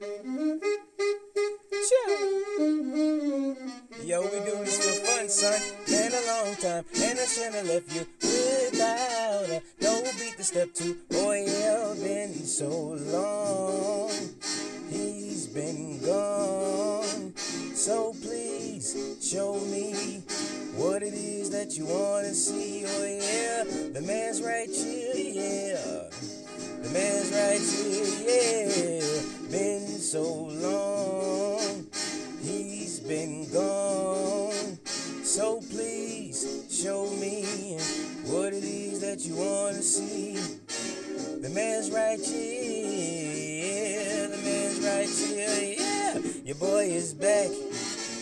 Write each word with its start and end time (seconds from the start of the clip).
Yo, 0.00 0.06
we 4.22 4.38
do 4.46 4.54
this 4.64 4.78
for 4.78 4.94
fun, 5.04 5.28
son. 5.28 5.60
Been 5.86 6.12
a 6.12 6.22
long 6.28 6.54
time, 6.54 6.84
and 7.02 7.18
I 7.18 7.24
shouldn't 7.26 7.56
have 7.56 7.66
left 7.66 7.92
you 7.92 8.06
without 8.22 9.50
a 9.50 9.60
no 9.82 10.02
beat 10.16 10.36
to 10.36 10.44
step 10.44 10.72
to. 10.74 10.96
Oh 11.14 11.32
yeah, 11.32 11.94
been 12.00 12.32
so 12.32 12.68
long. 13.10 14.12
He's 14.88 15.48
been 15.48 16.00
gone. 16.06 17.34
So 17.34 18.14
please 18.22 19.18
show 19.20 19.58
me 19.58 20.22
what 20.76 21.02
it 21.02 21.14
is 21.14 21.50
that 21.50 21.76
you 21.76 21.86
wanna 21.86 22.34
see. 22.34 22.84
Oh 22.86 23.04
yeah, 23.04 23.64
the 23.92 24.02
man's 24.02 24.42
right 24.42 24.70
here, 24.70 25.12
yeah. 25.16 26.08
The 26.82 26.90
man's 26.90 27.32
right 27.32 27.60
here, 27.60 28.68
yeah. 29.02 29.37
So 30.10 30.22
long. 30.24 31.86
He's 32.40 32.98
been 32.98 33.44
gone. 33.52 34.78
So 35.22 35.60
please 35.70 36.64
show 36.70 37.10
me 37.20 37.76
what 38.24 38.54
it 38.54 38.64
is 38.64 39.02
that 39.02 39.20
you 39.26 39.36
wanna 39.36 39.82
see. 39.82 40.32
The 41.42 41.50
man's 41.50 41.90
right 41.90 42.18
here, 42.18 43.08
the 44.28 44.38
man's 44.38 44.80
right 44.80 45.10
here, 45.10 45.76
yeah. 45.76 46.18
Your 46.42 46.56
boy 46.56 46.86
is 46.86 47.12
back 47.12 47.50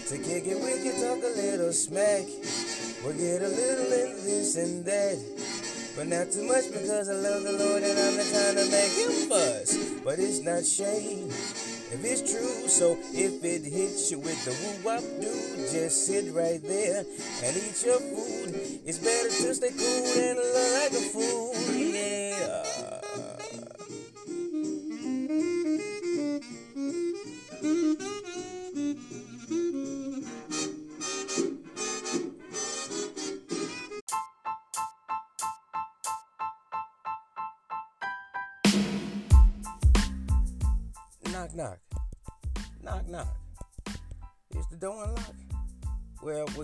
to 0.09 0.19
kick 0.19 0.43
it 0.49 0.59
We 0.59 0.83
can 0.83 1.01
talk 1.01 1.23
a 1.23 1.37
little 1.39 1.73
smack. 1.73 2.27
We'll 3.05 3.15
get 3.15 3.43
a 3.43 3.49
little 3.49 3.93
into 3.93 4.23
this 4.27 4.57
and 4.57 4.85
that. 4.87 5.23
But 5.95 6.09
not 6.09 6.33
too 6.33 6.49
much 6.49 6.67
because 6.73 7.09
I 7.09 7.13
love 7.13 7.45
the 7.45 7.53
Lord 7.53 7.85
and 7.85 7.97
I'm 7.97 8.17
not 8.17 8.27
trying 8.27 8.57
to 8.57 8.71
make 8.73 8.91
him 8.91 9.31
fuss. 9.31 9.79
But 10.03 10.19
it's 10.19 10.41
not 10.41 10.67
shame 10.67 11.31
if 11.97 12.05
it's 12.05 12.33
true. 12.33 12.69
So 12.69 12.99
if 13.13 13.43
it 13.45 13.65
hits 13.65 14.11
you 14.11 14.19
with 14.19 14.45
the 14.45 14.53
woo 14.53 14.85
wop 14.85 15.03
do, 15.21 15.33
just 15.73 16.07
sit 16.07 16.33
right 16.35 16.61
there 16.63 17.05
and 17.45 17.57
eat 17.57 17.85
your 17.85 18.01
food. 18.01 18.55
It's 18.85 18.99
better 18.99 19.29
to 19.29 19.55
stay 19.55 19.71
cool 19.71 20.05
than 20.15 20.37
look 20.37 20.73
like 20.83 20.93
a 20.93 21.05
fool. 21.13 21.66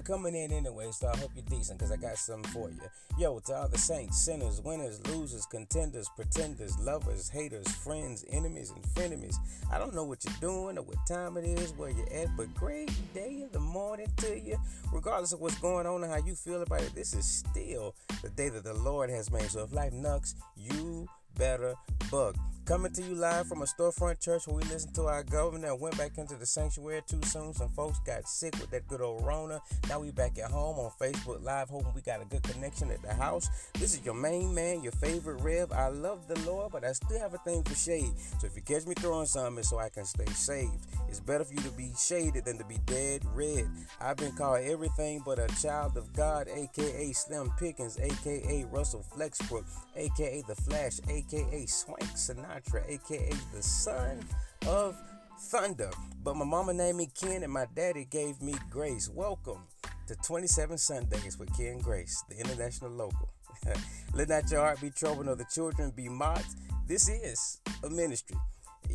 Coming 0.02 0.34
in 0.34 0.52
anyway, 0.52 0.90
so 0.90 1.08
I 1.08 1.16
hope 1.16 1.30
you're 1.34 1.44
decent 1.48 1.78
because 1.78 1.92
I 1.92 1.96
got 1.96 2.16
something 2.16 2.50
for 2.52 2.70
you. 2.70 2.80
Yo, 3.18 3.38
to 3.40 3.54
all 3.54 3.68
the 3.68 3.78
saints, 3.78 4.24
sinners, 4.24 4.60
winners, 4.60 5.00
losers, 5.08 5.46
contenders, 5.46 6.08
pretenders, 6.16 6.78
lovers, 6.78 7.28
haters, 7.28 7.68
friends, 7.68 8.24
enemies, 8.30 8.70
and 8.70 8.82
frenemies. 8.94 9.36
I 9.70 9.78
don't 9.78 9.94
know 9.94 10.04
what 10.04 10.24
you're 10.24 10.34
doing 10.40 10.78
or 10.78 10.82
what 10.82 10.96
time 11.06 11.36
it 11.36 11.44
is, 11.44 11.72
where 11.74 11.90
you're 11.90 12.12
at, 12.12 12.36
but 12.36 12.52
great 12.54 12.90
day 13.14 13.42
in 13.42 13.48
the 13.52 13.60
morning 13.60 14.08
to 14.18 14.38
you. 14.38 14.58
Regardless 14.92 15.32
of 15.32 15.40
what's 15.40 15.58
going 15.58 15.86
on 15.86 16.02
and 16.02 16.12
how 16.12 16.18
you 16.18 16.34
feel 16.34 16.62
about 16.62 16.82
it, 16.82 16.94
this 16.94 17.14
is 17.14 17.24
still 17.24 17.94
the 18.22 18.30
day 18.30 18.48
that 18.48 18.64
the 18.64 18.74
Lord 18.74 19.10
has 19.10 19.30
made. 19.30 19.50
So 19.50 19.62
if 19.64 19.72
life 19.72 19.92
knocks, 19.92 20.34
you 20.56 21.06
better 21.36 21.74
bug. 22.10 22.36
Coming 22.64 22.92
to 22.92 23.02
you 23.02 23.16
live 23.16 23.48
from 23.48 23.62
a 23.62 23.64
storefront 23.64 24.20
church 24.20 24.46
where 24.46 24.54
we 24.54 24.62
listened 24.62 24.94
to 24.94 25.06
our 25.06 25.24
governor 25.24 25.74
went 25.74 25.98
back 25.98 26.16
into 26.16 26.36
the 26.36 26.46
sanctuary 26.46 27.02
too 27.08 27.20
soon. 27.24 27.52
Some 27.52 27.70
folks 27.70 27.98
got 28.06 28.28
sick 28.28 28.54
with 28.60 28.70
that 28.70 28.86
good 28.86 29.00
old 29.00 29.26
Rona. 29.26 29.60
Now 29.88 29.98
we 29.98 30.12
back 30.12 30.38
at 30.38 30.48
home 30.48 30.78
on 30.78 30.92
Facebook 31.00 31.42
Live, 31.42 31.70
hoping 31.70 31.92
we 31.92 32.02
got 32.02 32.22
a 32.22 32.24
good 32.24 32.44
connection 32.44 32.92
at 32.92 33.02
the 33.02 33.12
house. 33.14 33.48
This 33.74 33.94
is 33.94 34.04
your 34.04 34.14
main 34.14 34.54
man, 34.54 34.80
your 34.80 34.92
favorite 34.92 35.42
Rev. 35.42 35.72
I 35.72 35.88
love 35.88 36.28
the 36.28 36.38
Lord, 36.48 36.70
but 36.70 36.84
I 36.84 36.92
still 36.92 37.18
have 37.18 37.34
a 37.34 37.38
thing 37.38 37.64
for 37.64 37.74
shade. 37.74 38.12
So 38.40 38.46
if 38.46 38.54
you 38.54 38.62
catch 38.62 38.86
me 38.86 38.94
throwing 38.94 39.26
something, 39.26 39.58
it's 39.58 39.70
so 39.70 39.80
I 39.80 39.88
can 39.88 40.04
stay 40.04 40.26
saved. 40.26 40.86
It's 41.08 41.18
better 41.18 41.42
for 41.42 41.54
you 41.54 41.60
to 41.62 41.70
be 41.72 41.90
shaded 41.98 42.44
than 42.44 42.58
to 42.58 42.64
be 42.64 42.78
dead 42.86 43.22
red. 43.34 43.68
I've 44.00 44.16
been 44.16 44.36
called 44.36 44.60
everything 44.62 45.20
but 45.26 45.40
a 45.40 45.48
child 45.60 45.96
of 45.96 46.12
God, 46.12 46.46
aka 46.48 47.12
Slim 47.12 47.52
Pickens, 47.58 47.98
aka 47.98 48.64
Russell 48.70 49.04
Flexbrook, 49.14 49.64
aka 49.96 50.44
The 50.46 50.54
Flash, 50.54 51.00
aka 51.08 51.66
Swank 51.66 52.02
Sinatra, 52.14 52.51
aka 52.52 53.32
the 53.54 53.62
son 53.62 54.20
of 54.66 54.96
thunder. 55.38 55.90
But 56.22 56.36
my 56.36 56.44
mama 56.44 56.72
named 56.72 56.98
me 56.98 57.08
Ken 57.18 57.42
and 57.42 57.52
my 57.52 57.66
daddy 57.74 58.06
gave 58.10 58.40
me 58.42 58.54
Grace. 58.70 59.08
Welcome 59.08 59.60
to 60.06 60.14
27 60.16 60.78
Sundays 60.78 61.38
with 61.38 61.56
Ken 61.56 61.78
Grace, 61.78 62.22
the 62.28 62.38
international 62.38 62.90
local. 62.90 63.30
Let 64.14 64.28
not 64.28 64.50
your 64.50 64.60
heart 64.60 64.80
be 64.80 64.90
troubled 64.90 65.26
nor 65.26 65.36
the 65.36 65.46
children 65.52 65.92
be 65.94 66.08
mocked. 66.08 66.54
This 66.86 67.08
is 67.08 67.60
a 67.84 67.88
ministry. 67.88 68.36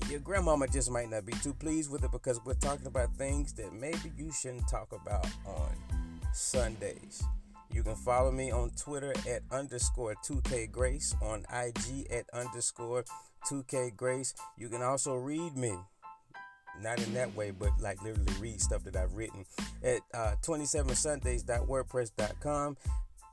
Your 0.09 0.19
grandmama 0.19 0.67
just 0.67 0.91
might 0.91 1.09
not 1.09 1.25
be 1.25 1.33
too 1.41 1.53
pleased 1.53 1.89
with 1.89 2.03
it 2.03 2.11
because 2.11 2.39
we're 2.45 2.53
talking 2.53 2.87
about 2.87 3.15
things 3.15 3.53
that 3.53 3.73
maybe 3.73 4.11
you 4.15 4.31
shouldn't 4.31 4.67
talk 4.67 4.91
about 4.91 5.25
on 5.45 5.75
Sundays. 6.33 7.23
You 7.71 7.83
can 7.83 7.95
follow 7.95 8.31
me 8.31 8.51
on 8.51 8.71
Twitter 8.71 9.13
at 9.29 9.41
underscore 9.51 10.15
2K 10.25 10.71
Grace, 10.71 11.15
on 11.21 11.45
IG 11.53 12.07
at 12.11 12.25
underscore 12.33 13.03
2K 13.45 13.95
Grace. 13.95 14.33
You 14.57 14.69
can 14.69 14.81
also 14.81 15.13
read 15.15 15.55
me, 15.55 15.77
not 16.81 16.97
in 16.99 17.13
that 17.13 17.35
way, 17.35 17.51
but 17.51 17.69
like 17.79 18.01
literally 18.01 18.33
read 18.39 18.59
stuff 18.61 18.83
that 18.85 18.95
I've 18.95 19.13
written 19.13 19.45
at 19.83 19.99
uh, 20.13 20.35
27sundays.wordpress.com. 20.43 22.77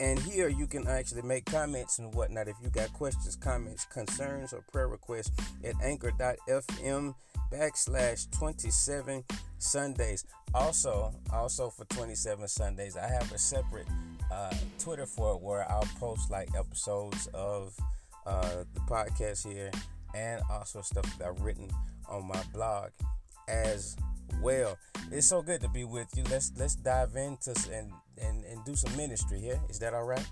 And 0.01 0.19
here 0.19 0.49
you 0.49 0.67
can 0.67 0.89
actually 0.89 1.23
make 1.23 1.45
comments 1.47 2.01
and 2.01 2.13
whatnot 2.15 2.49
if 2.49 2.57
you 2.61 2.69
got 2.69 2.93
questions, 2.93 3.37
comments, 3.37 3.85
concerns, 3.85 4.53
or 4.53 4.65
prayer 4.73 4.89
requests 4.89 5.31
at 5.63 5.77
anchor.fm 5.83 7.15
backslash 7.53 8.29
27 8.33 9.23
Sundays. 9.59 10.25
Also, 10.53 11.15
also 11.33 11.71
for 11.71 11.85
27 11.87 12.49
Sundays, 12.49 12.97
I 12.97 13.07
have 13.07 13.31
a 13.33 13.39
separate 13.39 13.87
uh, 14.33 14.53
Twitter 14.79 15.07
for 15.07 15.35
it 15.35 15.41
where 15.41 15.65
I'll 15.71 15.89
post 16.01 16.29
like 16.31 16.49
episodes 16.57 17.29
of 17.33 17.73
uh, 18.27 18.65
the 18.75 18.81
podcast 18.81 19.47
here 19.47 19.71
and 20.15 20.41
also 20.51 20.81
stuff 20.81 21.05
that 21.19 21.29
I've 21.29 21.41
written 21.41 21.69
on 22.09 22.27
my 22.27 22.43
blog 22.53 22.91
as 23.49 23.97
well. 24.41 24.79
It's 25.11 25.27
so 25.27 25.43
good 25.43 25.61
to 25.63 25.69
be 25.69 25.85
with 25.85 26.09
you. 26.17 26.25
Let's 26.31 26.53
let's 26.57 26.77
dive 26.77 27.17
into 27.17 27.55
and 27.73 27.93
and, 28.19 28.45
and 28.45 28.65
do 28.65 28.75
some 28.75 28.97
ministry 28.97 29.41
here. 29.41 29.61
Is 29.69 29.79
that 29.81 29.95
all 29.95 30.05
right? 30.05 30.27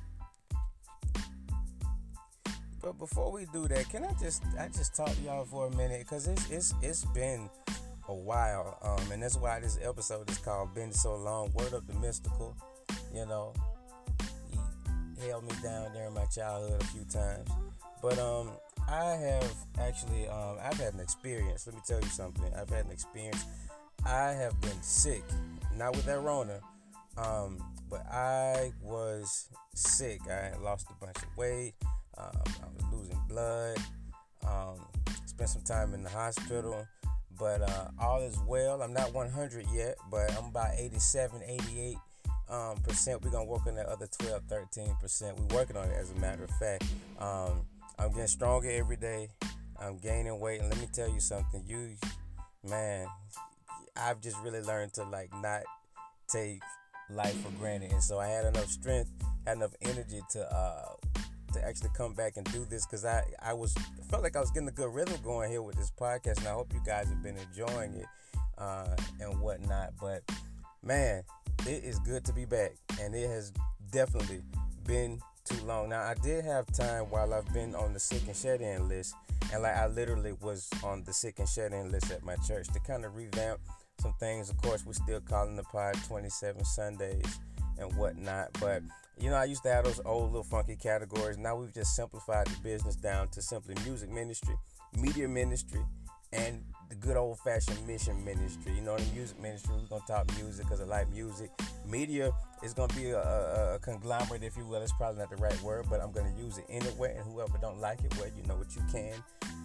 But 2.82 2.98
before 2.98 3.30
we 3.30 3.46
do 3.52 3.68
that, 3.68 3.88
can 3.90 4.04
I 4.04 4.12
just 4.20 4.42
I 4.58 4.68
just 4.68 4.94
talk 4.94 5.14
to 5.14 5.20
y'all 5.22 5.44
for 5.44 5.66
a 5.66 5.70
minute 5.76 6.00
because 6.00 6.26
it's 6.26 6.50
it's 6.50 6.74
it's 6.82 7.04
been 7.06 7.48
a 8.08 8.14
while, 8.14 8.78
um, 8.82 9.12
and 9.12 9.22
that's 9.22 9.36
why 9.36 9.60
this 9.60 9.78
episode 9.80 10.28
is 10.30 10.38
called 10.38 10.74
"Been 10.74 10.92
So 10.92 11.16
Long." 11.16 11.52
Word 11.54 11.74
up 11.74 11.86
the 11.86 11.92
Mystikal, 11.94 12.54
you 13.14 13.26
know. 13.26 13.52
He 15.20 15.28
held 15.28 15.44
me 15.44 15.52
down 15.62 15.92
during 15.92 16.12
my 16.14 16.24
childhood 16.26 16.82
a 16.82 16.84
few 16.86 17.04
times, 17.04 17.48
but 18.02 18.18
um, 18.18 18.50
I 18.88 19.16
have 19.16 19.54
actually 19.78 20.28
um, 20.28 20.56
I've 20.62 20.78
had 20.78 20.94
an 20.94 21.00
experience. 21.00 21.66
Let 21.66 21.76
me 21.76 21.82
tell 21.86 22.00
you 22.00 22.08
something. 22.08 22.50
I've 22.54 22.70
had 22.70 22.84
an 22.86 22.90
experience. 22.90 23.44
I 24.04 24.32
have 24.32 24.60
been 24.60 24.82
sick, 24.82 25.22
not 25.76 25.94
with 25.94 26.04
that 26.06 26.20
Rona, 26.20 26.60
um, 27.16 27.62
but 27.88 28.04
I 28.10 28.72
was 28.82 29.48
sick. 29.74 30.20
I 30.28 30.56
lost 30.62 30.88
a 30.90 31.04
bunch 31.04 31.16
of 31.18 31.36
weight. 31.36 31.74
Um, 32.18 32.30
I 32.34 32.66
was 32.74 32.92
losing 32.92 33.20
blood. 33.28 33.78
Um, 34.46 34.80
spent 35.26 35.50
some 35.50 35.62
time 35.62 35.94
in 35.94 36.02
the 36.02 36.10
hospital, 36.10 36.86
but 37.38 37.62
uh, 37.62 37.88
all 38.00 38.22
is 38.22 38.38
well. 38.46 38.82
I'm 38.82 38.92
not 38.92 39.14
100 39.14 39.66
yet, 39.72 39.96
but 40.10 40.36
I'm 40.36 40.46
about 40.46 40.74
87, 40.76 41.42
88 41.46 41.96
um, 42.48 42.76
percent. 42.78 43.22
We're 43.24 43.30
gonna 43.30 43.44
work 43.44 43.66
on 43.66 43.76
that 43.76 43.86
other 43.86 44.08
12, 44.18 44.42
13 44.48 44.96
percent. 45.00 45.38
We're 45.38 45.58
working 45.58 45.76
on 45.76 45.88
it, 45.88 45.96
as 45.98 46.10
a 46.10 46.16
matter 46.16 46.44
of 46.44 46.50
fact. 46.50 46.84
I'm 47.98 48.10
getting 48.10 48.26
stronger 48.26 48.70
every 48.70 48.96
day. 48.96 49.28
I'm 49.80 49.98
gaining 49.98 50.38
weight, 50.38 50.60
and 50.60 50.70
let 50.70 50.80
me 50.80 50.88
tell 50.92 51.08
you 51.08 51.20
something. 51.20 51.64
You, 51.66 51.96
man, 52.68 53.06
I've 53.96 54.20
just 54.20 54.36
really 54.42 54.60
learned 54.60 54.92
to 54.94 55.04
like 55.04 55.30
not 55.42 55.62
take 56.28 56.60
life 57.10 57.34
for 57.42 57.50
granted, 57.58 57.92
and 57.92 58.02
so 58.02 58.18
I 58.18 58.28
had 58.28 58.46
enough 58.46 58.68
strength, 58.68 59.10
had 59.46 59.56
enough 59.56 59.74
energy 59.82 60.20
to 60.32 60.54
uh, 60.54 60.94
to 61.52 61.64
actually 61.64 61.90
come 61.96 62.14
back 62.14 62.36
and 62.36 62.50
do 62.52 62.64
this 62.64 62.86
because 62.86 63.04
I 63.04 63.24
I 63.40 63.52
was 63.52 63.74
felt 64.10 64.22
like 64.22 64.36
I 64.36 64.40
was 64.40 64.50
getting 64.50 64.68
a 64.68 64.72
good 64.72 64.92
rhythm 64.92 65.20
going 65.22 65.50
here 65.50 65.62
with 65.62 65.76
this 65.76 65.90
podcast, 65.90 66.38
and 66.38 66.48
I 66.48 66.52
hope 66.52 66.72
you 66.72 66.80
guys 66.84 67.08
have 67.08 67.22
been 67.22 67.36
enjoying 67.36 67.94
it 67.94 68.06
uh, 68.58 68.94
and 69.20 69.40
whatnot. 69.40 69.94
But 70.00 70.22
man, 70.82 71.22
it 71.66 71.84
is 71.84 71.98
good 72.00 72.24
to 72.26 72.32
be 72.32 72.44
back, 72.44 72.72
and 73.00 73.14
it 73.14 73.28
has 73.28 73.52
definitely 73.90 74.42
been 74.86 75.20
too 75.44 75.64
long. 75.64 75.88
Now 75.88 76.02
I 76.02 76.14
did 76.14 76.44
have 76.44 76.66
time 76.72 77.04
while 77.04 77.32
I've 77.34 77.52
been 77.52 77.74
on 77.74 77.92
the 77.92 78.00
sick 78.00 78.22
and 78.26 78.36
shut-in 78.36 78.88
list, 78.88 79.14
and 79.52 79.62
like 79.62 79.76
I 79.76 79.86
literally 79.86 80.32
was 80.40 80.68
on 80.84 81.04
the 81.04 81.12
sick 81.12 81.38
and 81.38 81.48
shut-in 81.48 81.90
list 81.90 82.10
at 82.10 82.24
my 82.24 82.36
church 82.46 82.68
to 82.68 82.80
kind 82.80 83.04
of 83.04 83.16
revamp 83.16 83.60
some 84.00 84.14
things. 84.20 84.50
Of 84.50 84.56
course, 84.58 84.84
we're 84.86 84.92
still 84.92 85.20
calling 85.20 85.56
the 85.56 85.64
pod 85.64 85.96
27 86.06 86.64
Sundays 86.64 87.40
and 87.78 87.94
whatnot, 87.96 88.50
but 88.60 88.82
you 89.18 89.30
know, 89.30 89.36
I 89.36 89.44
used 89.44 89.62
to 89.64 89.72
have 89.72 89.84
those 89.84 90.00
old 90.04 90.32
little 90.32 90.42
funky 90.42 90.76
categories. 90.76 91.38
Now 91.38 91.56
we've 91.56 91.72
just 91.72 91.94
simplified 91.94 92.46
the 92.46 92.60
business 92.62 92.96
down 92.96 93.28
to 93.28 93.42
simply 93.42 93.74
music 93.84 94.10
ministry, 94.10 94.54
media 94.96 95.28
ministry, 95.28 95.80
and 96.32 96.62
the 96.88 96.94
good 96.96 97.16
old 97.16 97.38
fashioned 97.38 97.86
mission 97.86 98.22
ministry. 98.24 98.74
You 98.74 98.82
know, 98.82 98.96
the 98.96 99.14
music 99.14 99.40
ministry, 99.40 99.74
we're 99.74 99.88
going 99.88 100.02
to 100.02 100.06
talk 100.06 100.30
music 100.36 100.66
because 100.66 100.80
I 100.80 100.84
like 100.84 101.10
music. 101.10 101.50
Media 101.86 102.32
is 102.62 102.74
going 102.74 102.88
to 102.90 102.96
be 102.96 103.10
a, 103.10 103.18
a, 103.18 103.74
a, 103.74 103.78
conglomerate, 103.78 104.42
if 104.42 104.56
you 104.56 104.66
will. 104.66 104.82
It's 104.82 104.92
probably 104.92 105.20
not 105.20 105.30
the 105.30 105.36
right 105.36 105.60
word, 105.62 105.86
but 105.88 106.00
I'm 106.00 106.12
going 106.12 106.32
to 106.32 106.42
use 106.42 106.58
it 106.58 106.66
anyway. 106.68 107.14
And 107.16 107.24
whoever 107.24 107.56
don't 107.60 107.80
like 107.80 108.04
it, 108.04 108.14
well, 108.18 108.28
you 108.36 108.46
know 108.46 108.56
what 108.56 108.74
you 108.76 108.82
can 108.92 109.14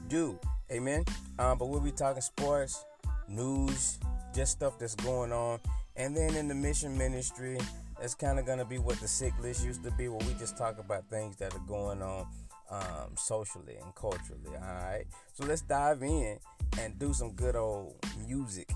do. 0.07 0.39
Amen. 0.71 1.03
Um, 1.39 1.57
but 1.57 1.67
we'll 1.67 1.81
be 1.81 1.91
talking 1.91 2.21
sports, 2.21 2.85
news, 3.27 3.99
just 4.33 4.53
stuff 4.53 4.79
that's 4.79 4.95
going 4.95 5.31
on. 5.31 5.59
And 5.97 6.15
then 6.15 6.35
in 6.35 6.47
the 6.47 6.55
mission 6.55 6.97
ministry, 6.97 7.57
that's 7.99 8.13
kind 8.13 8.39
of 8.39 8.45
going 8.45 8.59
to 8.59 8.65
be 8.65 8.77
what 8.77 8.99
the 9.01 9.07
sick 9.07 9.33
list 9.41 9.65
used 9.65 9.83
to 9.83 9.91
be, 9.91 10.07
where 10.07 10.25
we 10.27 10.33
just 10.39 10.57
talk 10.57 10.79
about 10.79 11.09
things 11.09 11.35
that 11.37 11.53
are 11.53 11.65
going 11.67 12.01
on 12.01 12.27
um, 12.69 13.15
socially 13.15 13.75
and 13.81 13.93
culturally. 13.95 14.55
All 14.55 14.61
right. 14.61 15.05
So 15.33 15.45
let's 15.45 15.61
dive 15.61 16.03
in 16.03 16.39
and 16.79 16.97
do 16.99 17.13
some 17.13 17.33
good 17.33 17.55
old 17.55 17.95
music 18.27 18.69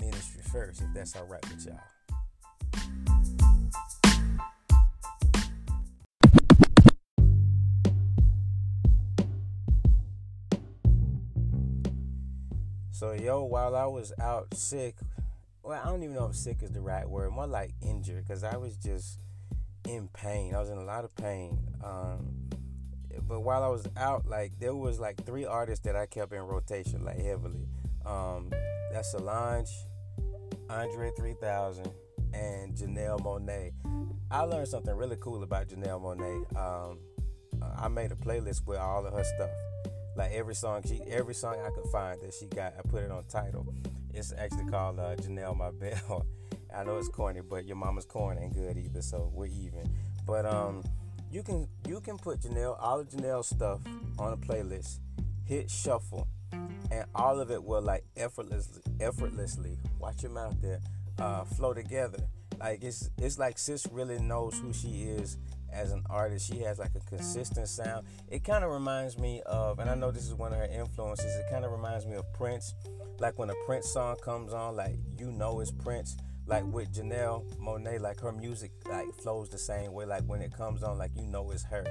ministry 0.00 0.42
first, 0.42 0.82
if 0.82 0.88
that's 0.94 1.16
all 1.16 1.26
right 1.26 1.44
with 1.50 1.66
y'all. 1.66 1.80
So, 12.90 13.12
yo, 13.12 13.44
while 13.44 13.76
I 13.76 13.84
was 13.84 14.14
out 14.18 14.54
sick, 14.54 14.96
well, 15.62 15.78
I 15.78 15.90
don't 15.90 16.02
even 16.02 16.14
know 16.14 16.28
if 16.28 16.34
sick 16.34 16.62
is 16.62 16.70
the 16.70 16.80
right 16.80 17.06
word, 17.06 17.30
more 17.30 17.46
like 17.46 17.72
injured, 17.82 18.24
because 18.26 18.42
I 18.42 18.56
was 18.56 18.78
just 18.78 19.18
in 19.86 20.08
pain. 20.08 20.54
I 20.54 20.60
was 20.60 20.70
in 20.70 20.78
a 20.78 20.84
lot 20.84 21.04
of 21.04 21.14
pain. 21.14 21.58
Um, 21.84 22.45
but 23.26 23.40
while 23.40 23.62
I 23.62 23.68
was 23.68 23.86
out, 23.96 24.26
like 24.26 24.58
there 24.58 24.74
was 24.74 24.98
like 24.98 25.24
three 25.24 25.44
artists 25.44 25.84
that 25.84 25.96
I 25.96 26.06
kept 26.06 26.32
in 26.32 26.40
rotation 26.40 27.04
like 27.04 27.18
heavily. 27.18 27.68
Um, 28.04 28.50
that's 28.92 29.12
Solange, 29.12 29.70
Andre 30.70 31.10
3000, 31.16 31.90
and 32.32 32.74
Janelle 32.74 33.20
Monáe. 33.20 33.72
I 34.30 34.42
learned 34.42 34.68
something 34.68 34.94
really 34.94 35.16
cool 35.20 35.42
about 35.42 35.68
Janelle 35.68 36.00
Monáe. 36.00 36.56
Um, 36.56 36.98
I 37.78 37.88
made 37.88 38.12
a 38.12 38.16
playlist 38.16 38.66
with 38.66 38.78
all 38.78 39.06
of 39.06 39.12
her 39.12 39.24
stuff. 39.24 39.50
Like 40.16 40.32
every 40.32 40.54
song 40.54 40.82
she, 40.86 41.00
every 41.08 41.34
song 41.34 41.56
I 41.64 41.70
could 41.70 41.90
find 41.90 42.20
that 42.22 42.32
she 42.32 42.46
got, 42.46 42.74
I 42.78 42.82
put 42.88 43.02
it 43.02 43.10
on 43.10 43.24
Tidal. 43.28 43.66
It's 44.14 44.32
actually 44.36 44.64
called 44.64 44.98
uh, 44.98 45.14
Janelle 45.16 45.56
My 45.56 45.70
Bell. 45.70 46.26
I 46.74 46.84
know 46.84 46.96
it's 46.96 47.08
corny, 47.08 47.40
but 47.40 47.66
your 47.66 47.76
mama's 47.76 48.04
corn 48.04 48.38
ain't 48.38 48.54
good 48.54 48.76
either, 48.76 49.02
so 49.02 49.30
we're 49.32 49.46
even. 49.46 49.88
But 50.26 50.46
um, 50.46 50.82
you 51.36 51.42
can 51.42 51.68
you 51.86 52.00
can 52.00 52.16
put 52.16 52.40
Janelle 52.40 52.78
all 52.80 52.98
of 52.98 53.10
Janelle's 53.10 53.48
stuff 53.48 53.80
on 54.18 54.32
a 54.32 54.38
playlist, 54.38 55.00
hit 55.44 55.70
shuffle, 55.70 56.26
and 56.50 57.04
all 57.14 57.40
of 57.40 57.50
it 57.50 57.62
will 57.62 57.82
like 57.82 58.04
effortlessly 58.16 58.80
effortlessly 59.00 59.76
watch 59.98 60.22
your 60.22 60.32
mouth 60.32 60.56
there 60.62 60.80
uh, 61.18 61.44
flow 61.44 61.74
together. 61.74 62.20
Like 62.58 62.82
it's 62.82 63.10
it's 63.18 63.38
like 63.38 63.58
sis 63.58 63.86
really 63.92 64.18
knows 64.18 64.58
who 64.58 64.72
she 64.72 65.02
is 65.02 65.36
as 65.70 65.92
an 65.92 66.04
artist. 66.08 66.50
She 66.50 66.60
has 66.60 66.78
like 66.78 66.94
a 66.94 67.00
consistent 67.00 67.68
sound. 67.68 68.06
It 68.30 68.42
kind 68.42 68.64
of 68.64 68.70
reminds 68.70 69.18
me 69.18 69.42
of, 69.44 69.78
and 69.78 69.90
I 69.90 69.94
know 69.94 70.10
this 70.10 70.24
is 70.24 70.32
one 70.32 70.54
of 70.54 70.58
her 70.58 70.64
influences. 70.72 71.36
It 71.36 71.44
kind 71.50 71.66
of 71.66 71.70
reminds 71.70 72.06
me 72.06 72.14
of 72.16 72.24
Prince. 72.32 72.72
Like 73.18 73.38
when 73.38 73.50
a 73.50 73.54
Prince 73.66 73.90
song 73.90 74.16
comes 74.24 74.54
on, 74.54 74.74
like 74.74 74.96
you 75.18 75.30
know 75.30 75.60
it's 75.60 75.70
Prince 75.70 76.16
like 76.46 76.64
with 76.72 76.92
Janelle 76.92 77.44
Monáe, 77.58 78.00
like 78.00 78.20
her 78.20 78.32
music 78.32 78.70
like 78.88 79.12
flows 79.14 79.48
the 79.48 79.58
same 79.58 79.92
way. 79.92 80.04
Like 80.04 80.22
when 80.24 80.40
it 80.40 80.52
comes 80.52 80.82
on, 80.82 80.98
like 80.98 81.10
you 81.16 81.26
know 81.26 81.50
it's 81.50 81.64
her, 81.64 81.84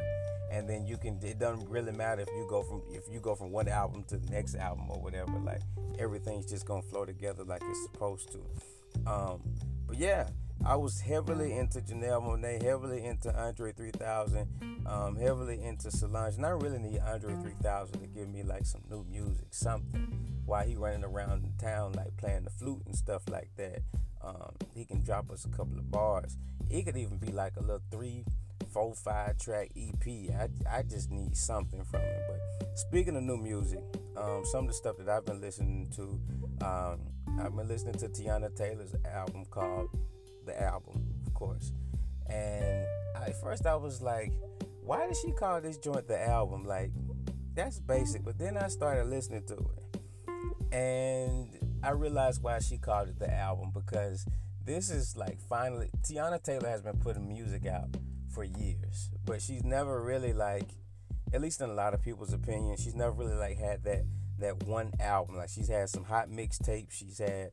and 0.52 0.69
then 0.69 0.86
you 0.86 0.98
can. 0.98 1.19
It 1.24 1.40
doesn't 1.40 1.69
really 1.69 1.92
matter 1.92 2.22
if 2.22 2.30
you 2.30 2.48
go 2.50 2.63
from 2.63 2.81
if 2.90 3.04
you 3.12 3.19
go 3.19 3.36
from 3.36 3.52
one 3.52 3.68
album 3.68 4.04
to 4.07 4.18
the 4.18 4.30
next 4.31 4.56
album 4.56 4.90
or 4.90 5.00
whatever. 5.02 5.31
Like 5.40 5.62
everything's 6.00 6.46
just 6.46 6.66
gonna 6.66 6.81
flow 6.81 7.06
together 7.06 7.44
like 7.44 7.62
it's 7.66 7.84
supposed 7.84 8.31
to. 8.31 9.12
Um, 9.12 9.42
but 9.88 9.98
yeah, 9.98 10.28
I 10.66 10.75
was 10.78 11.01
heavily 11.01 11.58
into 11.58 11.80
Janelle 11.80 12.24
Monáe, 12.24 12.62
heavily 12.62 13.06
into 13.06 13.36
Andre 13.38 13.74
3000, 13.74 14.48
um, 14.88 15.16
heavily 15.16 15.62
into 15.62 15.92
Solange. 15.92 16.36
And 16.38 16.46
I 16.46 16.50
really 16.50 16.80
need 16.80 17.00
Andre 17.00 17.36
3000 17.36 18.00
to 18.00 18.08
give 18.08 18.30
me 18.30 18.44
like 18.44 18.66
some 18.66 18.81
new 18.90 19.04
music, 19.04 19.48
something. 19.51 20.22
While 20.46 20.66
he 20.66 20.75
running 20.75 21.04
around 21.04 21.51
town 21.60 21.94
like 21.94 22.16
playing 22.18 22.44
the 22.44 22.51
flute 22.51 22.84
and 22.86 22.96
stuff 22.96 23.24
like 23.30 23.50
that. 23.58 23.81
Um, 24.25 24.54
he 24.74 24.86
can 24.86 25.04
drop 25.04 25.30
us 25.30 25.45
a 25.45 25.50
couple 25.50 25.77
of 25.77 25.92
bars. 25.92 26.38
It 26.69 26.86
could 26.86 26.98
even 26.98 27.18
be 27.18 27.31
like 27.31 27.57
a 27.57 27.62
little 27.62 27.81
three, 27.92 28.25
four, 28.72 28.95
five 28.95 29.38
track 29.38 29.72
EP. 29.77 30.07
I, 30.07 30.50
I 30.69 30.81
just 30.83 31.12
need 31.12 31.38
something 31.38 31.83
from 31.83 32.01
him. 32.01 32.22
But 32.27 32.77
speaking 32.77 33.16
of 33.16 33.24
new 33.24 33.38
music, 33.38 33.83
um, 34.18 34.44
some 34.45 34.66
of 34.66 34.68
the 34.68 34.74
stuff 34.74 34.98
that 34.98 35.10
I've 35.10 35.25
been 35.25 35.42
listening 35.42 35.92
to, 35.95 36.19
um, 36.66 37.00
I've 37.39 37.56
been 37.56 37.68
listening 37.68 37.95
to 37.95 38.07
Teyana 38.07 38.56
Taylor's 38.56 38.95
album 39.06 39.45
called 39.51 39.89
The 40.45 40.60
Album, 40.62 41.06
of 41.27 41.33
course. 41.33 41.72
And 42.27 42.86
at 43.16 43.39
first 43.42 43.66
I 43.66 43.75
was 43.75 44.01
like, 44.01 44.33
why 44.81 45.06
did 45.07 45.18
she 45.18 45.31
call 45.31 45.62
this 45.62 45.77
joint 45.77 46.07
the 46.07 46.22
album? 46.27 46.66
Like, 46.66 46.92
that's 47.54 47.80
basic. 47.80 48.24
But 48.24 48.38
then 48.38 48.57
I 48.57 48.68
started 48.69 49.06
listening 49.07 49.45
to 49.48 49.54
it. 49.54 50.74
And 50.74 51.65
I 51.86 51.92
realized 51.92 52.42
why 52.42 52.58
she 52.60 52.78
called 52.80 53.10
it 53.10 53.20
the 53.20 53.32
album 53.32 53.72
because 53.72 54.26
this 54.66 54.90
is 54.90 55.16
like 55.16 55.40
finally 55.40 55.92
Teyana 56.02 56.42
Taylor 56.42 56.68
has 56.68 56.82
been 56.82 56.98
putting 56.98 57.28
music 57.28 57.68
out 57.68 57.90
for 58.34 58.44
years, 58.44 59.12
but 59.24 59.40
she's 59.40 59.64
never 59.64 60.02
really 60.02 60.34
like, 60.34 60.66
at 61.32 61.42
least 61.42 61.62
in 61.62 61.70
a 61.70 61.74
lot 61.74 61.94
of 61.94 62.02
people's 62.02 62.34
opinion, 62.34 62.76
she's 62.78 62.96
never 62.96 63.12
really 63.12 63.36
like 63.36 63.60
had 63.60 63.84
that 63.84 64.04
that 64.40 64.64
one 64.64 64.94
album. 65.00 65.38
Like 65.38 65.50
she's 65.50 65.68
had 65.68 65.88
some 65.90 66.04
hot 66.04 66.28
mixtapes, 66.30 66.92
she's 66.92 67.20
had 67.20 67.52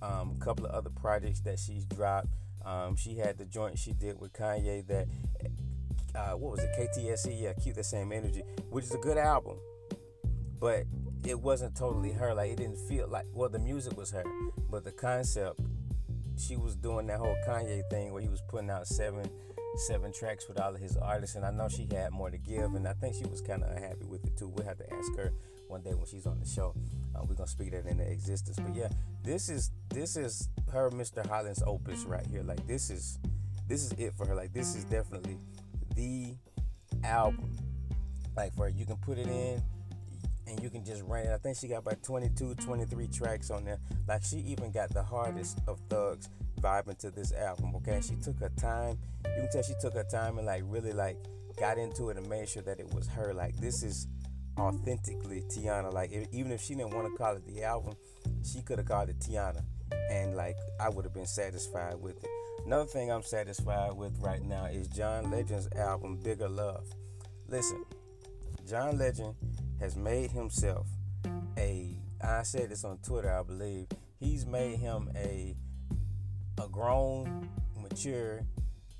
um, 0.00 0.36
a 0.40 0.44
couple 0.44 0.64
of 0.64 0.70
other 0.70 0.90
projects 0.90 1.40
that 1.40 1.58
she's 1.58 1.84
dropped. 1.84 2.28
Um, 2.64 2.94
she 2.94 3.16
had 3.16 3.36
the 3.36 3.44
joint 3.44 3.80
she 3.80 3.92
did 3.92 4.20
with 4.20 4.32
Kanye 4.32 4.86
that 4.86 5.08
uh, 6.14 6.36
what 6.36 6.52
was 6.52 6.60
it 6.60 6.70
KTSE? 6.78 7.42
Yeah, 7.42 7.52
keep 7.54 7.74
the 7.74 7.82
same 7.82 8.12
energy, 8.12 8.44
which 8.70 8.84
is 8.84 8.94
a 8.94 8.98
good 8.98 9.18
album, 9.18 9.56
but 10.60 10.84
it 11.24 11.40
wasn't 11.40 11.76
totally 11.76 12.12
her. 12.12 12.34
Like 12.34 12.50
it 12.50 12.56
didn't 12.56 12.78
feel 12.78 13.08
like 13.08 13.26
well 13.32 13.48
the 13.48 13.58
music 13.58 13.96
was 13.96 14.10
her, 14.10 14.24
but 14.70 14.84
the 14.84 14.92
concept 14.92 15.60
she 16.38 16.56
was 16.56 16.74
doing 16.74 17.06
that 17.06 17.18
whole 17.18 17.36
Kanye 17.46 17.82
thing 17.90 18.12
where 18.12 18.22
he 18.22 18.28
was 18.28 18.42
putting 18.48 18.70
out 18.70 18.86
seven 18.86 19.30
seven 19.76 20.12
tracks 20.12 20.46
with 20.48 20.60
all 20.60 20.74
of 20.74 20.80
his 20.80 20.96
artists, 20.96 21.36
and 21.36 21.44
I 21.44 21.50
know 21.50 21.68
she 21.68 21.88
had 21.90 22.12
more 22.12 22.30
to 22.30 22.36
give, 22.36 22.74
and 22.74 22.86
I 22.86 22.92
think 22.94 23.14
she 23.14 23.24
was 23.24 23.40
kind 23.40 23.62
of 23.62 23.70
unhappy 23.70 24.04
with 24.06 24.24
it 24.24 24.36
too. 24.36 24.48
We'll 24.48 24.66
have 24.66 24.78
to 24.78 24.92
ask 24.92 25.14
her 25.16 25.32
one 25.68 25.82
day 25.82 25.94
when 25.94 26.06
she's 26.06 26.26
on 26.26 26.38
the 26.38 26.46
show. 26.46 26.74
Uh, 27.14 27.20
we're 27.26 27.34
gonna 27.34 27.48
speak 27.48 27.70
that 27.72 27.86
into 27.86 28.04
existence. 28.04 28.58
But 28.58 28.74
yeah, 28.74 28.88
this 29.22 29.48
is 29.48 29.70
this 29.88 30.16
is 30.16 30.48
her 30.72 30.90
Mr. 30.90 31.26
Holland's 31.26 31.62
opus 31.66 32.04
right 32.04 32.26
here. 32.26 32.42
Like 32.42 32.66
this 32.66 32.90
is 32.90 33.18
this 33.68 33.84
is 33.84 33.92
it 33.92 34.14
for 34.14 34.26
her. 34.26 34.34
Like 34.34 34.52
this 34.52 34.74
is 34.74 34.84
definitely 34.84 35.38
the 35.94 36.34
album. 37.04 37.56
Like 38.36 38.54
for 38.54 38.64
her. 38.64 38.70
you 38.70 38.86
can 38.86 38.96
put 38.96 39.18
it 39.18 39.26
in 39.26 39.62
and 40.46 40.60
you 40.62 40.70
can 40.70 40.84
just 40.84 41.02
run 41.04 41.26
it. 41.26 41.32
I 41.32 41.38
think 41.38 41.56
she 41.56 41.68
got 41.68 41.78
about 41.78 42.02
22, 42.02 42.54
23 42.56 43.08
tracks 43.08 43.50
on 43.50 43.64
there. 43.64 43.78
Like 44.06 44.22
she 44.24 44.38
even 44.38 44.70
got 44.72 44.92
the 44.92 45.02
hardest 45.02 45.58
of 45.66 45.80
thugs 45.88 46.28
vibing 46.60 46.98
to 46.98 47.10
this 47.10 47.32
album. 47.32 47.74
Okay, 47.76 48.00
she 48.00 48.16
took 48.16 48.38
her 48.40 48.50
time. 48.56 48.98
You 49.24 49.42
can 49.42 49.50
tell 49.52 49.62
she 49.62 49.74
took 49.80 49.94
her 49.94 50.04
time 50.04 50.38
and 50.38 50.46
like 50.46 50.62
really 50.66 50.92
like 50.92 51.16
got 51.58 51.78
into 51.78 52.10
it 52.10 52.16
and 52.16 52.28
made 52.28 52.48
sure 52.48 52.62
that 52.62 52.80
it 52.80 52.92
was 52.94 53.08
her. 53.08 53.32
Like 53.32 53.56
this 53.56 53.82
is 53.82 54.08
authentically 54.58 55.42
Teyana. 55.42 55.92
Like 55.92 56.12
if, 56.12 56.28
even 56.32 56.52
if 56.52 56.60
she 56.62 56.74
didn't 56.74 56.94
want 56.94 57.12
to 57.12 57.16
call 57.16 57.36
it 57.36 57.46
the 57.46 57.62
album, 57.62 57.94
she 58.44 58.62
could 58.62 58.78
have 58.78 58.88
called 58.88 59.08
it 59.08 59.18
Teyana 59.18 59.62
and 60.10 60.36
like 60.36 60.56
I 60.80 60.88
would 60.88 61.04
have 61.04 61.14
been 61.14 61.26
satisfied 61.26 61.96
with 62.00 62.22
it. 62.22 62.30
Another 62.66 62.84
thing 62.84 63.10
I'm 63.10 63.22
satisfied 63.22 63.94
with 63.94 64.16
right 64.20 64.42
now 64.42 64.66
is 64.66 64.86
John 64.88 65.30
Legend's 65.30 65.68
album 65.76 66.16
Bigger 66.22 66.48
Love. 66.48 66.86
Listen, 67.48 67.84
John 68.68 68.98
Legend 68.98 69.34
has 69.82 69.96
made 69.96 70.30
himself 70.30 70.86
a 71.58 71.96
I 72.24 72.44
said 72.44 72.70
this 72.70 72.84
on 72.84 72.98
Twitter, 72.98 73.36
I 73.36 73.42
believe. 73.42 73.88
He's 74.20 74.46
made 74.46 74.78
him 74.78 75.10
a 75.16 75.56
a 76.62 76.68
grown, 76.68 77.48
mature, 77.76 78.42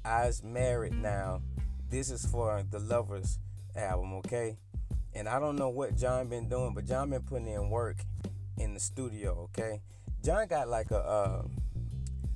eyes 0.05 0.43
married 0.43 0.95
now. 0.95 1.41
This 1.89 2.11
is 2.11 2.27
for 2.27 2.65
the 2.69 2.81
lovers 2.81 3.39
album, 3.77 4.15
okay? 4.15 4.59
And 5.15 5.29
I 5.29 5.39
don't 5.39 5.55
know 5.55 5.69
what 5.69 5.97
John 5.97 6.27
been 6.27 6.49
doing, 6.49 6.75
but 6.75 6.85
John 6.85 7.11
been 7.11 7.23
putting 7.23 7.47
in 7.47 7.71
work 7.71 7.99
in 8.59 8.75
the 8.75 8.81
studio, 8.81 9.51
okay? 9.51 9.83
John 10.25 10.49
got 10.49 10.69
like 10.69 10.91
a 10.91 10.99
uh 10.99 11.43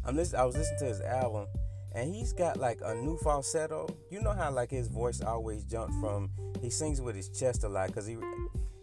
I'm 0.04 0.14
listen 0.14 0.38
I 0.38 0.44
was 0.44 0.56
listening 0.56 0.78
to 0.78 0.84
his 0.84 1.00
album 1.00 1.48
and 1.96 2.14
he's 2.14 2.34
got 2.34 2.58
like 2.58 2.78
a 2.84 2.94
new 2.94 3.16
falsetto. 3.16 3.88
You 4.10 4.20
know 4.20 4.32
how 4.32 4.50
like 4.50 4.70
his 4.70 4.86
voice 4.86 5.22
always 5.22 5.64
jumps 5.64 5.94
from 5.98 6.30
he 6.60 6.68
sings 6.68 7.00
with 7.00 7.16
his 7.16 7.30
chest 7.30 7.64
a 7.64 7.68
lot 7.68 7.88
because 7.88 8.06
he 8.06 8.18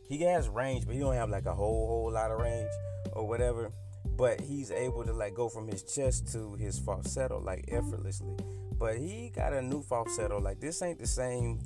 he 0.09 0.21
has 0.23 0.49
range, 0.49 0.85
but 0.85 0.95
he 0.95 0.99
don't 0.99 1.13
have 1.13 1.29
like 1.29 1.45
a 1.45 1.53
whole 1.53 1.87
whole 1.87 2.11
lot 2.11 2.31
of 2.31 2.39
range 2.39 2.71
or 3.13 3.27
whatever. 3.27 3.71
But 4.17 4.41
he's 4.41 4.71
able 4.71 5.05
to 5.05 5.13
like 5.13 5.35
go 5.35 5.47
from 5.47 5.67
his 5.67 5.83
chest 5.83 6.31
to 6.33 6.55
his 6.55 6.79
falsetto 6.79 7.39
like 7.39 7.65
effortlessly. 7.67 8.35
But 8.79 8.97
he 8.97 9.29
got 9.29 9.53
a 9.53 9.61
new 9.61 9.83
falsetto. 9.83 10.39
Like 10.39 10.59
this 10.59 10.81
ain't 10.81 10.99
the 10.99 11.07
same 11.07 11.59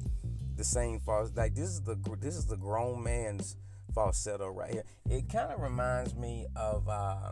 the 0.57 0.65
same 0.65 0.99
falsetto. 0.99 1.41
Like 1.41 1.55
this 1.55 1.69
is 1.69 1.81
the 1.81 1.97
this 2.19 2.35
is 2.35 2.45
the 2.45 2.57
grown 2.57 3.01
man's 3.01 3.55
falsetto 3.95 4.49
right 4.49 4.73
here. 4.73 4.83
It 5.09 5.29
kind 5.29 5.53
of 5.53 5.61
reminds 5.61 6.13
me 6.13 6.45
of. 6.57 6.89
Uh, 6.89 7.31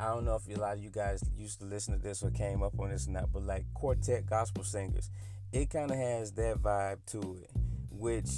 I 0.00 0.14
don't 0.14 0.24
know 0.24 0.36
if 0.36 0.56
a 0.56 0.58
lot 0.58 0.78
of 0.78 0.82
you 0.82 0.88
guys 0.88 1.22
used 1.36 1.58
to 1.60 1.66
listen 1.66 1.94
to 1.94 2.00
this 2.00 2.22
or 2.22 2.30
came 2.30 2.62
up 2.62 2.72
on 2.80 2.88
this 2.88 3.06
or 3.06 3.10
not, 3.10 3.30
but 3.32 3.42
like 3.42 3.66
quartet 3.74 4.24
gospel 4.24 4.64
singers, 4.64 5.10
it 5.52 5.68
kind 5.68 5.90
of 5.90 5.98
has 5.98 6.32
that 6.32 6.56
vibe 6.62 7.04
to 7.08 7.36
it, 7.42 7.50
which 7.90 8.30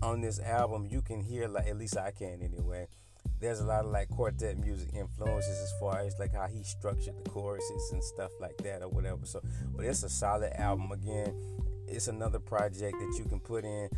on 0.00 0.20
this 0.20 0.38
album 0.38 0.86
you 0.88 1.02
can 1.02 1.20
hear 1.20 1.48
like 1.48 1.66
at 1.66 1.76
least 1.76 1.96
I 1.96 2.12
can 2.12 2.40
anyway. 2.40 2.86
There's 3.40 3.58
a 3.58 3.64
lot 3.64 3.84
of 3.84 3.90
like 3.90 4.10
quartet 4.10 4.58
music 4.58 4.90
influences 4.94 5.58
as 5.58 5.72
far 5.80 5.98
as 6.00 6.16
like 6.20 6.34
how 6.34 6.46
he 6.46 6.62
structured 6.62 7.14
the 7.16 7.28
choruses 7.28 7.90
and 7.90 8.04
stuff 8.04 8.30
like 8.40 8.56
that 8.58 8.82
or 8.82 8.88
whatever. 8.88 9.26
So, 9.26 9.42
but 9.74 9.86
it's 9.86 10.04
a 10.04 10.08
solid 10.08 10.52
album. 10.54 10.92
Again, 10.92 11.34
it's 11.88 12.06
another 12.06 12.38
project 12.38 12.96
that 13.00 13.18
you 13.18 13.24
can 13.24 13.40
put 13.40 13.64
in, 13.64 13.88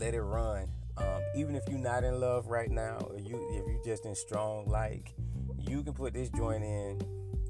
let 0.00 0.14
it 0.14 0.22
run. 0.22 0.68
Um, 0.96 1.22
even 1.36 1.54
if 1.54 1.62
you're 1.68 1.78
not 1.78 2.02
in 2.02 2.18
love 2.18 2.48
right 2.48 2.70
now, 2.70 2.96
or 3.08 3.20
you 3.20 3.36
if 3.52 3.64
you're 3.68 3.84
just 3.84 4.06
in 4.06 4.16
strong 4.16 4.66
like 4.66 5.14
you 5.68 5.82
can 5.82 5.92
put 5.92 6.14
this 6.14 6.28
joint 6.30 6.64
in 6.64 7.00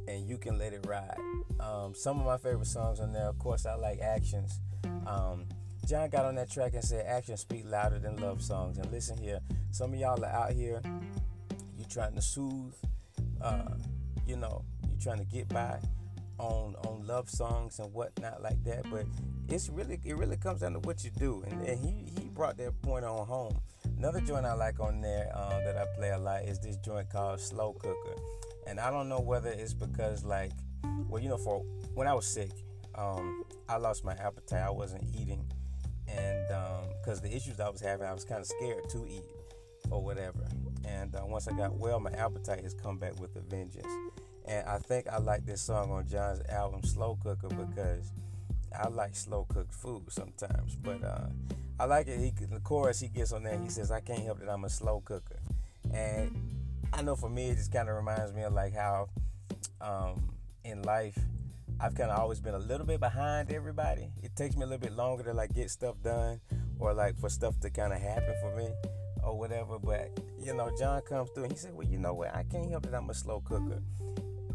and 0.06 0.28
you 0.28 0.38
can 0.38 0.58
let 0.58 0.72
it 0.72 0.84
ride. 0.86 1.18
Um, 1.60 1.94
some 1.94 2.18
of 2.18 2.26
my 2.26 2.36
favorite 2.36 2.66
songs 2.66 3.00
on 3.00 3.12
there, 3.12 3.28
of 3.28 3.38
course, 3.38 3.66
I 3.66 3.74
like 3.74 4.00
Actions. 4.00 4.60
Um, 5.06 5.46
John 5.86 6.08
got 6.10 6.24
on 6.24 6.34
that 6.34 6.50
track 6.50 6.74
and 6.74 6.84
said, 6.84 7.06
Actions 7.06 7.40
speak 7.40 7.64
louder 7.66 7.98
than 7.98 8.16
love 8.16 8.42
songs. 8.42 8.78
And 8.78 8.90
listen 8.90 9.16
here, 9.18 9.40
some 9.70 9.92
of 9.92 9.98
y'all 9.98 10.22
are 10.24 10.28
out 10.28 10.52
here, 10.52 10.80
you're 11.76 11.88
trying 11.88 12.14
to 12.14 12.22
soothe, 12.22 12.74
uh, 13.40 13.70
you 14.26 14.36
know, 14.36 14.64
you're 14.88 15.00
trying 15.00 15.18
to 15.18 15.24
get 15.24 15.48
by 15.48 15.78
on 16.38 16.74
on 16.86 17.06
love 17.06 17.28
songs 17.28 17.78
and 17.78 17.92
whatnot 17.92 18.42
like 18.42 18.62
that. 18.64 18.84
But 18.90 19.06
it's 19.48 19.68
really 19.68 19.98
it 20.04 20.16
really 20.16 20.36
comes 20.36 20.60
down 20.60 20.74
to 20.74 20.80
what 20.80 21.04
you 21.04 21.10
do. 21.10 21.42
And, 21.46 21.66
and 21.66 21.78
he 21.78 22.20
he 22.20 22.28
brought 22.28 22.56
that 22.58 22.80
point 22.82 23.04
on 23.04 23.26
home. 23.26 23.58
Another 23.98 24.20
joint 24.20 24.46
I 24.46 24.54
like 24.54 24.78
on 24.80 25.00
there 25.00 25.30
um, 25.34 25.64
that 25.64 25.76
I 25.76 25.84
play 25.96 26.10
a 26.10 26.18
lot 26.18 26.44
is 26.44 26.60
this 26.60 26.76
joint 26.76 27.10
called 27.10 27.40
Slow 27.40 27.72
Cooker, 27.72 28.20
and 28.66 28.78
I 28.78 28.90
don't 28.90 29.08
know 29.08 29.20
whether 29.20 29.50
it's 29.50 29.74
because 29.74 30.24
like, 30.24 30.52
well, 31.08 31.20
you 31.22 31.28
know, 31.28 31.38
for 31.38 31.64
when 31.94 32.06
I 32.06 32.14
was 32.14 32.26
sick, 32.26 32.52
um, 32.94 33.44
I 33.68 33.76
lost 33.76 34.04
my 34.04 34.12
appetite. 34.14 34.62
I 34.62 34.70
wasn't 34.70 35.04
eating, 35.20 35.44
and 36.06 36.46
because 37.00 37.18
um, 37.18 37.28
the 37.28 37.34
issues 37.34 37.58
I 37.58 37.68
was 37.68 37.80
having, 37.80 38.06
I 38.06 38.12
was 38.12 38.24
kind 38.24 38.40
of 38.40 38.46
scared 38.46 38.88
to 38.90 39.06
eat 39.06 39.24
or 39.90 40.02
whatever. 40.02 40.46
And 40.86 41.14
uh, 41.14 41.22
once 41.24 41.48
I 41.48 41.52
got 41.52 41.76
well, 41.76 42.00
my 42.00 42.10
appetite 42.12 42.62
has 42.62 42.74
come 42.74 42.98
back 42.98 43.18
with 43.20 43.34
a 43.36 43.40
vengeance. 43.40 43.92
And 44.48 44.66
I 44.66 44.78
think 44.78 45.08
I 45.08 45.18
like 45.18 45.44
this 45.44 45.60
song 45.60 45.90
on 45.90 46.06
John's 46.08 46.40
album 46.48 46.82
Slow 46.82 47.18
Cooker 47.22 47.48
because 47.48 48.12
I 48.76 48.88
like 48.88 49.14
slow 49.14 49.44
cooked 49.44 49.74
food 49.74 50.04
sometimes, 50.08 50.76
but 50.76 51.02
uh, 51.02 51.28
I 51.80 51.84
like 51.84 52.08
it. 52.08 52.18
He 52.18 52.32
the 52.46 52.60
chorus 52.60 53.00
he 53.00 53.08
gets 53.08 53.32
on 53.32 53.42
there. 53.42 53.58
He 53.58 53.68
says, 53.68 53.90
"I 53.90 54.00
can't 54.00 54.20
help 54.20 54.40
that 54.40 54.48
I'm 54.48 54.64
a 54.64 54.70
slow 54.70 55.00
cooker," 55.00 55.38
and 55.92 56.34
I 56.92 57.02
know 57.02 57.16
for 57.16 57.30
me 57.30 57.50
it 57.50 57.56
just 57.56 57.72
kind 57.72 57.88
of 57.88 57.96
reminds 57.96 58.32
me 58.32 58.42
of 58.42 58.52
like 58.52 58.74
how 58.74 59.08
um, 59.80 60.30
in 60.64 60.82
life 60.82 61.18
I've 61.80 61.94
kind 61.94 62.10
of 62.10 62.18
always 62.18 62.40
been 62.40 62.54
a 62.54 62.58
little 62.58 62.86
bit 62.86 63.00
behind 63.00 63.52
everybody. 63.52 64.10
It 64.22 64.34
takes 64.36 64.56
me 64.56 64.62
a 64.62 64.66
little 64.66 64.86
bit 64.86 64.92
longer 64.96 65.22
to 65.24 65.32
like 65.32 65.54
get 65.54 65.70
stuff 65.70 65.96
done 66.02 66.40
or 66.78 66.92
like 66.92 67.18
for 67.18 67.28
stuff 67.28 67.58
to 67.60 67.70
kind 67.70 67.92
of 67.92 68.00
happen 68.00 68.34
for 68.40 68.56
me 68.56 68.68
or 69.22 69.38
whatever. 69.38 69.78
But 69.78 70.18
you 70.42 70.54
know, 70.54 70.70
John 70.78 71.00
comes 71.02 71.30
through 71.30 71.44
and 71.44 71.52
he 71.52 71.58
said, 71.58 71.74
"Well, 71.74 71.86
you 71.86 71.98
know 71.98 72.14
what? 72.14 72.34
I 72.34 72.42
can't 72.44 72.70
help 72.70 72.84
that 72.84 72.94
I'm 72.94 73.08
a 73.08 73.14
slow 73.14 73.40
cooker, 73.40 73.82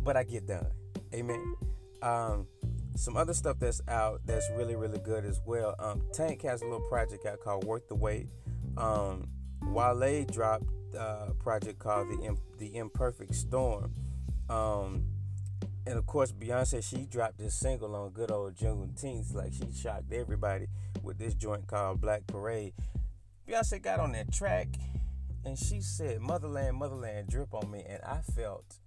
but 0.04 0.18
I 0.18 0.24
get 0.24 0.48
done." 0.48 0.68
Amen. 1.14 1.56
Um, 2.02 2.48
some 2.96 3.18
other 3.18 3.34
stuff 3.34 3.58
that's 3.60 3.82
out 3.88 4.22
that's 4.26 4.50
really 4.56 4.76
really 4.76 5.00
good 5.00 5.26
as 5.26 5.40
well. 5.46 5.76
Um, 5.80 6.04
Tank 6.14 6.42
has 6.44 6.62
a 6.62 6.66
little 6.66 6.88
project 6.88 7.26
out 7.26 7.40
called 7.40 7.64
Worth 7.64 7.88
the 7.88 7.96
Wait. 7.96 8.28
Um, 8.78 9.28
Wale 9.62 10.26
dropped 10.26 10.66
uh, 10.96 11.28
a 11.30 11.34
project 11.34 11.80
called 11.80 12.10
the 12.10 12.38
the 12.58 12.76
Imperfect 12.76 13.34
Storm. 13.34 13.94
Um, 14.50 15.06
and 15.86 15.98
of 15.98 16.06
course, 16.06 16.32
Beyonce 16.32 16.84
she 16.84 17.06
dropped 17.06 17.38
this 17.38 17.56
single 17.56 17.96
on 17.96 18.12
good 18.12 18.32
old 18.32 18.56
Juneteenth. 18.56 19.34
Like 19.34 19.54
she 19.54 19.72
shocked 19.76 20.12
everybody 20.12 20.68
with 21.02 21.18
this 21.18 21.34
joint 21.34 21.68
called 21.68 22.02
Black 22.02 22.26
Parade. 22.28 22.74
Beyonce 23.48 23.82
got 23.82 24.00
on 24.00 24.14
that 24.14 24.32
track 24.32 24.68
and 25.46 25.58
she 25.58 25.82
said, 25.82 26.22
"Motherland, 26.22 26.78
motherland, 26.78 27.28
drip 27.28 27.54
on 27.54 27.70
me," 27.70 27.84
and 27.88 28.02
I 28.04 28.22
felt 28.22 28.80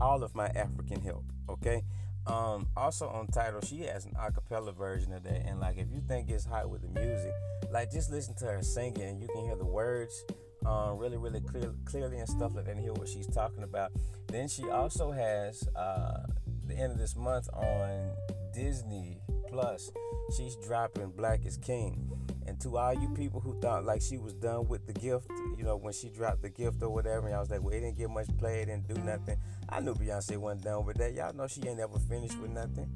all 0.00 0.22
of 0.22 0.34
my 0.34 0.46
African 0.48 1.00
help. 1.00 1.24
Okay, 1.48 1.82
um, 2.26 2.68
also 2.76 3.08
on 3.08 3.26
Tidal, 3.28 3.60
she 3.62 3.82
has 3.82 4.04
an 4.04 4.12
acapella 4.12 4.74
version 4.74 5.12
of 5.12 5.22
that. 5.24 5.46
And 5.46 5.60
like, 5.60 5.78
if 5.78 5.90
you 5.90 6.00
think 6.06 6.30
it's 6.30 6.44
hot 6.44 6.68
with 6.68 6.82
the 6.82 7.00
music, 7.00 7.32
like 7.70 7.90
just 7.90 8.10
listen 8.10 8.34
to 8.36 8.46
her 8.46 8.62
singing, 8.62 9.02
and 9.02 9.20
you 9.20 9.28
can 9.28 9.44
hear 9.44 9.56
the 9.56 9.64
words 9.64 10.24
um, 10.66 10.98
really, 10.98 11.16
really 11.16 11.40
clear, 11.40 11.72
clearly 11.84 12.18
and 12.18 12.28
stuff 12.28 12.54
like 12.54 12.66
that, 12.66 12.72
and 12.72 12.80
hear 12.80 12.92
what 12.92 13.08
she's 13.08 13.26
talking 13.26 13.62
about. 13.62 13.92
Then 14.28 14.48
she 14.48 14.68
also 14.68 15.10
has 15.10 15.66
uh, 15.74 16.26
the 16.66 16.74
end 16.74 16.92
of 16.92 16.98
this 16.98 17.16
month 17.16 17.48
on 17.52 18.10
Disney 18.52 19.20
Plus. 19.48 19.90
She's 20.36 20.56
dropping 20.56 21.10
Black 21.10 21.44
is 21.44 21.56
King. 21.56 22.10
And 22.46 22.60
to 22.62 22.78
all 22.78 22.94
you 22.94 23.08
people 23.10 23.40
who 23.40 23.58
thought 23.60 23.84
like 23.84 24.02
she 24.02 24.18
was 24.18 24.34
done 24.34 24.66
with 24.66 24.86
the 24.86 24.92
gift, 24.92 25.28
you 25.56 25.64
know, 25.64 25.76
when 25.76 25.92
she 25.92 26.08
dropped 26.08 26.42
the 26.42 26.50
gift 26.50 26.82
or 26.82 26.88
whatever, 26.90 27.26
and 27.26 27.36
I 27.36 27.40
was 27.40 27.50
like, 27.50 27.62
well, 27.62 27.74
it 27.74 27.80
didn't 27.80 27.96
get 27.96 28.10
much 28.10 28.26
play, 28.38 28.62
it 28.62 28.66
didn't 28.66 28.88
do 28.88 29.00
nothing. 29.02 29.36
I 29.68 29.80
knew 29.80 29.94
Beyonce 29.94 30.36
wasn't 30.36 30.64
done 30.64 30.84
with 30.84 30.96
that. 30.96 31.14
Y'all 31.14 31.32
know 31.32 31.46
she 31.46 31.66
ain't 31.68 31.80
ever 31.80 31.98
finished 31.98 32.38
with 32.40 32.50
nothing. 32.50 32.90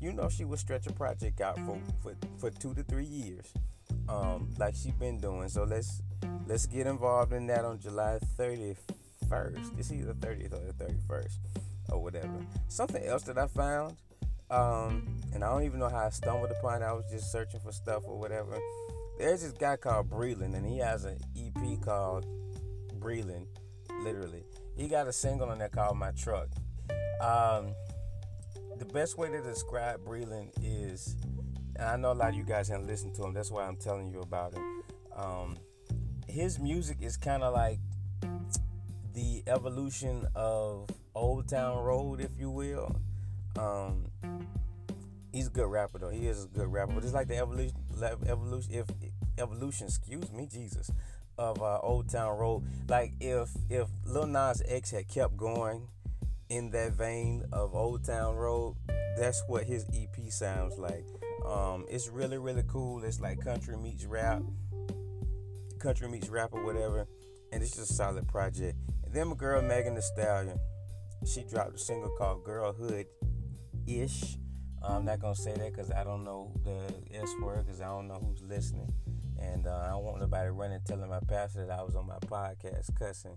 You 0.00 0.12
know 0.12 0.28
she 0.28 0.44
would 0.44 0.58
stretch 0.58 0.86
a 0.86 0.92
project 0.92 1.40
out 1.40 1.58
for 1.66 1.78
for, 2.02 2.14
for 2.38 2.50
two 2.50 2.72
to 2.74 2.82
three 2.84 3.04
years, 3.04 3.52
um, 4.08 4.48
like 4.58 4.74
she 4.74 4.92
been 4.92 5.20
doing. 5.20 5.48
So 5.48 5.64
let's 5.64 6.02
let's 6.46 6.66
get 6.66 6.86
involved 6.86 7.32
in 7.32 7.46
that 7.48 7.64
on 7.64 7.78
July 7.80 8.18
31st. 8.38 9.78
It's 9.78 9.92
either 9.92 10.14
30th 10.14 10.54
or 10.54 10.72
the 10.72 10.84
31st 10.84 11.36
or 11.90 12.02
whatever. 12.02 12.46
Something 12.68 13.04
else 13.04 13.24
that 13.24 13.36
I 13.36 13.46
found, 13.46 13.96
um, 14.50 15.20
and 15.32 15.44
I 15.44 15.48
don't 15.48 15.62
even 15.62 15.78
know 15.78 15.88
how 15.88 16.06
I 16.06 16.10
stumbled 16.10 16.50
upon 16.50 16.82
it. 16.82 16.84
I 16.84 16.92
was 16.92 17.04
just 17.10 17.30
searching 17.30 17.60
for 17.60 17.72
stuff 17.72 18.02
or 18.06 18.18
whatever. 18.18 18.58
There's 19.18 19.42
this 19.42 19.52
guy 19.52 19.76
called 19.76 20.10
Breland, 20.10 20.54
and 20.54 20.66
he 20.66 20.78
has 20.78 21.04
an 21.04 21.18
EP 21.36 21.80
called 21.82 22.26
Breland, 22.98 23.46
literally. 24.02 24.44
He 24.76 24.88
got 24.88 25.06
a 25.06 25.12
single 25.12 25.50
on 25.50 25.58
there 25.58 25.68
called 25.68 25.98
My 25.98 26.10
Truck. 26.12 26.48
Um, 27.20 27.74
the 28.78 28.86
best 28.86 29.18
way 29.18 29.28
to 29.28 29.42
describe 29.42 30.04
Breland 30.04 30.50
is, 30.62 31.16
and 31.76 31.86
I 31.86 31.96
know 31.96 32.12
a 32.12 32.14
lot 32.14 32.30
of 32.30 32.34
you 32.34 32.44
guys 32.44 32.68
haven't 32.68 32.86
listened 32.86 33.14
to 33.16 33.24
him, 33.24 33.34
that's 33.34 33.50
why 33.50 33.66
I'm 33.66 33.76
telling 33.76 34.10
you 34.10 34.20
about 34.20 34.54
him. 34.54 34.82
Um, 35.14 35.56
his 36.26 36.58
music 36.58 36.98
is 37.00 37.16
kind 37.16 37.42
of 37.42 37.52
like 37.52 37.78
the 39.12 39.42
evolution 39.46 40.26
of 40.34 40.88
Old 41.14 41.48
Town 41.48 41.78
Road, 41.84 42.20
if 42.20 42.30
you 42.38 42.50
will. 42.50 42.96
Um, 43.58 44.06
he's 45.32 45.48
a 45.48 45.50
good 45.50 45.66
rapper 45.66 45.98
though. 45.98 46.10
He 46.10 46.26
is 46.26 46.44
a 46.44 46.48
good 46.48 46.72
rapper, 46.72 46.94
but 46.94 47.04
it's 47.04 47.12
like 47.12 47.28
the 47.28 47.36
evolution, 47.36 47.76
evolution, 48.26 48.72
if 48.72 48.86
evolution, 49.38 49.86
excuse 49.86 50.30
me, 50.32 50.46
Jesus, 50.46 50.90
of 51.38 51.62
uh, 51.62 51.78
Old 51.80 52.10
Town 52.10 52.36
Road. 52.36 52.64
Like 52.88 53.12
if 53.20 53.50
if 53.68 53.88
Lil 54.04 54.26
Nas 54.26 54.62
X 54.66 54.90
had 54.90 55.08
kept 55.08 55.36
going 55.36 55.88
in 56.48 56.70
that 56.70 56.92
vein 56.92 57.44
of 57.52 57.74
Old 57.74 58.04
Town 58.04 58.34
Road, 58.36 58.76
that's 59.16 59.42
what 59.46 59.64
his 59.64 59.86
EP 59.94 60.30
sounds 60.30 60.78
like. 60.78 61.06
Um, 61.46 61.86
it's 61.88 62.08
really 62.08 62.38
really 62.38 62.64
cool. 62.68 63.02
It's 63.04 63.20
like 63.20 63.40
country 63.40 63.76
meets 63.76 64.04
rap, 64.04 64.42
country 65.78 66.08
meets 66.08 66.28
rap 66.28 66.50
or 66.52 66.64
whatever, 66.64 67.06
and 67.52 67.62
it's 67.62 67.76
just 67.76 67.90
a 67.90 67.94
solid 67.94 68.28
project. 68.28 68.76
And 69.04 69.14
then 69.14 69.28
my 69.28 69.34
girl 69.34 69.62
Megan 69.62 69.94
Thee 69.94 70.02
Stallion, 70.02 70.58
she 71.26 71.42
dropped 71.44 71.74
a 71.74 71.78
single 71.78 72.10
called 72.18 72.44
Girlhood 72.44 73.06
Ish. 73.98 74.36
I'm 74.82 75.04
not 75.04 75.20
gonna 75.20 75.34
say 75.34 75.52
that 75.52 75.72
because 75.72 75.90
I 75.90 76.04
don't 76.04 76.24
know 76.24 76.52
the 76.64 76.80
S 77.12 77.34
word 77.42 77.66
because 77.66 77.80
I 77.80 77.86
don't 77.86 78.06
know 78.06 78.20
who's 78.24 78.42
listening. 78.42 78.92
And 79.38 79.66
uh, 79.66 79.84
I 79.84 79.88
don't 79.88 80.04
want 80.04 80.20
nobody 80.20 80.48
running 80.50 80.80
telling 80.84 81.10
my 81.10 81.20
pastor 81.20 81.66
that 81.66 81.78
I 81.78 81.82
was 81.82 81.96
on 81.96 82.06
my 82.06 82.18
podcast 82.18 82.94
cussing. 82.98 83.36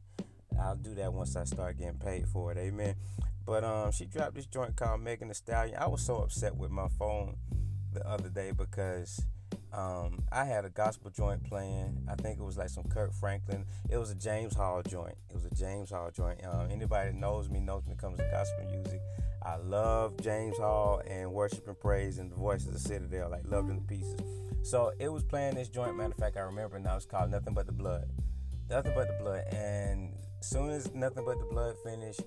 I'll 0.62 0.75
do 0.75 0.93
that 0.95 1.12
once 1.12 1.36
I 1.36 1.45
start 1.45 1.77
getting 1.77 1.98
paid 1.98 2.27
for 2.27 2.51
it. 2.51 2.57
Amen. 2.57 2.95
But 3.45 3.63
um, 3.63 3.91
she 3.91 4.05
dropped 4.05 4.36
this 4.36 4.45
joint 4.45 4.75
called 4.75 5.01
Megan 5.01 5.27
Thee 5.29 5.33
Stallion. 5.33 5.75
I 5.77 5.88
was 5.88 6.01
so 6.01 6.17
upset 6.17 6.55
with 6.55 6.72
my 6.72 6.88
phone 7.00 7.36
the 7.91 8.07
other 8.07 8.29
day 8.29 8.51
because 8.51 9.25
um, 9.74 10.24
I 10.31 10.45
had 10.45 10.65
a 10.65 10.69
gospel 10.69 11.10
joint 11.10 11.43
playing. 11.43 12.05
I 12.07 12.15
think 12.15 12.39
it 12.39 12.43
was 12.43 12.57
like 12.57 12.69
some 12.69 12.83
Kirk 12.86 13.12
Franklin. 13.13 13.65
It 13.89 13.98
was 13.98 14.12
a 14.12 14.15
James 14.15 14.55
Hall 14.55 14.81
joint. 14.88 15.15
It 15.29 15.36
was 15.36 15.45
a 15.45 15.53
James 15.55 15.89
Hall 15.89 16.12
joint. 16.15 16.45
Um, 16.45 16.69
anybody 16.72 17.12
that 17.12 17.17
knows 17.17 17.50
me 17.50 17.60
knows 17.60 17.83
when 17.83 17.93
it 17.93 17.98
comes 17.98 18.19
to 18.19 18.27
gospel 18.31 18.65
music, 18.72 19.01
I 19.45 19.57
love 19.57 20.15
James 20.21 20.57
Hall 20.57 21.01
and 21.05 21.31
Worship 21.31 21.67
and 21.67 21.77
Praise 21.77 22.17
and 22.17 22.31
the 22.31 22.35
Voice 22.35 22.65
of 22.65 22.73
the 22.73 22.79
Citadel, 22.79 23.29
like 23.29 23.43
loved 23.45 23.69
in 23.69 23.75
the 23.75 23.81
pieces. 23.81 24.19
So 24.63 24.93
it 25.00 25.12
was 25.12 25.23
playing 25.23 25.55
this 25.55 25.67
joint. 25.67 25.97
Matter 25.97 26.12
of 26.12 26.17
fact, 26.17 26.38
I 26.38 26.41
remember 26.41 26.79
now 26.79 26.95
it's 26.95 27.05
called 27.05 27.29
Nothing 27.29 27.53
But 27.53 27.65
the 27.65 27.73
Blood. 27.73 28.09
Nothing 28.69 28.93
But 28.95 29.07
the 29.07 29.21
Blood. 29.21 29.43
And 29.53 30.13
soon 30.39 30.69
as 30.69 30.93
Nothing 30.93 31.25
But 31.25 31.39
the 31.39 31.45
Blood 31.45 31.75
finished, 31.83 32.21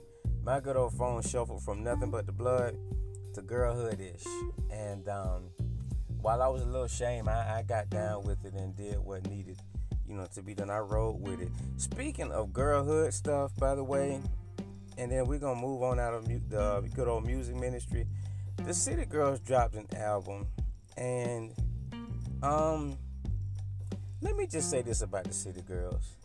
my 0.44 0.60
good 0.60 0.76
old 0.76 0.92
phone 0.92 1.22
shuffled 1.22 1.62
from 1.62 1.82
Nothing 1.82 2.10
But 2.10 2.26
the 2.26 2.32
Blood 2.32 2.76
to 3.34 3.40
Girlhood 3.40 3.98
ish. 3.98 4.26
And 4.70 5.08
um, 5.08 5.44
while 6.20 6.42
I 6.42 6.48
was 6.48 6.60
a 6.62 6.66
little 6.66 6.84
ashamed, 6.84 7.28
I, 7.28 7.58
I 7.58 7.62
got 7.62 7.88
down 7.88 8.24
with 8.24 8.44
it 8.44 8.52
and 8.52 8.76
did 8.76 8.98
what 8.98 9.26
needed, 9.30 9.58
you 10.06 10.14
know, 10.14 10.26
to 10.34 10.42
be 10.42 10.54
done. 10.54 10.68
I 10.68 10.78
rode 10.78 11.20
with 11.22 11.40
it. 11.40 11.48
Speaking 11.78 12.30
of 12.30 12.52
girlhood 12.52 13.14
stuff, 13.14 13.56
by 13.56 13.74
the 13.74 13.84
way, 13.84 14.20
and 14.98 15.10
then 15.10 15.26
we're 15.26 15.38
gonna 15.38 15.60
move 15.60 15.82
on 15.82 16.00
out 16.00 16.14
of 16.14 16.26
the 16.26 16.90
good 16.94 17.08
old 17.08 17.26
music 17.26 17.56
ministry. 17.56 18.06
The 18.64 18.74
City 18.74 19.04
Girls 19.04 19.40
dropped 19.40 19.74
an 19.74 19.86
album, 19.96 20.46
and 20.96 21.52
um, 22.42 22.96
let 24.22 24.36
me 24.36 24.46
just 24.46 24.70
say 24.70 24.82
this 24.82 25.02
about 25.02 25.24
the 25.24 25.32
City 25.32 25.62
Girls. 25.62 26.16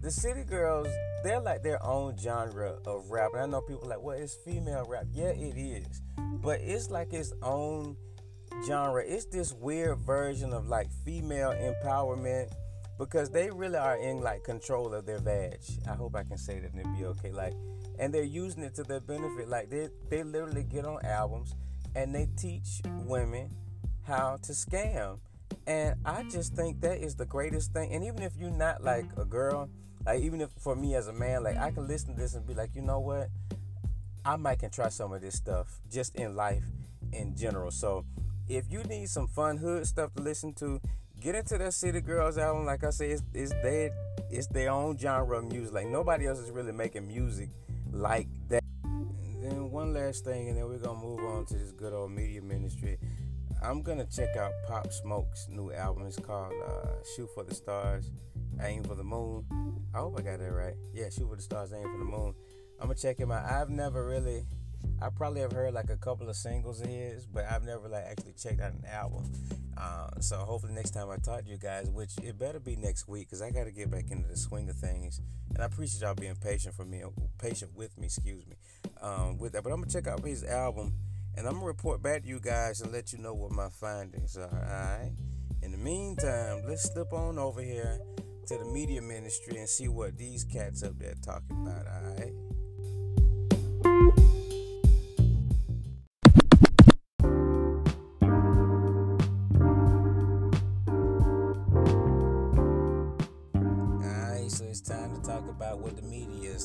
The 0.00 0.10
City 0.10 0.42
Girls, 0.42 0.88
they're 1.22 1.40
like 1.40 1.62
their 1.62 1.80
own 1.84 2.16
genre 2.18 2.74
of 2.86 3.10
rap. 3.10 3.30
And 3.34 3.42
I 3.42 3.46
know 3.46 3.60
people 3.60 3.88
like, 3.88 4.02
well, 4.02 4.18
it's 4.18 4.34
female 4.34 4.84
rap. 4.88 5.06
Yeah, 5.12 5.28
it 5.28 5.56
is. 5.56 6.02
But 6.42 6.60
it's 6.60 6.90
like 6.90 7.12
its 7.12 7.32
own 7.40 7.96
genre. 8.66 9.04
It's 9.06 9.26
this 9.26 9.52
weird 9.52 9.98
version 9.98 10.52
of 10.52 10.66
like 10.66 10.88
female 11.04 11.52
empowerment 11.52 12.52
because 13.04 13.30
they 13.30 13.50
really 13.50 13.76
are 13.76 13.96
in 13.96 14.20
like 14.20 14.44
control 14.44 14.94
of 14.94 15.06
their 15.06 15.20
badge. 15.20 15.78
I 15.88 15.94
hope 15.94 16.14
I 16.16 16.24
can 16.24 16.38
say 16.38 16.58
that 16.60 16.72
and 16.72 16.80
it'll 16.80 16.92
be 16.92 17.04
okay. 17.04 17.32
Like, 17.32 17.54
and 17.98 18.12
they're 18.12 18.22
using 18.22 18.62
it 18.62 18.74
to 18.76 18.82
their 18.82 19.00
benefit. 19.00 19.48
Like 19.48 19.70
they 19.70 19.88
they 20.08 20.22
literally 20.22 20.64
get 20.64 20.84
on 20.84 21.04
albums 21.04 21.54
and 21.94 22.14
they 22.14 22.28
teach 22.36 22.80
women 23.04 23.50
how 24.02 24.38
to 24.42 24.52
scam. 24.52 25.18
And 25.66 25.96
I 26.04 26.24
just 26.24 26.54
think 26.54 26.80
that 26.80 26.98
is 26.98 27.14
the 27.14 27.26
greatest 27.26 27.72
thing. 27.72 27.92
And 27.92 28.04
even 28.04 28.22
if 28.22 28.36
you're 28.36 28.50
not 28.50 28.82
like 28.82 29.06
a 29.16 29.24
girl, 29.24 29.68
like 30.04 30.20
even 30.20 30.40
if 30.40 30.50
for 30.58 30.74
me 30.74 30.94
as 30.94 31.08
a 31.08 31.12
man, 31.12 31.42
like 31.42 31.56
I 31.56 31.70
can 31.70 31.86
listen 31.86 32.14
to 32.14 32.20
this 32.20 32.34
and 32.34 32.46
be 32.46 32.54
like, 32.54 32.74
you 32.74 32.82
know 32.82 33.00
what? 33.00 33.28
I 34.24 34.36
might 34.36 34.60
can 34.60 34.70
try 34.70 34.88
some 34.88 35.12
of 35.12 35.20
this 35.20 35.34
stuff 35.34 35.80
just 35.90 36.14
in 36.14 36.34
life 36.34 36.64
in 37.12 37.36
general. 37.36 37.70
So 37.70 38.04
if 38.48 38.70
you 38.70 38.82
need 38.84 39.08
some 39.08 39.26
fun 39.26 39.56
hood 39.56 39.86
stuff 39.86 40.14
to 40.14 40.22
listen 40.22 40.52
to, 40.54 40.80
get 41.22 41.34
into 41.36 41.56
that 41.58 41.72
City 41.72 42.00
Girls 42.00 42.36
album. 42.36 42.66
Like 42.66 42.84
I 42.84 42.90
say, 42.90 43.10
it's, 43.10 43.22
it's 43.32 43.52
their 43.62 43.90
it's 44.30 44.48
their 44.48 44.70
own 44.70 44.98
genre 44.98 45.38
of 45.38 45.44
music. 45.44 45.74
Like 45.74 45.86
nobody 45.86 46.26
else 46.26 46.38
is 46.38 46.50
really 46.50 46.72
making 46.72 47.06
music 47.06 47.50
like 47.92 48.28
that. 48.48 48.62
Then 49.40 49.70
one 49.70 49.92
last 49.92 50.24
thing, 50.24 50.48
and 50.48 50.56
then 50.56 50.66
we're 50.66 50.78
gonna 50.78 50.98
move 50.98 51.20
on 51.20 51.46
to 51.46 51.54
this 51.54 51.72
good 51.72 51.92
old 51.92 52.10
media 52.10 52.42
ministry. 52.42 52.98
I'm 53.62 53.82
gonna 53.82 54.06
check 54.06 54.36
out 54.36 54.50
Pop 54.66 54.92
Smoke's 54.92 55.46
new 55.48 55.72
album. 55.72 56.06
It's 56.06 56.18
called 56.18 56.52
uh, 56.66 56.88
"Shoot 57.16 57.28
for 57.34 57.44
the 57.44 57.54
Stars, 57.54 58.10
Aim 58.60 58.82
for 58.82 58.94
the 58.94 59.04
Moon." 59.04 59.44
I 59.94 59.98
hope 59.98 60.18
I 60.18 60.22
got 60.22 60.38
that 60.38 60.52
right. 60.52 60.74
Yeah, 60.92 61.08
"Shoot 61.10 61.28
for 61.28 61.36
the 61.36 61.42
Stars, 61.42 61.72
Aim 61.72 61.82
for 61.82 61.98
the 61.98 62.04
Moon." 62.04 62.34
I'm 62.80 62.88
gonna 62.88 62.98
check 62.98 63.18
him 63.18 63.30
out. 63.30 63.44
I've 63.44 63.70
never 63.70 64.04
really 64.04 64.46
I 65.00 65.08
probably 65.10 65.40
have 65.40 65.52
heard 65.52 65.74
like 65.74 65.90
a 65.90 65.96
couple 65.96 66.28
of 66.28 66.36
singles 66.36 66.80
of 66.80 66.88
his, 66.88 67.26
but 67.26 67.44
I've 67.50 67.64
never 67.64 67.88
like 67.88 68.04
actually 68.04 68.34
checked 68.34 68.60
out 68.60 68.72
an 68.72 68.84
album. 68.90 69.30
Uh, 69.76 70.08
so 70.20 70.36
hopefully 70.36 70.72
next 70.74 70.90
time 70.90 71.10
I 71.10 71.16
talk 71.16 71.44
to 71.44 71.50
you 71.50 71.58
guys, 71.58 71.90
which 71.90 72.16
it 72.22 72.38
better 72.38 72.60
be 72.60 72.76
next 72.76 73.08
week, 73.08 73.28
because 73.28 73.42
I 73.42 73.50
got 73.50 73.64
to 73.64 73.72
get 73.72 73.90
back 73.90 74.10
into 74.10 74.28
the 74.28 74.36
swing 74.36 74.68
of 74.68 74.76
things. 74.76 75.20
And 75.50 75.62
I 75.62 75.66
appreciate 75.66 76.02
y'all 76.02 76.14
being 76.14 76.36
patient 76.36 76.74
for 76.74 76.84
me, 76.84 77.02
patient 77.38 77.72
with 77.74 77.96
me, 77.98 78.06
excuse 78.06 78.46
me, 78.46 78.56
um, 79.00 79.38
with 79.38 79.52
that. 79.52 79.64
But 79.64 79.72
I'm 79.72 79.80
gonna 79.80 79.90
check 79.90 80.06
out 80.06 80.24
his 80.24 80.44
album, 80.44 80.94
and 81.36 81.46
I'm 81.46 81.54
gonna 81.54 81.66
report 81.66 82.02
back 82.02 82.22
to 82.22 82.28
you 82.28 82.38
guys 82.40 82.80
and 82.80 82.92
let 82.92 83.12
you 83.12 83.18
know 83.18 83.34
what 83.34 83.50
my 83.50 83.68
findings 83.68 84.36
are. 84.36 84.44
All 84.44 85.00
right. 85.00 85.12
In 85.62 85.72
the 85.72 85.78
meantime, 85.78 86.62
let's 86.66 86.92
slip 86.92 87.12
on 87.12 87.38
over 87.38 87.60
here 87.60 87.98
to 88.46 88.58
the 88.58 88.64
media 88.64 89.00
ministry 89.00 89.58
and 89.58 89.68
see 89.68 89.88
what 89.88 90.16
these 90.16 90.44
cats 90.44 90.82
up 90.82 90.98
there 90.98 91.14
talking 91.24 91.56
about. 91.62 91.86
All 91.86 92.14
right. 92.14 92.51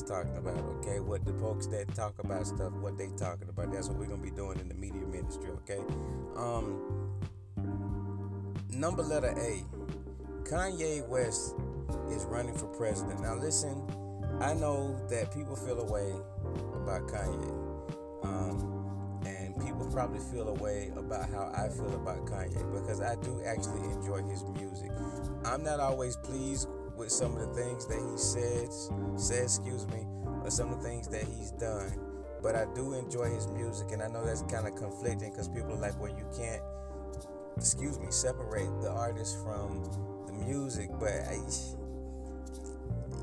Talking 0.02 0.36
about, 0.36 0.58
okay? 0.78 1.00
What 1.00 1.24
the 1.24 1.32
folks 1.34 1.66
that 1.68 1.94
talk 1.94 2.14
about 2.18 2.46
stuff, 2.46 2.72
what 2.74 2.98
they 2.98 3.08
talking 3.16 3.48
about. 3.48 3.72
That's 3.72 3.88
what 3.88 3.98
we're 3.98 4.06
gonna 4.06 4.22
be 4.22 4.30
doing 4.30 4.58
in 4.60 4.68
the 4.68 4.74
media 4.74 5.02
ministry, 5.02 5.50
okay? 5.50 5.82
Um 6.36 7.08
number 8.70 9.02
letter 9.02 9.34
A. 9.36 9.64
Kanye 10.48 11.06
West 11.08 11.54
is 12.10 12.24
running 12.24 12.56
for 12.56 12.66
president. 12.66 13.20
Now 13.20 13.34
listen, 13.34 13.82
I 14.40 14.54
know 14.54 14.96
that 15.10 15.34
people 15.34 15.56
feel 15.56 15.80
a 15.80 15.84
way 15.84 16.12
about 16.74 17.08
Kanye. 17.08 17.68
Um, 18.22 19.22
and 19.26 19.54
people 19.60 19.86
probably 19.90 20.20
feel 20.20 20.48
a 20.48 20.54
way 20.54 20.92
about 20.96 21.28
how 21.30 21.52
I 21.54 21.68
feel 21.68 21.92
about 21.94 22.24
Kanye 22.26 22.72
because 22.72 23.00
I 23.00 23.16
do 23.16 23.42
actually 23.44 23.82
enjoy 23.92 24.22
his 24.22 24.44
music. 24.44 24.92
I'm 25.44 25.64
not 25.64 25.80
always 25.80 26.16
pleased 26.16 26.68
with 26.98 27.10
some 27.10 27.36
of 27.36 27.40
the 27.40 27.62
things 27.62 27.86
that 27.86 27.98
he 27.98 28.18
says, 28.18 28.90
says, 29.16 29.58
excuse 29.58 29.86
me, 29.86 30.04
or 30.42 30.50
some 30.50 30.72
of 30.72 30.82
the 30.82 30.88
things 30.88 31.08
that 31.08 31.22
he's 31.22 31.52
done. 31.52 31.92
But 32.42 32.56
I 32.56 32.66
do 32.74 32.94
enjoy 32.94 33.30
his 33.30 33.46
music, 33.48 33.92
and 33.92 34.02
I 34.02 34.08
know 34.08 34.24
that's 34.24 34.42
kind 34.42 34.66
of 34.66 34.74
conflicting 34.74 35.30
because 35.30 35.48
people 35.48 35.72
are 35.72 35.80
like, 35.80 35.98
well, 36.00 36.10
you 36.10 36.26
can't, 36.36 36.62
excuse 37.56 37.98
me, 37.98 38.06
separate 38.10 38.68
the 38.82 38.90
artist 38.90 39.42
from 39.42 39.84
the 40.26 40.32
music. 40.32 40.90
But 40.98 41.12
I, 41.12 41.38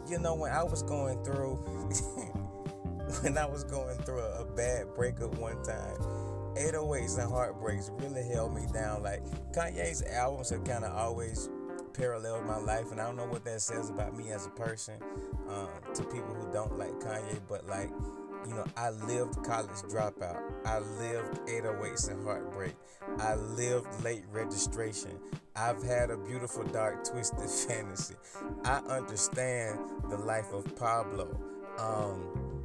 you 0.09 0.19
know, 0.19 0.35
when 0.35 0.51
I 0.51 0.63
was 0.63 0.81
going 0.81 1.23
through, 1.23 1.55
when 3.21 3.37
I 3.37 3.45
was 3.45 3.63
going 3.65 3.97
through 3.99 4.19
a, 4.19 4.41
a 4.41 4.45
bad 4.45 4.87
breakup 4.95 5.37
one 5.37 5.61
time, 5.63 5.97
808s 6.55 7.19
and 7.19 7.29
heartbreaks 7.29 7.91
really 7.99 8.23
held 8.23 8.55
me 8.55 8.65
down. 8.73 9.03
Like 9.03 9.23
Kanye's 9.53 10.01
albums 10.03 10.49
have 10.49 10.63
kind 10.63 10.85
of 10.85 10.93
always 10.95 11.49
paralleled 11.97 12.45
my 12.45 12.57
life, 12.57 12.91
and 12.91 12.99
I 12.99 13.05
don't 13.05 13.15
know 13.15 13.25
what 13.25 13.45
that 13.45 13.61
says 13.61 13.89
about 13.89 14.15
me 14.15 14.31
as 14.31 14.45
a 14.45 14.49
person 14.49 14.95
um, 15.49 15.69
to 15.93 16.03
people 16.03 16.33
who 16.33 16.51
don't 16.51 16.77
like 16.77 16.93
Kanye, 16.99 17.39
but 17.47 17.65
like, 17.67 17.89
you 18.47 18.53
know, 18.53 18.65
I 18.77 18.91
lived 18.91 19.43
college 19.43 19.81
dropout. 19.89 20.41
I 20.65 20.79
lived 20.79 21.39
808s 21.47 22.11
and 22.11 22.23
heartbreak. 22.25 22.75
I 23.19 23.35
lived 23.35 24.03
late 24.03 24.23
registration. 24.31 25.17
I've 25.55 25.81
had 25.81 26.11
a 26.11 26.17
beautiful, 26.17 26.63
dark, 26.65 27.03
twisted 27.03 27.49
fantasy. 27.67 28.15
I 28.65 28.77
understand 28.89 29.79
the 30.09 30.17
life 30.17 30.51
of 30.53 30.75
Pablo. 30.75 31.29
Um, 31.79 32.63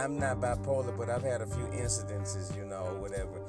I'm 0.00 0.18
not 0.18 0.40
bipolar, 0.40 0.96
but 0.96 1.10
I've 1.10 1.22
had 1.22 1.42
a 1.42 1.46
few 1.46 1.64
incidences, 1.66 2.56
you 2.56 2.64
know, 2.64 2.96
whatever. 3.00 3.42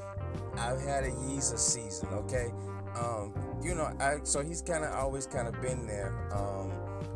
I've 0.58 0.82
had 0.82 1.04
a 1.04 1.12
Yeezus 1.12 1.60
season, 1.60 2.10
okay? 2.10 2.52
Um, 2.96 3.34
you 3.64 3.76
know, 3.76 3.92
I 4.00 4.20
so 4.24 4.44
he's 4.44 4.62
kind 4.62 4.84
of 4.84 4.94
always 4.94 5.26
kind 5.26 5.48
of 5.48 5.60
been 5.62 5.86
there 5.88 6.14
um, 6.34 6.72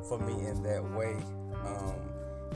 for 0.08 0.20
me 0.20 0.34
in 0.48 0.64
that 0.64 0.84
way, 0.96 1.16
um, 1.66 1.96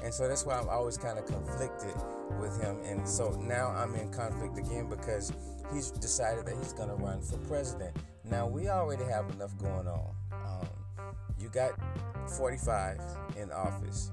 and 0.04 0.13
so 0.13 0.28
that's 0.28 0.45
why 0.45 0.58
I'm 0.58 0.69
always 0.69 0.98
kind 0.98 1.17
of 1.17 1.26
conflicted 1.26 1.95
with 2.39 2.62
him. 2.62 2.78
And 2.86 3.08
so 3.08 3.32
now 3.41 3.67
I'm 3.67 3.95
in 3.95 4.12
conflict 4.12 4.58
again 4.58 4.88
because 4.89 5.32
he's 5.74 5.91
decided 5.91 6.45
that 6.45 6.56
he's 6.58 6.74
going 6.74 6.89
to 6.89 6.95
run 6.95 7.21
for 7.21 7.38
president. 7.39 7.95
Now 8.24 8.48
we 8.48 8.69
already 8.69 9.04
have 9.06 9.30
enough 9.32 9.58
going 9.58 9.88
on. 9.88 10.15
Um, 10.32 10.67
you 11.39 11.50
got 11.50 11.71
45 12.38 13.00
in 13.38 13.52
office, 13.52 14.12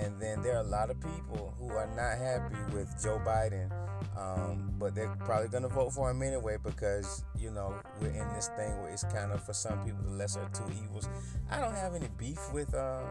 and 0.00 0.20
then 0.20 0.42
there 0.42 0.56
are 0.56 0.64
a 0.64 0.68
lot 0.68 0.90
of 0.90 1.00
people 1.00 1.54
who 1.58 1.70
are 1.70 1.88
not 1.94 2.18
happy 2.18 2.74
with 2.74 2.88
Joe 3.02 3.20
Biden 3.24 3.70
um, 4.16 4.72
but 4.78 4.94
they're 4.94 5.14
probably 5.24 5.48
gonna 5.48 5.68
vote 5.68 5.92
for 5.92 6.10
him 6.10 6.22
anyway 6.22 6.56
because 6.62 7.24
you 7.36 7.50
know 7.50 7.74
we're 8.00 8.08
in 8.08 8.28
this 8.34 8.48
thing 8.56 8.80
where 8.80 8.90
it's 8.90 9.04
kind 9.04 9.32
of 9.32 9.44
for 9.44 9.52
some 9.52 9.84
people 9.84 10.02
the 10.04 10.12
lesser 10.12 10.40
of 10.40 10.52
two 10.52 10.64
evils. 10.84 11.08
I 11.50 11.58
don't 11.60 11.74
have 11.74 11.94
any 11.94 12.08
beef 12.16 12.38
with 12.52 12.74
uh, 12.74 13.02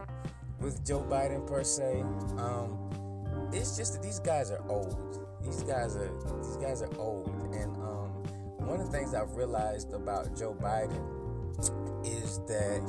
with 0.60 0.84
Joe 0.86 1.00
Biden 1.02 1.46
per 1.46 1.62
se. 1.62 2.00
Um, 2.38 3.50
it's 3.52 3.76
just 3.76 3.94
that 3.94 4.02
these 4.02 4.18
guys 4.18 4.50
are 4.50 4.62
old. 4.68 5.26
These 5.42 5.62
guys 5.64 5.96
are 5.96 6.10
these 6.42 6.56
guys 6.56 6.80
are 6.80 6.94
old, 6.96 7.28
and 7.52 7.76
um, 7.76 8.08
one 8.66 8.80
of 8.80 8.90
the 8.90 8.92
things 8.96 9.14
I've 9.14 9.34
realized 9.34 9.92
about 9.92 10.36
Joe 10.36 10.56
Biden 10.58 11.04
is 12.06 12.38
that 12.46 12.80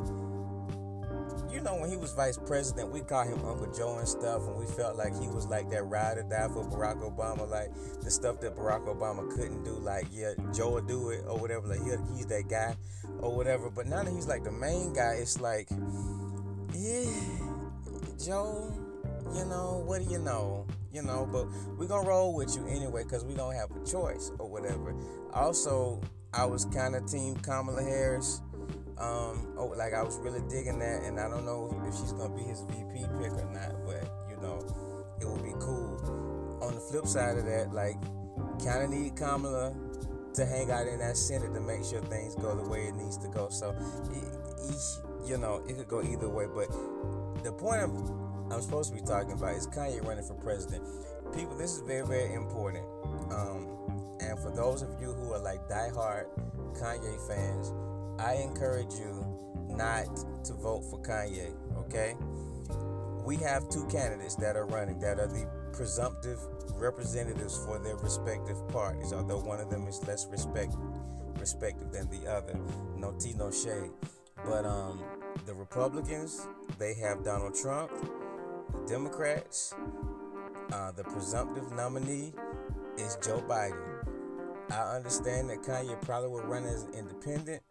you 1.56 1.62
know, 1.62 1.76
when 1.76 1.90
he 1.90 1.96
was 1.96 2.12
vice 2.12 2.38
president, 2.38 2.92
we 2.92 3.00
called 3.00 3.30
him 3.30 3.40
Uncle 3.46 3.72
Joe 3.72 3.98
and 3.98 4.08
stuff, 4.08 4.46
and 4.46 4.58
we 4.58 4.66
felt 4.66 4.98
like 4.98 5.18
he 5.18 5.30
was 5.30 5.48
like 5.48 5.70
that 5.70 5.84
ride 5.84 6.18
or 6.18 6.24
die 6.24 6.50
for 6.50 6.66
Barack 6.66 7.02
Obama, 7.02 7.50
like 7.50 7.72
the 8.02 8.12
stuff 8.12 8.42
that 8.42 8.58
Barack 8.58 8.86
Obama 8.94 9.30
couldn't 9.34 9.64
do, 9.64 9.72
like, 9.72 10.06
yeah, 10.12 10.34
Joe 10.54 10.72
will 10.72 10.82
do 10.82 11.12
it 11.12 11.24
or 11.26 11.38
whatever, 11.40 11.66
like, 11.66 11.82
he, 11.82 11.92
he's 12.18 12.26
that 12.26 12.50
guy 12.50 12.76
or 13.20 13.34
whatever. 13.34 13.70
But 13.70 13.88
now 13.88 14.04
that 14.04 14.12
he's 14.12 14.28
like 14.28 14.44
the 14.44 14.52
main 14.52 14.92
guy, 14.92 15.14
it's 15.22 15.40
like, 15.40 15.70
yeah, 16.74 17.10
Joe, 18.22 18.74
you 19.34 19.46
know, 19.46 19.82
what 19.86 20.04
do 20.04 20.12
you 20.12 20.20
know? 20.20 20.68
you 20.92 21.02
know, 21.02 21.28
but 21.30 21.46
we're 21.78 21.88
gonna 21.88 22.08
roll 22.08 22.34
with 22.34 22.56
you 22.56 22.66
anyway 22.68 23.04
because 23.04 23.26
we 23.26 23.34
don't 23.34 23.54
have 23.54 23.70
a 23.72 23.86
choice 23.86 24.32
or 24.40 24.50
whatever. 24.50 24.96
Also, 25.34 26.00
I 26.34 26.46
was 26.46 26.64
kind 26.66 26.96
of 26.96 27.06
team 27.06 27.36
Kamala 27.36 27.84
Harris. 27.84 28.42
Um, 28.98 29.54
oh, 29.58 29.74
like 29.76 29.94
I 29.94 30.02
was 30.04 30.18
really 30.20 30.42
digging 30.50 30.80
that, 30.80 31.04
and 31.04 31.20
I 31.20 31.28
don't 31.30 31.46
know 31.46 31.70
if 31.88 31.96
she's 31.96 32.14
gonna 32.14 32.34
be 32.34 32.44
his 32.44 32.62
VP 32.62 33.06
pick 33.20 33.34
or 33.34 33.50
not, 33.52 33.86
but 33.86 34.08
you 34.30 34.38
know, 34.42 34.60
it 35.20 35.28
would 35.28 35.44
be 35.44 35.54
cool. 35.60 36.60
On 36.62 36.74
the 36.74 36.80
flip 36.80 37.06
side 37.06 37.38
of 37.38 37.46
that, 37.46 37.74
like, 37.74 37.96
kind 38.64 38.84
of 38.84 38.90
need 38.90 39.16
Kamala 39.16 39.74
to 40.34 40.46
hang 40.46 40.70
out 40.72 40.88
in 40.88 41.00
that 41.00 41.16
Senate 41.16 41.54
to 41.54 41.62
make 41.62 41.84
sure 41.84 42.02
things 42.02 42.36
go 42.36 42.56
the 42.56 42.70
way 42.70 42.88
it 42.88 42.96
needs 42.96 43.18
to 43.18 43.28
go. 43.28 43.50
So, 43.50 43.76
you 45.26 45.38
know, 45.38 45.64
it 45.68 45.78
could 45.78 45.88
go 45.88 46.02
either 46.02 46.30
way. 46.30 46.46
But 46.54 46.68
the 47.44 47.52
point 47.52 47.82
I'm, 47.82 48.52
I'm 48.52 48.62
supposed 48.62 48.94
to 48.94 48.96
be 48.96 49.06
talking 49.06 49.32
about 49.32 49.56
is 49.56 49.68
Kanye 49.68 50.06
running 50.06 50.26
for 50.26 50.36
president. 50.36 50.84
People, 51.34 51.56
this 51.58 51.74
is 51.74 51.82
very, 51.82 52.06
very 52.06 52.34
important. 52.34 52.86
Um, 53.32 54.18
and 54.20 54.38
for 54.40 54.52
those 54.52 54.82
of 54.82 54.90
you 55.00 55.14
who 55.14 55.34
are 55.34 55.40
like 55.40 55.68
diehard 55.70 56.26
Kanye 56.74 57.28
fans, 57.28 57.72
I 58.20 58.36
encourage 58.36 58.94
you 58.94 59.26
not 59.70 60.06
to 60.46 60.54
vote 60.54 60.84
for 60.90 61.02
Kanye, 61.02 61.54
okay? 61.78 62.16
We 63.26 63.38
have 63.38 63.70
two 63.70 63.86
candidates 63.88 64.36
that 64.36 64.56
are 64.56 64.66
running 64.66 65.00
that 65.00 65.20
are 65.20 65.28
the 65.28 65.48
presumptive 65.74 66.40
representatives 66.76 67.58
for 67.66 67.80
their 67.80 67.98
respective 67.98 68.58
parties, 68.70 69.12
although 69.14 69.40
one 69.40 69.60
of 69.60 69.70
them 69.70 69.88
is 69.88 70.06
less 70.08 70.28
respect 70.28 70.76
respected 71.40 71.92
than 71.92 72.10
the 72.10 72.32
other. 72.32 72.58
No 72.96 73.14
tea, 73.20 73.34
no 73.34 73.52
shade. 73.52 73.92
But 74.46 74.66
um, 74.66 75.04
the 75.46 75.54
Republicans, 75.54 76.48
they 76.80 76.94
have 76.96 77.24
Donald 77.24 77.56
Trump. 77.56 77.92
The 78.72 78.88
Democrats, 78.88 79.76
uh, 80.72 80.92
the 80.92 81.04
presumptive 81.04 81.72
nominee 81.74 82.34
is 82.98 83.18
Joe 83.24 83.44
Biden. 83.48 83.95
I 84.72 84.96
understand 84.96 85.50
that 85.50 85.62
Kanye 85.62 86.02
probably 86.02 86.30
will 86.30 86.44
run 86.44 86.66
as 86.66 86.88
independent, 86.94 87.62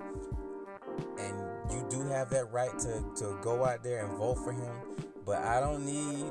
and 1.18 1.36
you 1.70 1.84
do 1.90 2.02
have 2.08 2.30
that 2.30 2.52
right 2.52 2.76
to, 2.78 3.04
to 3.16 3.38
go 3.42 3.64
out 3.64 3.82
there 3.82 4.04
and 4.04 4.16
vote 4.16 4.36
for 4.36 4.52
him. 4.52 4.72
But 5.26 5.42
I 5.42 5.60
don't 5.60 5.84
need 5.84 6.30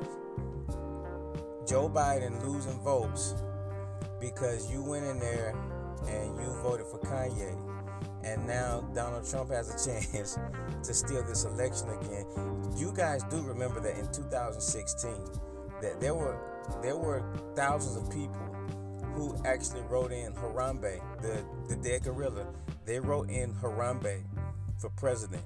Joe 1.66 1.88
Biden 1.88 2.42
losing 2.44 2.78
votes 2.80 3.34
because 4.20 4.70
you 4.70 4.82
went 4.82 5.04
in 5.04 5.18
there 5.18 5.54
and 6.08 6.40
you 6.40 6.46
voted 6.62 6.86
for 6.86 6.98
Kanye. 6.98 7.58
And 8.22 8.46
now 8.46 8.80
Donald 8.94 9.28
Trump 9.28 9.50
has 9.50 9.68
a 9.68 9.90
chance 10.12 10.38
to 10.82 10.94
steal 10.94 11.22
this 11.24 11.44
election 11.44 11.90
again. 11.90 12.26
You 12.76 12.92
guys 12.94 13.22
do 13.24 13.42
remember 13.42 13.80
that 13.80 13.98
in 13.98 14.10
2016 14.12 15.12
that 15.82 16.00
there 16.00 16.14
were 16.14 16.38
there 16.80 16.96
were 16.96 17.22
thousands 17.54 17.96
of 17.96 18.10
people 18.10 18.40
who 19.14 19.36
actually 19.44 19.82
wrote 19.82 20.12
in 20.12 20.32
Harambe, 20.32 21.00
the, 21.22 21.44
the 21.68 21.76
dead 21.76 22.04
gorilla. 22.04 22.46
They 22.84 23.00
wrote 23.00 23.30
in 23.30 23.54
Harambe 23.54 24.22
for 24.78 24.90
president. 24.90 25.42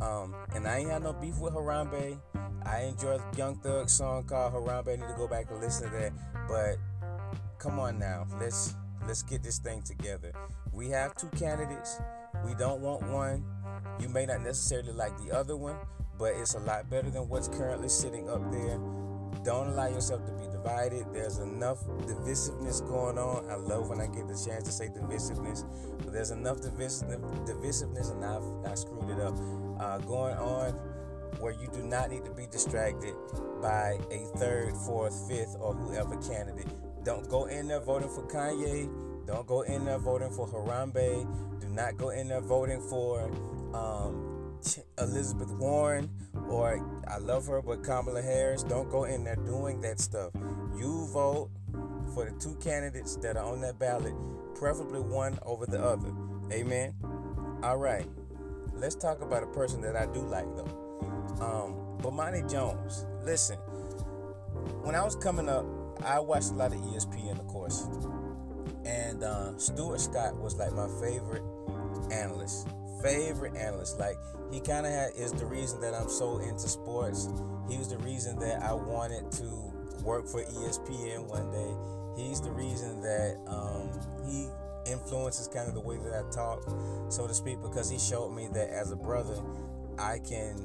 Um, 0.00 0.34
and 0.54 0.66
I 0.66 0.78
ain't 0.78 0.90
had 0.90 1.02
no 1.02 1.12
beef 1.12 1.38
with 1.38 1.52
Harambe. 1.52 2.18
I 2.64 2.80
enjoy 2.82 3.18
Young 3.36 3.56
Thug's 3.56 3.92
song 3.92 4.24
called 4.24 4.54
Harambe. 4.54 4.88
I 4.88 4.96
need 4.96 5.08
to 5.08 5.14
go 5.16 5.28
back 5.28 5.50
and 5.50 5.60
listen 5.60 5.90
to 5.90 5.96
that. 5.96 6.12
But 6.48 6.76
come 7.58 7.78
on 7.78 7.98
now, 7.98 8.26
let's 8.40 8.74
let's 9.06 9.22
get 9.22 9.42
this 9.42 9.58
thing 9.58 9.82
together. 9.82 10.32
We 10.72 10.88
have 10.90 11.14
two 11.16 11.28
candidates. 11.28 12.00
We 12.44 12.54
don't 12.54 12.80
want 12.80 13.02
one. 13.10 13.44
You 14.00 14.08
may 14.08 14.26
not 14.26 14.40
necessarily 14.40 14.92
like 14.92 15.16
the 15.18 15.36
other 15.36 15.56
one, 15.56 15.76
but 16.18 16.34
it's 16.34 16.54
a 16.54 16.60
lot 16.60 16.88
better 16.88 17.10
than 17.10 17.28
what's 17.28 17.48
currently 17.48 17.88
sitting 17.88 18.28
up 18.28 18.50
there. 18.50 18.80
Don't 19.44 19.68
allow 19.68 19.88
yourself 19.88 20.24
to 20.26 20.32
be 20.32 20.46
divided. 20.50 21.06
There's 21.12 21.38
enough 21.38 21.84
divisiveness 22.06 22.86
going 22.86 23.18
on. 23.18 23.50
I 23.50 23.56
love 23.56 23.88
when 23.88 24.00
I 24.00 24.06
get 24.06 24.28
the 24.28 24.34
chance 24.34 24.64
to 24.64 24.72
say 24.72 24.88
divisiveness, 24.88 25.64
but 25.98 26.12
there's 26.12 26.30
enough 26.30 26.58
divisiveness, 26.58 28.12
and 28.12 28.24
I've 28.24 28.70
I 28.70 28.74
screwed 28.74 29.10
it 29.10 29.20
up. 29.20 29.34
Uh, 29.80 29.98
going 29.98 30.36
on 30.36 30.72
where 31.40 31.52
you 31.52 31.68
do 31.72 31.82
not 31.82 32.10
need 32.10 32.24
to 32.24 32.30
be 32.30 32.46
distracted 32.46 33.14
by 33.60 33.98
a 34.10 34.38
third, 34.38 34.76
fourth, 34.86 35.28
fifth, 35.28 35.56
or 35.58 35.74
whoever 35.74 36.16
candidate. 36.18 36.68
Don't 37.04 37.28
go 37.28 37.46
in 37.46 37.66
there 37.66 37.80
voting 37.80 38.08
for 38.08 38.22
Kanye. 38.28 38.88
Don't 39.26 39.46
go 39.46 39.62
in 39.62 39.84
there 39.84 39.98
voting 39.98 40.30
for 40.30 40.46
Harambe. 40.46 41.26
Do 41.60 41.68
not 41.68 41.96
go 41.96 42.10
in 42.10 42.28
there 42.28 42.40
voting 42.40 42.80
for 42.80 43.24
um, 43.74 44.31
Elizabeth 44.98 45.50
Warren 45.52 46.10
or 46.48 46.80
I 47.08 47.18
love 47.18 47.46
her, 47.46 47.62
but 47.62 47.82
Kamala 47.82 48.22
Harris. 48.22 48.62
Don't 48.62 48.90
go 48.90 49.04
in 49.04 49.24
there 49.24 49.36
doing 49.36 49.80
that 49.82 50.00
stuff. 50.00 50.32
You 50.76 51.08
vote 51.12 51.50
for 52.14 52.24
the 52.24 52.32
two 52.38 52.54
candidates 52.56 53.16
that 53.16 53.36
are 53.36 53.44
on 53.44 53.60
that 53.62 53.78
ballot, 53.78 54.14
preferably 54.54 55.00
one 55.00 55.38
over 55.44 55.66
the 55.66 55.82
other. 55.82 56.10
Amen. 56.52 56.94
All 57.62 57.78
right. 57.78 58.06
Let's 58.74 58.94
talk 58.94 59.20
about 59.20 59.42
a 59.42 59.46
person 59.46 59.80
that 59.82 59.96
I 59.96 60.06
do 60.06 60.20
like 60.20 60.46
though. 60.56 60.98
Um, 61.40 61.98
Bomani 62.00 62.50
Jones. 62.50 63.06
Listen, 63.22 63.56
when 64.82 64.94
I 64.94 65.02
was 65.02 65.14
coming 65.16 65.48
up, 65.48 65.64
I 66.04 66.18
watched 66.18 66.50
a 66.50 66.54
lot 66.54 66.72
of 66.72 66.80
ESPN, 66.80 67.38
of 67.38 67.46
course, 67.46 67.86
and 68.84 69.22
uh, 69.22 69.56
Stuart 69.56 70.00
Scott 70.00 70.36
was 70.36 70.56
like 70.56 70.72
my 70.72 70.88
favorite 71.00 71.44
analyst. 72.10 72.68
Favorite 73.02 73.56
analyst. 73.56 73.98
Like 73.98 74.16
he 74.50 74.60
kind 74.60 74.86
of 74.86 74.92
is 75.16 75.32
the 75.32 75.46
reason 75.46 75.80
that 75.80 75.94
I'm 75.94 76.08
so 76.08 76.38
into 76.38 76.68
sports. 76.68 77.28
He 77.68 77.78
was 77.78 77.88
the 77.88 77.98
reason 77.98 78.38
that 78.40 78.62
I 78.62 78.72
wanted 78.72 79.30
to 79.32 79.72
work 80.02 80.26
for 80.26 80.42
ESPN 80.42 81.26
one 81.26 81.50
day. 81.50 82.22
He's 82.22 82.40
the 82.40 82.50
reason 82.50 83.00
that 83.02 83.38
um, 83.46 83.90
he 84.26 84.48
influences 84.90 85.48
kind 85.48 85.68
of 85.68 85.74
the 85.74 85.80
way 85.80 85.96
that 85.96 86.12
I 86.12 86.28
talk, 86.30 86.62
so 87.08 87.26
to 87.26 87.32
speak, 87.32 87.62
because 87.62 87.88
he 87.88 87.98
showed 87.98 88.30
me 88.30 88.48
that 88.52 88.68
as 88.70 88.90
a 88.90 88.96
brother, 88.96 89.40
I 89.98 90.18
can 90.18 90.56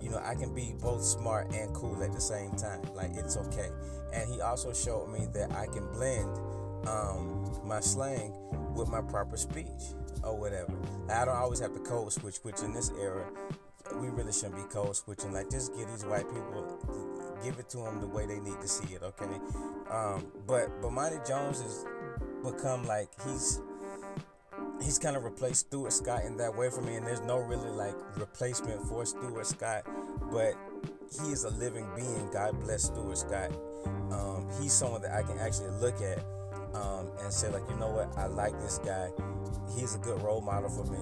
you 0.00 0.10
know, 0.10 0.20
I 0.24 0.34
can 0.34 0.54
be 0.54 0.74
both 0.80 1.02
smart 1.02 1.54
and 1.54 1.72
cool 1.74 2.02
at 2.02 2.12
the 2.12 2.20
same 2.20 2.52
time. 2.52 2.82
Like 2.94 3.10
it's 3.14 3.36
okay. 3.36 3.70
And 4.12 4.32
he 4.32 4.40
also 4.40 4.72
showed 4.72 5.08
me 5.08 5.26
that 5.32 5.52
I 5.52 5.66
can 5.66 5.86
blend 5.92 6.30
um, 6.86 7.50
my 7.64 7.80
slang 7.80 8.32
with 8.74 8.88
my 8.88 9.00
proper 9.00 9.36
speech 9.36 9.94
or 10.22 10.36
whatever. 10.36 10.72
I 11.10 11.24
don't 11.24 11.36
always 11.36 11.60
have 11.60 11.72
to 11.74 11.80
code 11.80 12.12
switch, 12.12 12.36
which 12.42 12.60
in 12.60 12.72
this 12.72 12.90
era, 13.00 13.26
we 14.00 14.08
really 14.08 14.32
shouldn't 14.32 14.56
be 14.56 14.62
code 14.72 14.96
switching. 14.96 15.32
Like 15.32 15.50
just 15.50 15.74
give 15.76 15.88
these 15.88 16.04
white 16.04 16.28
people, 16.28 16.78
give 17.42 17.58
it 17.58 17.68
to 17.70 17.78
them 17.78 18.00
the 18.00 18.08
way 18.08 18.26
they 18.26 18.40
need 18.40 18.60
to 18.60 18.68
see 18.68 18.94
it. 18.94 19.02
Okay. 19.02 19.26
Um, 19.90 20.26
but 20.46 20.80
but 20.80 20.82
Bomani 20.82 21.26
Jones 21.26 21.60
has 21.60 21.84
become 22.42 22.84
like 22.84 23.08
he's 23.24 23.60
he's 24.82 24.98
kind 24.98 25.16
of 25.16 25.24
replaced 25.24 25.66
Stuart 25.66 25.92
Scott 25.92 26.24
in 26.24 26.36
that 26.38 26.56
way 26.56 26.70
for 26.70 26.82
me, 26.82 26.96
and 26.96 27.06
there's 27.06 27.20
no 27.20 27.38
really 27.38 27.70
like 27.70 27.94
replacement 28.16 28.86
for 28.88 29.04
Stuart 29.06 29.46
Scott, 29.46 29.84
but 30.30 30.54
he 31.10 31.32
is 31.32 31.44
a 31.44 31.50
living 31.50 31.86
being. 31.94 32.28
God 32.32 32.58
bless 32.60 32.84
Stuart 32.84 33.18
Scott. 33.18 33.50
Um, 34.10 34.48
he's 34.60 34.72
someone 34.72 35.02
that 35.02 35.12
I 35.12 35.22
can 35.22 35.38
actually 35.38 35.70
look 35.80 36.00
at 36.00 36.24
um, 36.76 37.10
and 37.22 37.32
say 37.32 37.50
like, 37.50 37.62
you 37.68 37.76
know 37.76 37.90
what, 37.90 38.16
I 38.16 38.26
like 38.26 38.58
this 38.60 38.78
guy. 38.78 39.08
He's 39.76 39.94
a 39.94 39.98
good 39.98 40.20
role 40.22 40.40
model 40.40 40.68
for 40.68 40.84
me. 40.84 40.98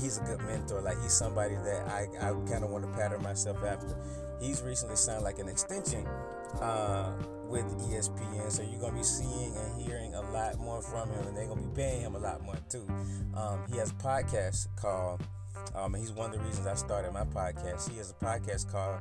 He's 0.00 0.18
a 0.18 0.20
good 0.22 0.40
mentor. 0.42 0.80
Like 0.80 1.00
he's 1.02 1.12
somebody 1.12 1.54
that 1.54 1.88
I, 1.88 2.06
I 2.20 2.32
kind 2.48 2.64
of 2.64 2.70
want 2.70 2.84
to 2.84 2.98
pattern 2.98 3.22
myself 3.22 3.62
after. 3.64 3.96
He's 4.40 4.62
recently 4.62 4.96
signed 4.96 5.24
like 5.24 5.38
an 5.38 5.48
extension 5.48 6.06
uh, 6.60 7.12
with 7.48 7.64
ESPN. 7.88 8.50
So 8.50 8.62
you're 8.62 8.80
gonna 8.80 8.96
be 8.96 9.02
seeing 9.02 9.56
and 9.56 9.80
hearing 9.80 10.14
a 10.14 10.20
lot 10.32 10.58
more 10.58 10.82
from 10.82 11.10
him, 11.10 11.26
and 11.26 11.36
they're 11.36 11.46
gonna 11.46 11.62
be 11.62 11.74
paying 11.74 12.02
him 12.02 12.14
a 12.14 12.18
lot 12.18 12.42
more 12.42 12.56
too. 12.68 12.86
Um, 13.34 13.60
he 13.70 13.78
has 13.78 13.90
a 13.90 13.94
podcast 13.94 14.68
called. 14.76 15.22
Um, 15.74 15.94
he's 15.94 16.12
one 16.12 16.32
of 16.32 16.38
the 16.38 16.44
reasons 16.44 16.66
I 16.66 16.74
started 16.74 17.12
my 17.12 17.24
podcast. 17.24 17.90
He 17.90 17.96
has 17.98 18.10
a 18.10 18.24
podcast 18.24 18.70
called, 18.70 19.00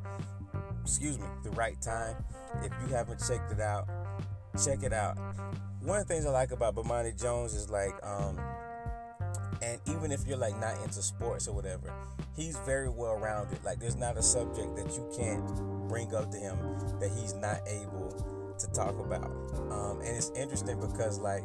excuse 0.83 1.19
me, 1.19 1.25
The 1.43 1.51
Right 1.51 1.79
Time. 1.81 2.15
If 2.63 2.71
you 2.81 2.95
haven't 2.95 3.19
checked 3.25 3.51
it 3.51 3.59
out, 3.59 3.87
check 4.63 4.83
it 4.83 4.93
out. 4.93 5.17
One 5.81 5.99
of 5.99 6.07
the 6.07 6.13
things 6.13 6.25
I 6.25 6.29
like 6.29 6.51
about 6.51 6.75
Bomani 6.75 7.19
Jones 7.19 7.53
is 7.53 7.69
like, 7.69 7.93
um, 8.03 8.39
and 9.61 9.79
even 9.87 10.11
if 10.11 10.25
you're 10.27 10.37
like 10.37 10.59
not 10.59 10.81
into 10.83 11.01
sports 11.01 11.47
or 11.47 11.53
whatever, 11.53 11.93
he's 12.35 12.57
very 12.65 12.89
well 12.89 13.17
rounded. 13.17 13.63
Like 13.63 13.79
there's 13.79 13.95
not 13.95 14.17
a 14.17 14.23
subject 14.23 14.75
that 14.75 14.93
you 14.95 15.09
can't 15.17 15.45
bring 15.87 16.13
up 16.13 16.31
to 16.31 16.37
him 16.37 16.57
that 16.99 17.11
he's 17.19 17.33
not 17.35 17.59
able 17.67 18.55
to 18.57 18.67
talk 18.71 18.97
about. 18.99 19.31
Um, 19.71 20.01
and 20.01 20.15
it's 20.15 20.31
interesting 20.31 20.79
because 20.79 21.19
like 21.19 21.43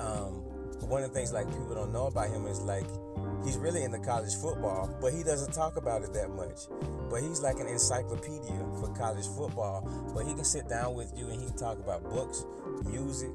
um, 0.00 0.42
one 0.80 1.02
of 1.02 1.10
the 1.10 1.14
things 1.14 1.32
like 1.32 1.46
people 1.46 1.74
don't 1.74 1.92
know 1.92 2.06
about 2.06 2.28
him 2.28 2.46
is 2.46 2.60
like 2.60 2.86
he's 3.44 3.56
really 3.56 3.82
into 3.82 3.98
college 3.98 4.34
football, 4.34 4.94
but 5.00 5.12
he 5.12 5.22
doesn't 5.22 5.52
talk 5.52 5.76
about 5.76 6.02
it 6.02 6.12
that 6.12 6.30
much. 6.30 6.68
But 7.10 7.22
he's 7.22 7.40
like 7.40 7.58
an 7.58 7.66
encyclopedia 7.66 8.58
for 8.80 8.92
college 8.96 9.26
football. 9.26 9.88
But 10.14 10.26
he 10.26 10.34
can 10.34 10.44
sit 10.44 10.68
down 10.68 10.94
with 10.94 11.12
you 11.16 11.28
and 11.28 11.40
he 11.40 11.46
can 11.46 11.56
talk 11.56 11.78
about 11.78 12.02
books, 12.04 12.44
music, 12.84 13.32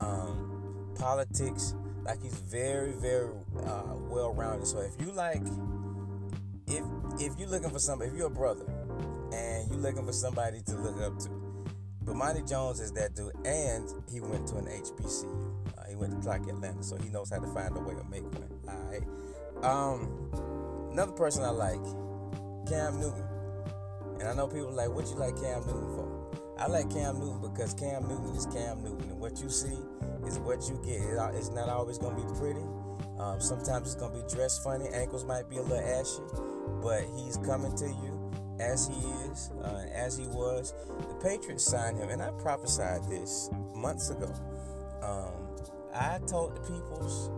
um, 0.00 0.94
politics. 0.98 1.74
Like 2.04 2.22
he's 2.22 2.34
very, 2.34 2.92
very 2.92 3.30
uh, 3.64 3.94
well 4.08 4.34
rounded. 4.34 4.66
So 4.66 4.80
if 4.80 4.94
you 5.00 5.12
like, 5.12 5.42
if 6.66 6.84
if 7.20 7.38
you're 7.38 7.48
looking 7.48 7.70
for 7.70 7.78
somebody, 7.78 8.10
if 8.10 8.16
you're 8.16 8.26
a 8.26 8.30
brother 8.30 8.64
and 9.32 9.70
you're 9.70 9.80
looking 9.80 10.06
for 10.06 10.12
somebody 10.12 10.62
to 10.62 10.76
look 10.76 11.00
up 11.00 11.18
to, 11.20 11.28
Bomani 12.04 12.48
Jones 12.48 12.80
is 12.80 12.92
that 12.92 13.14
dude, 13.14 13.32
and 13.44 13.88
he 14.10 14.20
went 14.20 14.48
to 14.48 14.56
an 14.56 14.66
HBCU. 14.66 15.78
Uh, 15.78 15.88
he 15.88 15.94
went 15.94 16.12
to 16.12 16.18
Clark 16.18 16.48
Atlanta, 16.48 16.82
so 16.82 16.96
he 16.96 17.08
knows 17.08 17.30
how 17.30 17.38
to 17.38 17.46
find 17.54 17.76
a 17.76 17.80
way 17.80 17.94
to 17.94 18.04
make 18.04 18.24
one. 18.24 18.48
All 18.68 18.90
right. 18.90 19.02
Um, 19.62 20.30
another 20.90 21.12
person 21.12 21.44
I 21.44 21.50
like, 21.50 21.82
Cam 22.68 22.98
Newton. 23.00 23.24
And 24.20 24.28
I 24.28 24.34
know 24.34 24.46
people 24.46 24.72
like, 24.72 24.90
what 24.90 25.06
you 25.06 25.14
like 25.14 25.40
Cam 25.40 25.66
Newton 25.66 25.94
for? 25.94 26.22
I 26.58 26.66
like 26.66 26.90
Cam 26.90 27.18
Newton 27.18 27.40
because 27.40 27.74
Cam 27.74 28.06
Newton 28.06 28.36
is 28.36 28.46
Cam 28.46 28.82
Newton, 28.82 29.10
and 29.10 29.20
what 29.20 29.40
you 29.40 29.48
see 29.48 29.78
is 30.26 30.38
what 30.38 30.68
you 30.68 30.80
get. 30.84 31.00
It's 31.34 31.50
not 31.50 31.68
always 31.68 31.98
gonna 31.98 32.14
be 32.14 32.38
pretty. 32.38 32.62
Um, 33.18 33.40
sometimes 33.40 33.92
it's 33.92 34.00
gonna 34.00 34.14
be 34.14 34.22
dressed 34.32 34.62
funny. 34.62 34.88
Ankles 34.92 35.24
might 35.24 35.48
be 35.50 35.56
a 35.58 35.62
little 35.62 35.78
ashy, 35.78 36.22
but 36.82 37.02
he's 37.16 37.36
coming 37.38 37.74
to 37.76 37.86
you 37.86 38.30
as 38.60 38.86
he 38.86 38.94
is, 39.30 39.50
uh, 39.62 39.86
as 39.92 40.16
he 40.16 40.26
was. 40.28 40.74
The 41.08 41.14
Patriots 41.20 41.64
signed 41.64 41.98
him, 41.98 42.10
and 42.10 42.22
I 42.22 42.30
prophesied 42.32 43.08
this 43.08 43.50
months 43.74 44.10
ago. 44.10 44.32
Um, 45.02 45.32
I 45.94 46.20
told 46.26 46.56
the 46.56 46.60
peoples 46.60 47.30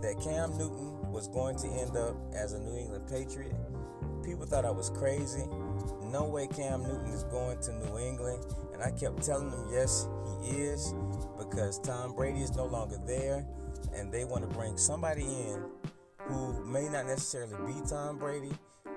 that 0.00 0.18
Cam 0.22 0.56
Newton 0.56 0.99
was 1.10 1.28
going 1.28 1.56
to 1.58 1.68
end 1.68 1.96
up 1.96 2.16
as 2.34 2.52
a 2.52 2.58
New 2.58 2.76
England 2.76 3.04
Patriot. 3.08 3.54
People 4.24 4.46
thought 4.46 4.64
I 4.64 4.70
was 4.70 4.90
crazy. 4.90 5.44
No 6.04 6.24
way 6.24 6.46
Cam 6.46 6.82
Newton 6.82 7.12
is 7.12 7.24
going 7.24 7.58
to 7.60 7.72
New 7.72 7.98
England. 7.98 8.44
And 8.72 8.82
I 8.82 8.90
kept 8.90 9.22
telling 9.22 9.50
them, 9.50 9.68
yes, 9.72 10.06
he 10.42 10.56
is, 10.56 10.94
because 11.38 11.78
Tom 11.80 12.14
Brady 12.14 12.40
is 12.40 12.54
no 12.54 12.66
longer 12.66 12.98
there. 13.06 13.46
And 13.94 14.12
they 14.12 14.24
want 14.24 14.48
to 14.48 14.56
bring 14.56 14.76
somebody 14.76 15.24
in 15.24 15.64
who 16.30 16.64
may 16.64 16.88
not 16.88 17.06
necessarily 17.06 17.56
be 17.66 17.80
Tom 17.88 18.18
Brady, 18.18 18.52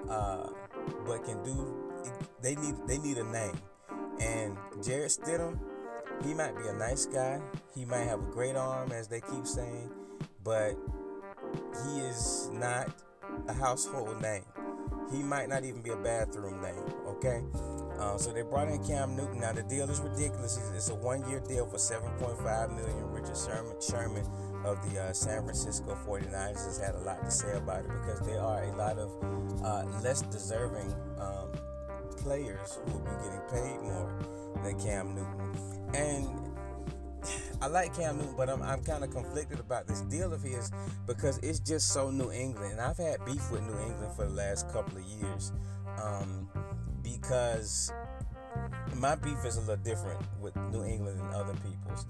uh, 0.09 0.49
but 1.05 1.25
can 1.25 1.43
do. 1.43 1.75
They 2.41 2.55
need 2.55 2.75
they 2.87 2.97
need 2.97 3.17
a 3.17 3.23
name, 3.23 3.57
and 4.19 4.57
Jarrett 4.83 5.11
Stidham, 5.11 5.57
he 6.23 6.33
might 6.33 6.55
be 6.57 6.67
a 6.67 6.73
nice 6.73 7.05
guy. 7.05 7.41
He 7.73 7.85
might 7.85 8.03
have 8.03 8.21
a 8.21 8.31
great 8.31 8.55
arm, 8.55 8.91
as 8.91 9.07
they 9.07 9.21
keep 9.21 9.47
saying, 9.47 9.89
but 10.43 10.75
he 11.85 11.99
is 11.99 12.49
not 12.53 12.89
a 13.47 13.53
household 13.53 14.21
name. 14.21 14.43
He 15.11 15.21
might 15.21 15.49
not 15.49 15.63
even 15.63 15.81
be 15.81 15.91
a 15.91 15.95
bathroom 15.97 16.61
name. 16.61 16.93
Okay. 17.07 17.43
Um, 17.99 18.17
so 18.17 18.31
they 18.31 18.41
brought 18.41 18.67
in 18.67 18.83
Cam 18.83 19.15
Newton. 19.15 19.39
Now 19.39 19.53
the 19.53 19.63
deal 19.63 19.89
is 19.89 19.99
ridiculous. 19.99 20.59
It's 20.75 20.89
a 20.89 20.95
one-year 20.95 21.41
deal 21.47 21.65
for 21.65 21.77
7.5 21.77 22.75
million. 22.75 23.11
Richard 23.11 23.37
Sherman, 23.37 23.75
Sherman 23.79 24.25
of 24.65 24.91
the 24.91 25.01
uh, 25.01 25.13
San 25.13 25.43
Francisco 25.43 25.97
49ers 26.07 26.65
has 26.65 26.77
had 26.77 26.95
a 26.95 26.99
lot 26.99 27.23
to 27.23 27.31
say 27.31 27.55
about 27.57 27.85
it 27.85 27.89
because 27.89 28.19
there 28.21 28.41
are 28.41 28.63
a 28.63 28.75
lot 28.75 28.97
of 28.97 29.11
uh, 29.63 29.83
less 30.01 30.21
deserving 30.23 30.93
um, 31.19 31.51
players 32.17 32.79
who 32.85 32.93
will 32.93 32.99
be 32.99 33.11
getting 33.23 33.41
paid 33.51 33.81
more 33.81 34.11
than 34.63 34.79
Cam 34.79 35.13
Newton. 35.13 35.59
And 35.93 36.42
I 37.61 37.67
like 37.67 37.95
Cam 37.95 38.17
Newton, 38.17 38.35
but 38.35 38.49
I'm, 38.49 38.61
I'm 38.61 38.83
kind 38.83 39.03
of 39.03 39.11
conflicted 39.11 39.59
about 39.59 39.87
this 39.87 40.01
deal 40.01 40.33
of 40.33 40.43
his 40.43 40.71
because 41.07 41.37
it's 41.39 41.59
just 41.59 41.89
so 41.89 42.09
New 42.09 42.31
England. 42.31 42.73
And 42.73 42.81
I've 42.81 42.97
had 42.97 43.23
beef 43.25 43.51
with 43.51 43.61
New 43.61 43.79
England 43.79 44.13
for 44.15 44.25
the 44.25 44.33
last 44.33 44.71
couple 44.71 44.97
of 44.97 45.03
years 45.03 45.51
um, 46.01 46.49
because 47.01 47.91
my 48.95 49.15
beef 49.15 49.43
is 49.45 49.57
a 49.57 49.61
little 49.61 49.77
different 49.77 50.19
with 50.39 50.55
New 50.71 50.83
England 50.83 51.19
than 51.19 51.33
other 51.33 51.53
people's 51.55 52.05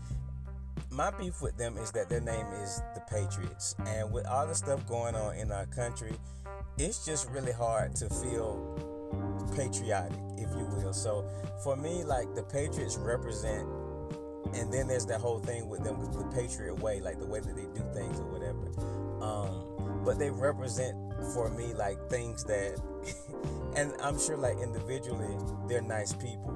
my 0.94 1.10
beef 1.12 1.42
with 1.42 1.58
them 1.58 1.78
is 1.78 1.92
that 1.92 2.10
their 2.10 2.22
name 2.22 2.46
is 2.62 2.82
the 2.94 3.02
Patriots. 3.02 3.76
And 3.88 4.12
with 4.12 4.28
all 4.28 4.48
the 4.48 4.56
stuff 4.56 4.86
going 4.88 5.16
on 5.16 5.36
in 5.36 5.52
our 5.52 5.66
country, 5.68 6.14
it's 6.78 7.06
just 7.06 7.30
really 7.30 7.52
hard 7.52 7.96
to 7.98 8.10
feel 8.10 9.02
patriotic, 9.56 10.18
if 10.38 10.50
you 10.52 10.66
will. 10.66 10.94
So 10.94 11.28
for 11.64 11.76
me, 11.76 12.04
like 12.04 12.34
the 12.36 12.44
Patriots 12.44 12.98
represent, 12.98 13.68
and 14.56 14.72
then 14.72 14.88
there's 14.88 15.06
that 15.08 15.22
whole 15.22 15.40
thing 15.40 15.70
with 15.70 15.84
them 15.84 16.00
with 16.00 16.14
the 16.14 16.24
Patriot 16.36 16.80
way, 16.80 17.00
like 17.00 17.20
the 17.20 17.26
way 17.26 17.40
that 17.40 17.56
they 17.56 17.64
do 17.64 17.86
things 17.94 18.20
or 18.20 18.26
whatever. 18.26 18.70
Um, 19.24 20.04
but 20.04 20.20
they 20.20 20.30
represent 20.30 20.98
for 21.34 21.50
me 21.50 21.74
like 21.74 21.98
things 22.10 22.44
that, 22.46 22.82
and 23.76 23.94
I'm 24.02 24.20
sure 24.20 24.38
like 24.38 24.58
individually 24.60 25.38
they're 25.68 25.82
nice 25.82 26.14
people, 26.14 26.54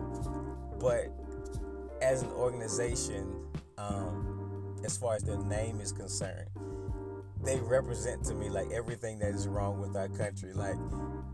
but 0.79 1.11
as 2.01 2.21
an 2.21 2.31
organization, 2.31 3.33
um, 3.77 4.75
as 4.83 4.97
far 4.97 5.15
as 5.15 5.23
their 5.23 5.37
name 5.37 5.79
is 5.79 5.91
concerned. 5.91 6.49
They 7.43 7.59
represent 7.59 8.23
to 8.25 8.33
me 8.33 8.49
like 8.49 8.71
everything 8.71 9.19
that 9.19 9.33
is 9.33 9.47
wrong 9.47 9.79
with 9.79 9.95
our 9.95 10.09
country. 10.09 10.53
Like, 10.53 10.77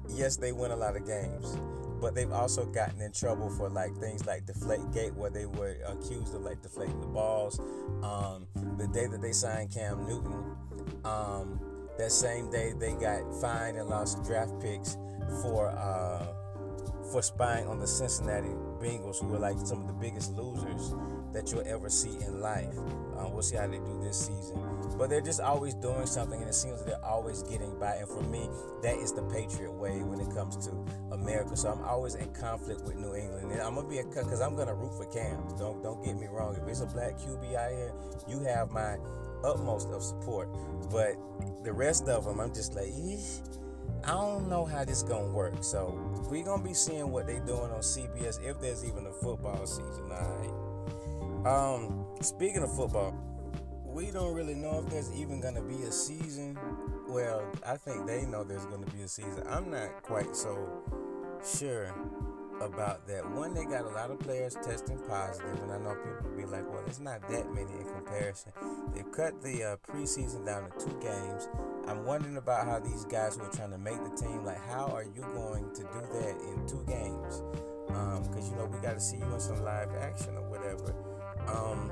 yes, 0.09 0.35
they 0.37 0.51
win 0.51 0.71
a 0.71 0.75
lot 0.75 0.95
of 0.95 1.05
games, 1.07 1.57
but 2.03 2.15
they've 2.15 2.33
also 2.33 2.65
gotten 2.65 2.99
in 2.99 3.13
trouble 3.13 3.49
for 3.49 3.69
like 3.69 3.95
things 3.95 4.25
like 4.25 4.45
Deflate 4.45 4.91
Gate, 4.91 5.13
where 5.13 5.29
they 5.29 5.45
were 5.45 5.77
accused 5.87 6.35
of 6.35 6.41
like 6.41 6.61
deflating 6.61 6.99
the 6.99 7.07
balls. 7.07 7.61
Um, 8.03 8.45
the 8.77 8.87
day 8.87 9.07
that 9.07 9.21
they 9.21 9.31
signed 9.31 9.71
Cam 9.73 10.05
Newton, 10.05 10.57
um, 11.05 11.61
that 11.97 12.11
same 12.11 12.51
day 12.51 12.73
they 12.77 12.91
got 12.95 13.21
fined 13.39 13.77
and 13.77 13.87
lost 13.87 14.21
draft 14.25 14.51
picks 14.59 14.97
for 15.41 15.69
uh, 15.69 16.25
for 17.09 17.21
spying 17.21 17.67
on 17.67 17.79
the 17.79 17.87
Cincinnati 17.87 18.49
Bengals, 18.81 19.21
who 19.21 19.27
were 19.27 19.39
like 19.39 19.57
some 19.59 19.79
of 19.79 19.87
the 19.87 19.93
biggest 19.93 20.33
losers 20.33 20.93
that 21.31 21.51
you'll 21.51 21.65
ever 21.65 21.89
see 21.89 22.17
in 22.25 22.41
life. 22.41 22.77
Um, 23.17 23.31
we'll 23.31 23.43
see 23.43 23.55
how 23.55 23.67
they 23.67 23.77
do 23.77 24.01
this 24.03 24.27
season. 24.27 24.59
But 24.97 25.09
they're 25.09 25.21
just 25.21 25.39
always 25.39 25.73
doing 25.73 26.05
something, 26.05 26.39
and 26.39 26.49
it 26.49 26.53
seems 26.53 26.83
they're 26.83 27.03
always 27.03 27.43
getting 27.43 27.79
by. 27.79 27.95
And 27.95 28.07
for 28.07 28.21
me, 28.23 28.49
that 28.81 28.97
is 28.97 29.13
the 29.13 29.23
Patriot 29.23 29.71
way 29.71 30.03
when 30.03 30.19
it 30.19 30.33
comes 30.35 30.57
to 30.67 30.71
America. 31.23 31.55
So 31.55 31.69
I'm 31.69 31.83
always 31.83 32.15
in 32.15 32.31
conflict 32.33 32.81
with 32.83 32.95
New 32.95 33.15
England, 33.15 33.51
and 33.51 33.61
I'm 33.61 33.75
gonna 33.75 33.87
be 33.87 33.99
a 33.99 34.03
because 34.03 34.41
I'm 34.41 34.55
gonna 34.55 34.75
root 34.75 34.93
for 34.95 35.05
Cam. 35.05 35.37
Don't 35.57 35.81
don't 35.81 36.03
get 36.03 36.17
me 36.17 36.27
wrong. 36.27 36.55
If 36.55 36.67
it's 36.67 36.81
a 36.81 36.85
black 36.85 37.17
QB 37.17 37.55
out 37.55 37.71
here, 37.71 37.93
you 38.27 38.39
have 38.41 38.71
my 38.71 38.97
utmost 39.43 39.89
of 39.89 40.03
support. 40.03 40.49
But 40.91 41.15
the 41.63 41.73
rest 41.73 42.07
of 42.07 42.25
them, 42.25 42.39
I'm 42.39 42.53
just 42.53 42.75
like, 42.75 42.87
Eesh. 42.87 43.41
I 44.05 44.11
don't 44.11 44.49
know 44.49 44.65
how 44.65 44.83
this 44.83 45.01
gonna 45.01 45.31
work. 45.31 45.55
So 45.61 45.97
we're 46.29 46.43
gonna 46.43 46.63
be 46.63 46.73
seeing 46.73 47.09
what 47.11 47.25
they 47.25 47.39
doing 47.39 47.71
on 47.71 47.81
CBS 47.81 48.39
if 48.43 48.59
there's 48.59 48.83
even 48.83 49.05
a 49.05 49.11
football 49.11 49.65
season. 49.65 50.11
All 50.11 50.63
right. 51.45 51.45
Um, 51.45 52.05
speaking 52.21 52.63
of 52.63 52.75
football, 52.75 53.13
we 53.85 54.11
don't 54.11 54.33
really 54.33 54.55
know 54.55 54.83
if 54.83 54.91
there's 54.91 55.13
even 55.13 55.39
to 55.55 55.61
be 55.61 55.83
a 55.83 55.91
season. 55.91 56.57
Well, 57.07 57.45
I 57.65 57.77
think 57.77 58.07
they 58.07 58.25
know 58.25 58.43
there's 58.43 58.65
to 58.65 58.77
be 58.77 59.03
a 59.03 59.07
season. 59.07 59.43
I'm 59.47 59.69
not 59.69 60.01
quite 60.01 60.35
so 60.35 60.57
sure 61.45 61.93
about 62.61 63.07
that. 63.07 63.29
One, 63.31 63.53
they 63.53 63.65
got 63.65 63.85
a 63.85 63.89
lot 63.89 64.11
of 64.11 64.19
players 64.19 64.55
testing 64.55 64.97
positive, 65.07 65.61
and 65.61 65.71
I 65.71 65.77
know 65.77 65.95
people 65.95 66.29
will 66.29 66.37
be 66.37 66.45
like, 66.45 66.69
well, 66.71 66.83
it's 66.87 66.99
not 66.99 67.27
that 67.29 67.53
many 67.53 67.71
in 67.71 67.85
comparison. 67.85 68.51
They've 68.93 69.11
cut 69.11 69.41
the 69.41 69.63
uh, 69.63 69.75
preseason 69.87 70.45
down 70.45 70.69
to 70.69 70.85
two 70.85 70.99
games. 71.01 71.49
I'm 71.87 72.05
wondering 72.05 72.37
about 72.37 72.65
how 72.65 72.79
these 72.79 73.05
guys 73.05 73.35
who 73.35 73.43
are 73.43 73.51
trying 73.51 73.71
to 73.71 73.77
make 73.77 74.01
the 74.03 74.15
team, 74.15 74.45
like, 74.45 74.63
how 74.69 74.87
are 74.87 75.03
you 75.03 75.21
going 75.33 75.71
to 75.73 75.81
do 75.81 76.01
that 76.13 76.35
in 76.47 76.65
two 76.67 76.83
games? 76.87 77.41
Because, 77.87 78.47
um, 78.47 78.51
you 78.51 78.55
know, 78.55 78.65
we 78.65 78.79
got 78.79 78.93
to 78.93 79.01
see 79.01 79.17
you 79.17 79.33
in 79.33 79.39
some 79.39 79.61
live 79.63 79.89
action 79.99 80.35
or 80.37 80.49
whatever. 80.49 80.95
Um, 81.47 81.91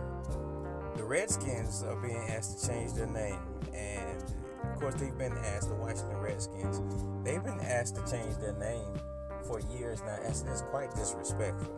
the 0.95 1.03
Redskins 1.03 1.83
are 1.83 1.95
being 1.97 2.23
asked 2.29 2.59
to 2.59 2.67
change 2.67 2.93
their 2.93 3.07
name, 3.07 3.39
and 3.73 4.23
of 4.63 4.79
course, 4.79 4.95
they've 4.95 5.17
been 5.17 5.37
asked, 5.37 5.69
the 5.69 5.75
Washington 5.75 6.17
Redskins, 6.17 6.81
they've 7.23 7.43
been 7.43 7.59
asked 7.59 7.95
to 7.95 8.11
change 8.11 8.37
their 8.37 8.53
name 8.53 9.01
for 9.45 9.59
years 9.59 10.01
now, 10.05 10.17
and 10.23 10.49
it's 10.49 10.61
quite 10.69 10.93
disrespectful. 10.95 11.71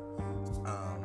Um, 0.66 1.04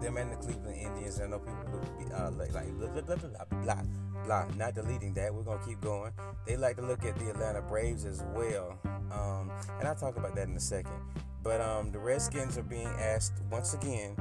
them 0.00 0.16
and 0.16 0.32
the 0.32 0.36
Cleveland 0.36 0.76
Indians, 0.76 1.20
I 1.20 1.26
know 1.28 1.38
people 1.38 1.80
uh, 2.14 2.30
like, 2.32 2.52
like 2.52 2.78
blah, 2.78 2.88
blah, 2.88 3.02
blah, 3.02 3.16
blah, 3.16 3.44
blah, 3.62 3.82
blah, 4.24 4.46
not 4.56 4.74
deleting 4.74 5.14
that. 5.14 5.32
We're 5.32 5.42
gonna 5.42 5.64
keep 5.64 5.80
going. 5.80 6.12
They 6.46 6.56
like 6.56 6.76
to 6.76 6.82
look 6.82 7.04
at 7.04 7.16
the 7.18 7.30
Atlanta 7.30 7.62
Braves 7.62 8.04
as 8.04 8.22
well, 8.34 8.78
um, 9.12 9.50
and 9.78 9.88
I'll 9.88 9.94
talk 9.94 10.16
about 10.16 10.34
that 10.36 10.48
in 10.48 10.56
a 10.56 10.60
second. 10.60 11.00
But 11.42 11.60
um, 11.60 11.90
the 11.90 11.98
Redskins 11.98 12.56
are 12.56 12.62
being 12.62 12.86
asked 12.98 13.34
once 13.50 13.74
again 13.74 14.16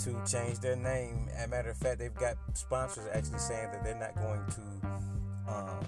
to 0.00 0.20
change 0.26 0.58
their 0.58 0.76
name. 0.76 1.28
As 1.36 1.46
a 1.46 1.48
matter 1.48 1.70
of 1.70 1.76
fact, 1.76 2.00
they've 2.00 2.14
got 2.14 2.36
sponsors 2.54 3.04
actually 3.12 3.38
saying 3.38 3.70
that 3.72 3.84
they're 3.84 3.94
not 3.94 4.14
going 4.16 4.44
to 4.46 5.52
um, 5.52 5.86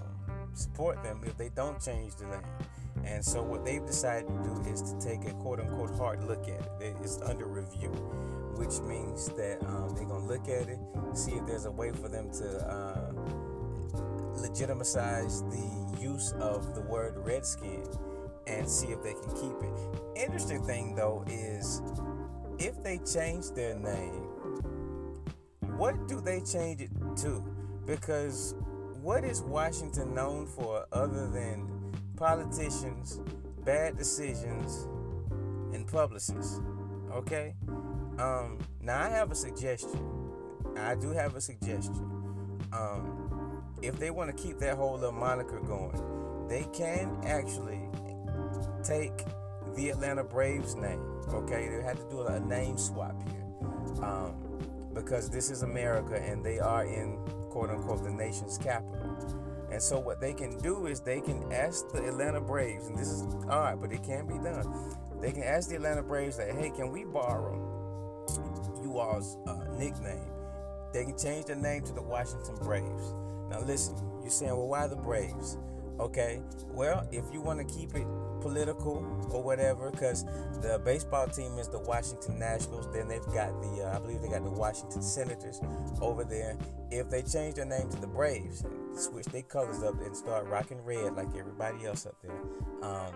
support 0.57 1.03
them 1.03 1.21
if 1.25 1.37
they 1.37 1.51
don't 1.51 1.81
change 1.81 2.15
the 2.17 2.27
name. 2.27 2.43
And 3.05 3.25
so, 3.25 3.43
what 3.43 3.65
they've 3.65 3.85
decided 3.85 4.27
to 4.29 4.35
do 4.43 4.71
is 4.71 4.83
to 4.83 4.99
take 4.99 5.29
a 5.29 5.35
quote 5.35 5.61
unquote 5.61 5.95
hard 5.97 6.25
look 6.25 6.49
at 6.49 6.83
it. 6.83 6.97
It's 7.03 7.21
under 7.23 7.47
review, 7.47 7.91
which 8.57 8.81
means 8.81 9.29
that 9.31 9.63
um, 9.67 9.95
they're 9.95 10.07
to 10.07 10.19
look 10.19 10.49
at 10.49 10.69
it, 10.69 10.79
see 11.15 11.33
if 11.33 11.47
there's 11.47 11.67
a 11.67 11.71
way 11.71 11.93
for 11.93 12.09
them 12.09 12.31
to 12.33 12.69
uh, 12.69 13.13
legitimize 14.35 15.43
the 15.43 16.01
use 16.01 16.33
of 16.41 16.75
the 16.75 16.81
word 16.83 17.15
redskin 17.19 17.87
and 18.47 18.69
see 18.69 18.89
if 18.89 19.03
they 19.03 19.15
can 19.15 19.31
keep 19.31 19.63
it. 19.63 20.23
Interesting 20.25 20.63
thing 20.65 20.95
though 20.95 21.25
is 21.29 21.83
if 22.59 22.83
they 22.83 22.99
change 22.99 23.51
their 23.51 23.75
name, 23.75 24.23
what 25.77 26.09
do 26.09 26.21
they 26.21 26.41
change 26.41 26.81
it 26.81 26.91
to? 27.17 27.43
Because 27.87 28.55
what 29.07 29.23
is 29.23 29.41
Washington 29.41 30.13
known 30.13 30.49
for 30.49 30.85
other 30.91 31.29
than 31.29 31.71
politicians, 32.17 33.21
bad 33.65 33.97
decisions, 33.97 34.89
and 35.73 35.87
publicists? 35.87 36.61
Okay? 37.13 37.55
Um, 38.19 38.59
now 38.81 39.01
I 39.01 39.09
have 39.11 39.31
a 39.31 39.37
suggestion. 39.37 40.33
I 40.77 40.97
do 40.97 41.11
have 41.11 41.37
a 41.37 41.41
suggestion. 41.41 41.95
Um, 42.73 43.63
if 43.81 43.97
they 43.97 44.11
want 44.11 44.37
to 44.37 44.43
keep 44.43 44.59
that 44.59 44.77
whole 44.77 44.95
little 44.95 45.13
moniker 45.13 45.61
going, 45.61 46.49
they 46.49 46.65
can 46.77 47.17
actually 47.25 47.89
take 48.83 49.23
the 49.77 49.91
Atlanta 49.91 50.25
Braves 50.25 50.75
name. 50.75 51.01
Okay, 51.29 51.69
they 51.69 51.81
had 51.81 51.97
to 51.97 52.11
do 52.11 52.23
a 52.23 52.41
name 52.41 52.77
swap 52.77 53.15
here 53.29 54.05
um, 54.05 54.35
because 54.93 55.31
this 55.31 55.49
is 55.49 55.63
America 55.63 56.21
and 56.21 56.45
they 56.45 56.59
are 56.59 56.85
in 56.85 57.21
quote 57.57 57.71
unquote 57.71 58.05
the 58.05 58.11
nation's 58.11 58.59
capital. 58.59 59.17
And 59.73 59.81
so 59.81 59.99
what 59.99 60.21
they 60.21 60.35
can 60.35 60.59
do 60.59 60.87
is 60.87 61.01
they 61.01 61.23
can 61.23 61.51
ask 61.51 61.89
the 61.91 62.07
Atlanta 62.07 62.39
Braves, 62.39 62.87
and 62.87 62.99
this 62.99 63.09
is 63.09 63.23
odd, 63.49 63.81
but 63.81 63.93
it 63.93 64.03
can 64.03 64.27
be 64.27 64.35
done. 64.35 64.95
They 65.23 65.33
can 65.33 65.43
ask 65.43 65.71
the 65.71 65.77
Atlanta 65.77 66.03
Braves 66.03 66.37
that, 66.37 66.55
hey, 66.55 66.69
can 66.69 66.93
we 66.93 67.05
borrow 67.05 67.55
you 68.83 68.99
all's 68.99 69.39
uh, 69.47 69.57
nickname? 69.79 70.31
They 70.93 71.05
can 71.07 71.17
change 71.17 71.47
the 71.47 71.57
name 71.57 71.83
to 71.85 71.93
the 71.95 72.03
Washington 72.03 72.57
Braves. 72.57 73.15
Now 73.49 73.61
listen, 73.61 73.97
you're 74.21 74.31
saying, 74.31 74.55
well, 74.55 74.69
why 74.69 74.87
the 74.87 74.97
Braves? 74.97 75.57
Okay, 75.99 76.43
well, 76.69 77.09
if 77.11 77.25
you 77.33 77.41
want 77.41 77.67
to 77.67 77.75
keep 77.75 77.95
it 77.95 78.07
political 78.37 79.05
or 79.31 79.43
whatever, 79.43 79.91
because 79.91 80.25
the 80.61 80.81
baseball 80.85 81.27
team 81.29 81.59
is 81.59 81.69
the 81.69 81.79
Washington 81.79 82.39
Nationals. 82.39 82.91
Then 82.93 83.09
they've 83.09 83.25
got 83.27 83.61
the, 83.61 83.85
uh, 83.85 83.97
I 83.97 83.99
believe 83.99 84.23
they 84.23 84.29
got 84.29 84.45
the 84.45 84.51
Washington 84.51 85.03
Senators 85.03 85.61
over 86.01 86.25
there. 86.25 86.57
If 86.91 87.11
they 87.11 87.23
change 87.23 87.57
their 87.57 87.65
name 87.65 87.89
to 87.91 88.01
the 88.01 88.07
Braves, 88.07 88.65
switch 88.95 89.27
their 89.27 89.43
colors 89.43 89.83
up 89.83 90.01
and 90.01 90.17
start 90.17 90.47
rocking 90.47 90.83
red 90.85 91.17
like 91.17 91.29
everybody 91.37 91.87
else 91.87 92.07
up 92.07 92.17
there. 92.23 92.33
Um, 92.83 93.13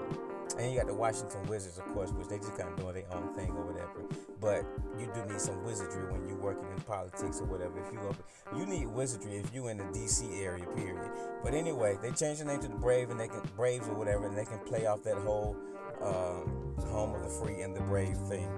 and 0.58 0.72
you 0.72 0.78
got 0.78 0.88
the 0.88 0.94
Washington 0.94 1.46
Wizards, 1.46 1.78
of 1.78 1.84
course, 1.94 2.10
which 2.10 2.28
they 2.28 2.38
just 2.38 2.56
kind 2.56 2.68
of 2.68 2.76
doing 2.76 2.94
their 2.94 3.14
own 3.14 3.32
thing 3.34 3.50
or 3.50 3.64
whatever. 3.64 4.04
But 4.40 4.64
you 4.98 5.08
do 5.14 5.24
need 5.30 5.40
some 5.40 5.62
wizardry 5.64 6.10
when 6.10 6.26
you're 6.26 6.38
working 6.38 6.66
in 6.74 6.80
politics 6.82 7.40
or 7.40 7.44
whatever. 7.44 7.78
If 7.78 7.92
you 7.92 8.00
open, 8.00 8.24
you 8.56 8.66
need 8.66 8.88
wizardry 8.88 9.36
if 9.36 9.54
you 9.54 9.68
in 9.68 9.78
the 9.78 9.84
D.C. 9.92 10.26
area, 10.42 10.66
period. 10.76 11.10
But 11.42 11.54
anyway, 11.54 11.98
they 12.02 12.10
changed 12.10 12.40
the 12.40 12.46
name 12.46 12.60
to 12.60 12.68
the 12.68 12.74
Brave 12.74 13.10
and 13.10 13.20
they 13.20 13.28
can 13.28 13.42
Braves 13.56 13.88
or 13.88 13.94
whatever, 13.94 14.26
and 14.26 14.36
they 14.36 14.44
can 14.44 14.58
play 14.60 14.86
off 14.86 15.02
that 15.04 15.09
whole 15.18 15.56
um, 16.02 16.74
home 16.88 17.14
of 17.14 17.22
the 17.22 17.28
free 17.28 17.62
and 17.62 17.74
the 17.74 17.80
brave 17.82 18.16
thing 18.28 18.48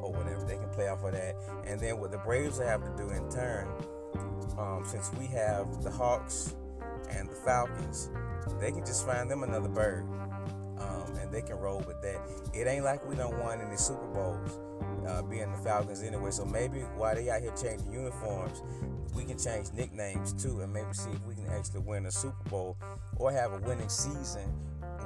or 0.00 0.12
whatever. 0.12 0.44
They 0.44 0.56
can 0.56 0.68
play 0.70 0.88
off 0.88 1.04
of 1.04 1.12
that. 1.12 1.36
And 1.66 1.80
then 1.80 1.98
what 2.00 2.10
the 2.12 2.18
Braves 2.18 2.58
will 2.58 2.66
have 2.66 2.82
to 2.84 3.02
do 3.02 3.10
in 3.10 3.30
turn, 3.30 3.68
um, 4.58 4.84
since 4.86 5.12
we 5.14 5.26
have 5.26 5.82
the 5.82 5.90
Hawks 5.90 6.54
and 7.10 7.28
the 7.28 7.34
Falcons, 7.34 8.10
they 8.60 8.72
can 8.72 8.84
just 8.84 9.06
find 9.06 9.30
them 9.30 9.42
another 9.42 9.68
bird 9.68 10.06
Um, 10.78 11.14
and 11.20 11.30
they 11.32 11.42
can 11.42 11.56
roll 11.58 11.78
with 11.86 12.02
that. 12.02 12.20
It 12.54 12.66
ain't 12.66 12.84
like 12.84 13.06
we 13.08 13.14
don't 13.16 13.38
won 13.38 13.60
any 13.60 13.76
Super 13.76 14.06
Bowls, 14.08 14.58
uh, 15.06 15.22
being 15.22 15.50
the 15.52 15.58
Falcons 15.58 16.02
anyway. 16.02 16.30
So 16.32 16.44
maybe 16.44 16.80
while 16.96 17.14
they 17.14 17.30
out 17.30 17.40
here 17.42 17.52
changing 17.60 17.92
uniforms, 17.92 18.62
we 19.14 19.24
can 19.24 19.38
change 19.38 19.68
nicknames 19.72 20.32
too, 20.32 20.60
and 20.60 20.72
maybe 20.72 20.92
see 20.92 21.10
if 21.10 21.24
we 21.26 21.34
can 21.34 21.46
actually 21.48 21.80
win 21.80 22.06
a 22.06 22.10
Super 22.10 22.42
Bowl 22.50 22.76
or 23.16 23.30
have 23.32 23.52
a 23.52 23.58
winning 23.58 23.88
season 23.88 24.52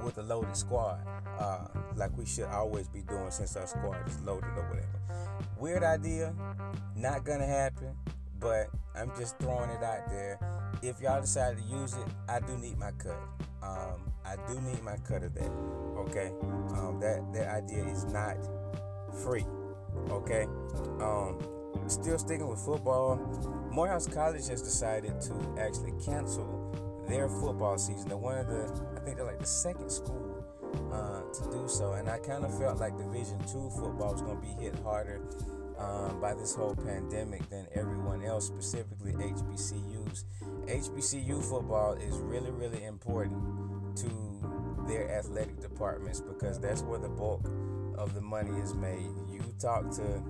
with 0.04 0.18
a 0.18 0.22
loaded 0.22 0.56
squad, 0.56 1.00
uh, 1.38 1.66
like 1.96 2.16
we 2.16 2.26
should 2.26 2.46
always 2.46 2.88
be 2.88 3.02
doing 3.02 3.30
since 3.30 3.56
our 3.56 3.66
squad 3.66 4.08
is 4.08 4.20
loaded 4.22 4.50
or 4.56 4.68
whatever. 4.68 5.00
Weird 5.58 5.82
idea, 5.82 6.34
not 6.96 7.24
gonna 7.24 7.46
happen, 7.46 7.96
but 8.38 8.68
I'm 8.94 9.10
just 9.18 9.38
throwing 9.38 9.70
it 9.70 9.82
out 9.82 10.08
there. 10.08 10.38
If 10.82 11.00
y'all 11.00 11.20
decide 11.20 11.56
to 11.56 11.62
use 11.62 11.94
it, 11.94 12.06
I 12.28 12.40
do 12.40 12.56
need 12.58 12.78
my 12.78 12.92
cut. 12.92 13.18
Um, 13.62 14.12
I 14.24 14.36
do 14.48 14.60
need 14.60 14.82
my 14.82 14.96
cut 14.98 15.22
of 15.22 15.34
that. 15.34 15.50
Okay, 15.98 16.32
um, 16.76 16.98
that 17.00 17.22
that 17.32 17.48
idea 17.48 17.84
is 17.86 18.04
not 18.04 18.36
free. 19.22 19.46
Okay, 20.10 20.46
um, 21.00 21.38
still 21.88 22.18
sticking 22.18 22.48
with 22.48 22.60
football. 22.60 23.16
Morehouse 23.70 24.06
College 24.06 24.46
has 24.48 24.62
decided 24.62 25.20
to 25.22 25.34
actually 25.58 25.92
cancel 26.04 26.46
their 27.08 27.28
football 27.28 27.78
season. 27.78 28.08
They're 28.08 28.16
one 28.16 28.38
of 28.38 28.48
the, 28.48 28.64
I 28.96 29.00
think 29.00 29.16
they're 29.16 29.26
like 29.26 29.40
the 29.40 29.46
second 29.46 29.90
school 29.90 30.44
uh, 30.92 31.22
to 31.32 31.50
do 31.50 31.68
so, 31.68 31.92
and 31.92 32.08
I 32.08 32.18
kind 32.18 32.44
of 32.44 32.56
felt 32.58 32.78
like 32.78 32.96
Division 32.96 33.38
Two 33.40 33.70
football 33.70 34.12
was 34.12 34.22
going 34.22 34.40
to 34.40 34.42
be 34.42 34.62
hit 34.62 34.74
harder 34.82 35.20
um, 35.78 36.20
by 36.20 36.34
this 36.34 36.54
whole 36.54 36.74
pandemic 36.74 37.48
than 37.48 37.66
everyone 37.74 38.24
else, 38.24 38.46
specifically 38.46 39.12
HBCUs. 39.12 40.24
HBCU 40.66 41.42
football 41.42 41.94
is 41.94 42.16
really, 42.18 42.50
really 42.50 42.84
important 42.84 43.96
to 43.96 44.86
their 44.86 45.10
athletic 45.10 45.60
departments 45.60 46.20
because 46.20 46.58
that's 46.60 46.82
where 46.82 46.98
the 46.98 47.08
bulk 47.08 47.48
of 47.96 48.14
the 48.14 48.20
money 48.20 48.58
is 48.60 48.74
made. 48.74 49.10
You 49.30 49.42
talk 49.58 49.90
to 49.92 50.22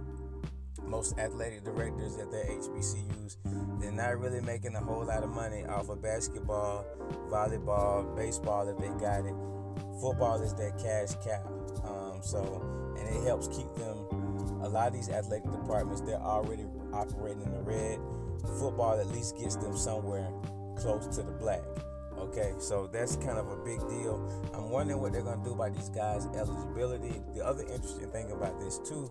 most 0.87 1.19
athletic 1.19 1.65
directors 1.65 2.17
at 2.17 2.31
their 2.31 2.45
HBCUs, 2.45 3.37
they're 3.81 3.93
not 3.93 4.19
really 4.19 4.41
making 4.41 4.75
a 4.75 4.81
whole 4.81 5.05
lot 5.05 5.23
of 5.23 5.31
money 5.31 5.65
off 5.65 5.89
of 5.89 6.03
basketball, 6.03 6.85
volleyball, 7.29 8.17
baseball 8.17 8.69
if 8.69 8.79
they 8.79 8.89
got 9.01 9.27
it. 9.27 9.35
Football 10.01 10.41
is 10.43 10.55
their 10.55 10.73
cash 10.73 11.15
cow. 11.25 11.43
Um, 11.85 12.21
so, 12.23 12.63
and 12.99 13.09
it 13.09 13.27
helps 13.27 13.49
keep 13.49 13.73
them. 13.75 13.99
A 14.63 14.69
lot 14.69 14.89
of 14.89 14.95
these 14.95 15.09
athletic 15.09 15.51
departments, 15.51 16.01
they're 16.01 16.17
already 16.17 16.65
operating 16.93 17.43
in 17.43 17.53
the 17.53 17.63
red 17.63 17.99
football 18.59 18.99
at 18.99 19.09
least 19.09 19.37
gets 19.37 19.57
them 19.57 19.77
somewhere 19.77 20.31
close 20.77 21.07
to 21.17 21.23
the 21.23 21.33
black. 21.33 21.63
Okay, 22.19 22.55
so 22.59 22.87
that's 22.87 23.17
kind 23.17 23.39
of 23.39 23.51
a 23.51 23.57
big 23.57 23.79
deal. 23.89 24.17
I'm 24.55 24.71
wondering 24.71 25.01
what 25.01 25.13
they're 25.13 25.23
going 25.23 25.39
to 25.39 25.45
do 25.45 25.53
about 25.53 25.75
these 25.75 25.91
guys' 25.91 26.27
eligibility. 26.35 27.21
The 27.35 27.45
other 27.45 27.63
interesting 27.63 28.11
thing 28.11 28.33
about 28.33 28.59
this 28.59 28.79
too 28.79 29.09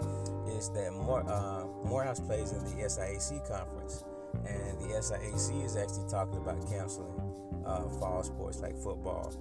is 0.50 0.70
that 0.70 0.92
more 0.92 1.24
uh, 1.30 1.65
Morehouse 1.86 2.20
plays 2.20 2.52
in 2.52 2.64
the 2.66 2.84
SIAC 2.84 3.48
conference, 3.48 4.04
and 4.46 4.80
the 4.80 4.96
SIAC 4.96 5.64
is 5.64 5.76
actually 5.76 6.10
talking 6.10 6.38
about 6.38 6.60
canceling 6.70 7.22
uh, 7.66 7.88
fall 8.00 8.24
sports 8.24 8.60
like 8.60 8.76
football 8.78 9.34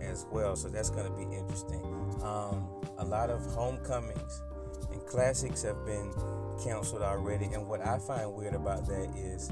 as 0.00 0.26
well. 0.30 0.56
So 0.56 0.68
that's 0.68 0.90
going 0.90 1.06
to 1.06 1.12
be 1.12 1.34
interesting. 1.36 1.82
Um, 2.22 2.68
a 2.98 3.04
lot 3.04 3.30
of 3.30 3.44
homecomings 3.46 4.42
and 4.90 5.04
classics 5.06 5.62
have 5.62 5.84
been 5.84 6.12
canceled 6.62 7.02
already. 7.02 7.46
And 7.46 7.66
what 7.68 7.86
I 7.86 7.98
find 7.98 8.32
weird 8.34 8.54
about 8.54 8.86
that 8.86 9.10
is 9.16 9.50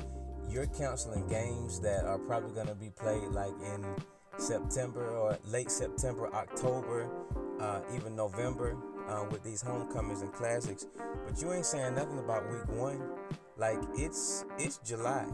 you're 0.48 0.66
canceling 0.66 1.26
games 1.28 1.80
that 1.80 2.04
are 2.04 2.18
probably 2.18 2.52
going 2.52 2.66
to 2.66 2.74
be 2.74 2.90
played 2.90 3.28
like 3.28 3.52
in 3.74 3.84
September 4.38 5.08
or 5.08 5.38
late 5.46 5.70
September, 5.70 6.32
October, 6.34 7.08
uh, 7.60 7.80
even 7.94 8.16
November 8.16 8.76
uh, 9.10 9.24
with 9.30 9.42
these 9.42 9.60
homecomings 9.60 10.22
and 10.22 10.32
classics. 10.32 10.86
But 11.26 11.40
you 11.40 11.52
ain't 11.52 11.66
saying 11.66 11.94
nothing 11.94 12.18
about 12.18 12.48
week 12.50 12.68
one. 12.68 13.00
Like 13.56 13.78
it's 13.96 14.44
it's 14.58 14.78
July, 14.78 15.26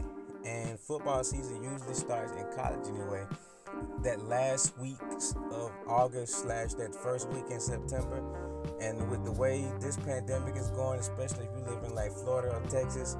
and 0.45 0.79
football 0.79 1.23
season 1.23 1.63
usually 1.63 1.93
starts 1.93 2.31
in 2.33 2.45
college 2.55 2.87
anyway. 2.87 3.25
That 4.03 4.25
last 4.25 4.77
week 4.79 4.97
of 5.51 5.71
August 5.87 6.39
slash 6.39 6.73
that 6.75 6.95
first 6.95 7.29
week 7.29 7.45
in 7.51 7.59
September, 7.59 8.23
and 8.81 9.09
with 9.09 9.23
the 9.23 9.31
way 9.31 9.65
this 9.79 9.97
pandemic 9.97 10.55
is 10.55 10.71
going, 10.71 10.99
especially 10.99 11.45
if 11.45 11.51
you 11.57 11.71
live 11.71 11.83
in 11.83 11.93
like 11.93 12.11
Florida 12.11 12.55
or 12.55 12.61
Texas, 12.69 13.17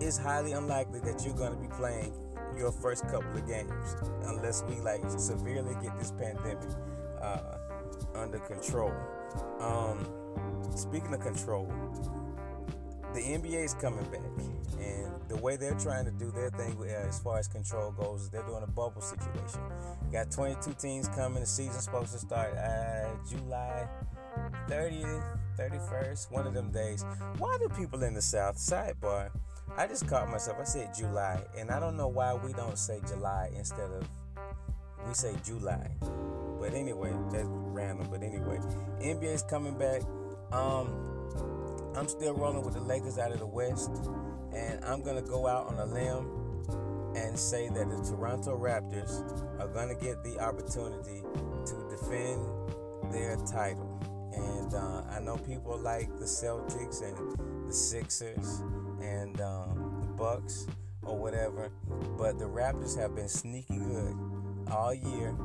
it's 0.00 0.18
highly 0.18 0.52
unlikely 0.52 1.00
that 1.00 1.24
you're 1.24 1.34
going 1.34 1.52
to 1.52 1.58
be 1.58 1.68
playing 1.76 2.12
your 2.58 2.72
first 2.72 3.04
couple 3.08 3.30
of 3.36 3.46
games 3.46 3.96
unless 4.26 4.62
we 4.68 4.76
like 4.80 5.02
severely 5.16 5.74
get 5.82 5.96
this 5.98 6.10
pandemic 6.12 6.68
uh, 7.20 7.58
under 8.14 8.38
control. 8.38 8.92
Um, 9.60 10.06
speaking 10.74 11.14
of 11.14 11.20
control, 11.20 11.72
the 13.12 13.20
NBA 13.20 13.64
is 13.64 13.74
coming 13.74 14.04
back, 14.04 14.20
and 14.78 15.12
the 15.28 15.36
way 15.36 15.56
they're 15.56 15.78
trying 15.78 16.04
to 16.04 16.10
do 16.10 16.30
their 16.30 16.50
thing 16.50 16.76
as 16.88 17.20
far 17.20 17.38
as 17.38 17.46
control 17.46 17.92
goes 17.92 18.28
they're 18.30 18.42
doing 18.42 18.62
a 18.62 18.66
bubble 18.66 19.00
situation. 19.00 19.60
Got 20.12 20.30
22 20.30 20.74
teams 20.74 21.08
coming. 21.08 21.40
The 21.40 21.46
season's 21.46 21.84
supposed 21.84 22.12
to 22.12 22.18
start 22.18 22.56
uh, 22.56 23.10
July 23.28 23.88
30th, 24.68 25.38
31st, 25.58 26.30
one 26.30 26.46
of 26.46 26.54
them 26.54 26.70
days. 26.70 27.04
Why 27.38 27.56
do 27.60 27.68
people 27.68 28.02
in 28.02 28.14
the 28.14 28.22
South, 28.22 28.56
sidebar, 28.56 29.30
I 29.76 29.86
just 29.86 30.06
caught 30.08 30.28
myself, 30.30 30.58
I 30.60 30.64
said 30.64 30.94
July, 30.94 31.40
and 31.58 31.70
I 31.70 31.80
don't 31.80 31.96
know 31.96 32.08
why 32.08 32.34
we 32.34 32.52
don't 32.52 32.78
say 32.78 33.00
July 33.06 33.50
instead 33.56 33.90
of, 33.90 34.06
we 35.06 35.14
say 35.14 35.34
July. 35.44 35.90
But 36.60 36.74
anyway, 36.74 37.12
random. 37.74 38.08
But 38.10 38.22
anyway, 38.22 38.58
NBA's 39.00 39.42
coming 39.42 39.76
back. 39.76 40.02
Um, 40.52 41.14
I'm 41.96 42.08
still 42.08 42.34
rolling 42.34 42.64
with 42.64 42.74
the 42.74 42.80
Lakers 42.80 43.18
out 43.18 43.32
of 43.32 43.38
the 43.38 43.46
West, 43.46 43.90
and 44.54 44.84
I'm 44.84 45.02
gonna 45.02 45.22
go 45.22 45.46
out 45.46 45.66
on 45.66 45.78
a 45.78 45.86
limb 45.86 46.44
and 47.16 47.38
say 47.38 47.68
that 47.68 47.88
the 47.88 48.02
Toronto 48.02 48.58
Raptors 48.58 49.22
are 49.60 49.68
gonna 49.68 49.94
get 49.94 50.22
the 50.24 50.38
opportunity 50.40 51.22
to 51.66 51.88
defend 51.88 52.40
their 53.12 53.36
title. 53.46 53.90
And 54.34 54.74
uh, 54.74 55.02
I 55.10 55.20
know 55.20 55.36
people 55.36 55.78
like 55.78 56.08
the 56.18 56.24
Celtics 56.24 57.02
and 57.02 57.68
the 57.68 57.72
Sixers 57.72 58.62
and 59.00 59.40
um, 59.40 60.00
the 60.02 60.08
Bucks 60.08 60.66
or 61.02 61.16
whatever, 61.16 61.70
but 62.18 62.38
the 62.38 62.46
Raptors 62.46 62.98
have 62.98 63.14
been 63.14 63.28
sneaky 63.28 63.78
good 63.78 64.16
all 64.70 64.94
year. 64.94 65.36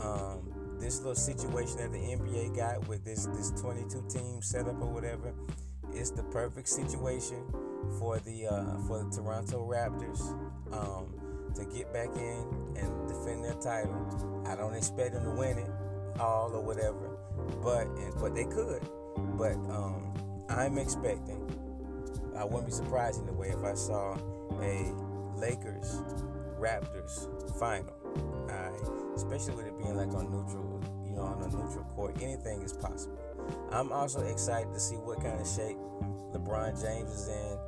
Um, 0.00 0.47
this 0.80 0.98
little 0.98 1.14
situation 1.14 1.78
that 1.78 1.92
the 1.92 1.98
NBA 1.98 2.56
got 2.56 2.86
with 2.88 3.04
this 3.04 3.26
this 3.26 3.50
22 3.60 4.04
team 4.08 4.42
setup 4.42 4.80
or 4.80 4.92
whatever 4.92 5.34
it's 5.92 6.10
the 6.10 6.22
perfect 6.24 6.68
situation 6.68 7.44
for 7.98 8.18
the 8.20 8.46
uh, 8.46 8.78
for 8.86 9.02
the 9.02 9.10
Toronto 9.10 9.66
Raptors 9.66 10.20
um, 10.72 11.12
to 11.54 11.64
get 11.64 11.92
back 11.92 12.14
in 12.16 12.44
and 12.76 13.08
defend 13.08 13.44
their 13.44 13.54
title. 13.54 14.44
I 14.46 14.54
don't 14.54 14.74
expect 14.74 15.14
them 15.14 15.24
to 15.24 15.30
win 15.30 15.58
it 15.58 15.70
all 16.20 16.52
or 16.52 16.62
whatever, 16.62 17.16
but 17.62 17.86
but 18.20 18.34
they 18.34 18.44
could. 18.44 18.82
But 19.36 19.56
um, 19.70 20.44
I'm 20.48 20.78
expecting. 20.78 21.44
I 22.36 22.44
wouldn't 22.44 22.66
be 22.66 22.72
surprised 22.72 23.22
in 23.22 23.28
a 23.28 23.32
way 23.32 23.48
if 23.48 23.64
I 23.64 23.74
saw 23.74 24.14
a 24.60 24.94
Lakers 25.36 26.02
Raptors 26.60 27.26
final. 27.58 27.97
Right? 28.46 28.72
Especially 29.14 29.54
with 29.54 29.66
it 29.66 29.78
being 29.78 29.96
like 29.96 30.12
on 30.14 30.30
neutral, 30.30 30.80
you 31.04 31.16
know, 31.16 31.22
on 31.22 31.42
a 31.42 31.46
neutral 31.46 31.84
court, 31.94 32.16
anything 32.22 32.62
is 32.62 32.72
possible. 32.72 33.18
I'm 33.70 33.92
also 33.92 34.20
excited 34.26 34.72
to 34.72 34.80
see 34.80 34.96
what 34.96 35.22
kind 35.22 35.40
of 35.40 35.46
shape 35.46 35.76
LeBron 36.32 36.80
James 36.80 37.10
is 37.10 37.28
in. 37.28 37.58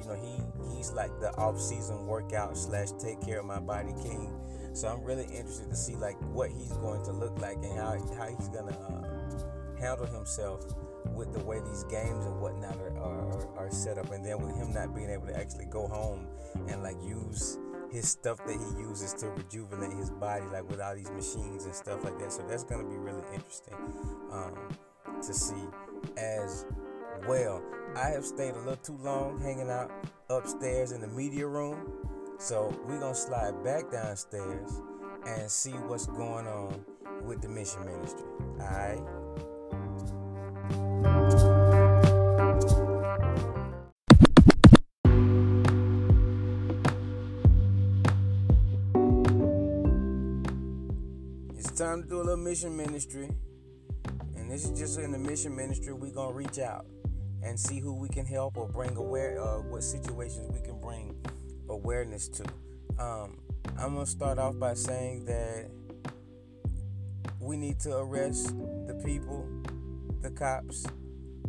You 0.00 0.08
know, 0.08 0.14
he 0.14 0.76
he's 0.76 0.92
like 0.92 1.10
the 1.20 1.34
off-season 1.36 2.06
workout 2.06 2.56
slash 2.56 2.88
take 2.98 3.20
care 3.20 3.40
of 3.40 3.46
my 3.46 3.60
body 3.60 3.94
king. 4.02 4.32
So 4.74 4.88
I'm 4.88 5.02
really 5.02 5.24
interested 5.24 5.70
to 5.70 5.76
see 5.76 5.96
like 5.96 6.16
what 6.32 6.50
he's 6.50 6.72
going 6.72 7.02
to 7.04 7.12
look 7.12 7.38
like 7.40 7.56
and 7.56 7.78
how 7.78 7.96
how 8.18 8.28
he's 8.28 8.48
gonna 8.48 8.76
uh, 8.76 9.80
handle 9.80 10.06
himself 10.06 10.66
with 11.14 11.32
the 11.32 11.40
way 11.44 11.60
these 11.60 11.84
games 11.84 12.26
and 12.26 12.40
whatnot 12.40 12.76
are, 12.78 12.98
are, 12.98 13.56
are 13.56 13.70
set 13.70 13.96
up, 13.96 14.10
and 14.10 14.24
then 14.24 14.38
with 14.38 14.54
him 14.54 14.72
not 14.74 14.94
being 14.94 15.08
able 15.08 15.26
to 15.26 15.36
actually 15.36 15.64
go 15.66 15.86
home 15.88 16.26
and 16.68 16.82
like 16.82 16.96
use 17.02 17.58
his 17.90 18.08
stuff 18.08 18.38
that 18.46 18.56
he 18.56 18.80
uses 18.80 19.12
to 19.14 19.28
rejuvenate 19.28 19.96
his 19.96 20.10
body, 20.10 20.44
like 20.52 20.68
with 20.68 20.80
all 20.80 20.94
these 20.94 21.10
machines 21.10 21.64
and 21.64 21.74
stuff 21.74 22.04
like 22.04 22.18
that. 22.18 22.32
So 22.32 22.42
that's 22.48 22.64
gonna 22.64 22.88
be 22.88 22.96
really 22.96 23.22
interesting 23.32 23.74
um, 24.32 24.54
to 25.22 25.34
see 25.34 25.54
as 26.16 26.66
well. 27.26 27.62
I 27.94 28.08
have 28.08 28.24
stayed 28.24 28.54
a 28.54 28.58
little 28.58 28.76
too 28.76 28.98
long 29.02 29.40
hanging 29.40 29.70
out 29.70 29.90
upstairs 30.28 30.92
in 30.92 31.00
the 31.00 31.08
media 31.08 31.46
room, 31.46 31.92
so 32.38 32.74
we're 32.86 33.00
gonna 33.00 33.14
slide 33.14 33.62
back 33.64 33.90
downstairs 33.90 34.80
and 35.26 35.50
see 35.50 35.72
what's 35.72 36.06
going 36.06 36.46
on 36.46 36.84
with 37.24 37.40
the 37.42 37.48
mission 37.48 37.84
ministry. 37.84 38.26
All 38.60 38.66
right. 38.66 39.00
Time 51.76 52.02
to 52.02 52.08
do 52.08 52.16
a 52.16 52.22
little 52.22 52.36
mission 52.38 52.74
ministry. 52.74 53.28
And 54.34 54.50
this 54.50 54.64
is 54.64 54.78
just 54.78 54.98
in 54.98 55.12
the 55.12 55.18
mission 55.18 55.54
ministry, 55.54 55.92
we're 55.92 56.10
going 56.10 56.30
to 56.30 56.34
reach 56.34 56.58
out 56.58 56.86
and 57.42 57.60
see 57.60 57.80
who 57.80 57.92
we 57.92 58.08
can 58.08 58.24
help 58.24 58.56
or 58.56 58.66
bring 58.66 58.96
aware, 58.96 59.38
uh, 59.38 59.58
what 59.58 59.82
situations 59.82 60.50
we 60.50 60.60
can 60.66 60.80
bring 60.80 61.14
awareness 61.68 62.28
to. 62.28 62.44
Um, 62.98 63.38
I'm 63.78 63.94
to 63.98 64.06
start 64.06 64.38
off 64.38 64.58
by 64.58 64.72
saying 64.72 65.26
that 65.26 65.68
we 67.40 67.58
need 67.58 67.78
to 67.80 67.98
arrest 67.98 68.54
the 68.86 68.94
people, 69.04 69.46
the 70.22 70.30
cops 70.30 70.86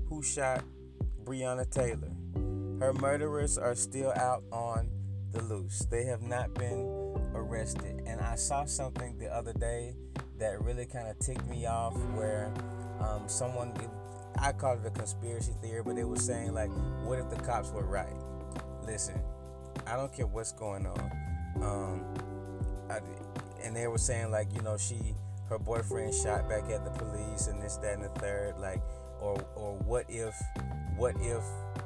who 0.09 0.21
shot 0.21 0.61
Breonna 1.23 1.69
Taylor. 1.69 2.11
Her 2.79 2.93
murderers 2.93 3.57
are 3.57 3.75
still 3.75 4.11
out 4.11 4.43
on 4.51 4.89
the 5.31 5.41
loose. 5.43 5.79
They 5.89 6.03
have 6.03 6.21
not 6.21 6.53
been 6.53 7.06
arrested. 7.49 8.03
And 8.05 8.19
I 8.21 8.35
saw 8.35 8.65
something 8.65 9.17
the 9.17 9.27
other 9.27 9.53
day 9.53 9.95
that 10.39 10.61
really 10.61 10.85
kind 10.85 11.07
of 11.07 11.17
ticked 11.19 11.47
me 11.47 11.65
off 11.65 11.95
where 12.13 12.51
um, 12.99 13.27
someone, 13.27 13.73
I 14.39 14.51
called 14.51 14.79
it 14.85 14.87
a 14.87 14.91
conspiracy 14.91 15.53
theory, 15.61 15.81
but 15.83 15.95
they 15.95 16.03
were 16.03 16.17
saying, 16.17 16.53
like, 16.53 16.69
what 17.03 17.19
if 17.19 17.29
the 17.29 17.37
cops 17.37 17.71
were 17.71 17.85
right? 17.85 18.13
Listen, 18.85 19.19
I 19.85 19.95
don't 19.95 20.13
care 20.13 20.27
what's 20.27 20.51
going 20.51 20.85
on. 20.85 21.11
Um, 21.61 22.05
I, 22.89 22.99
and 23.63 23.75
they 23.75 23.87
were 23.87 23.97
saying, 23.97 24.31
like, 24.31 24.53
you 24.53 24.61
know, 24.61 24.77
she, 24.77 25.15
her 25.49 25.57
boyfriend 25.57 26.13
shot 26.13 26.47
back 26.47 26.69
at 26.69 26.83
the 26.83 26.91
police 26.91 27.47
and 27.47 27.61
this, 27.61 27.77
that, 27.77 27.95
and 27.95 28.03
the 28.03 28.09
third. 28.19 28.57
Like, 28.59 28.81
or, 29.19 29.43
or 29.55 29.75
what 29.85 30.05
if, 30.07 30.35
what 30.97 31.15
if 31.21 31.43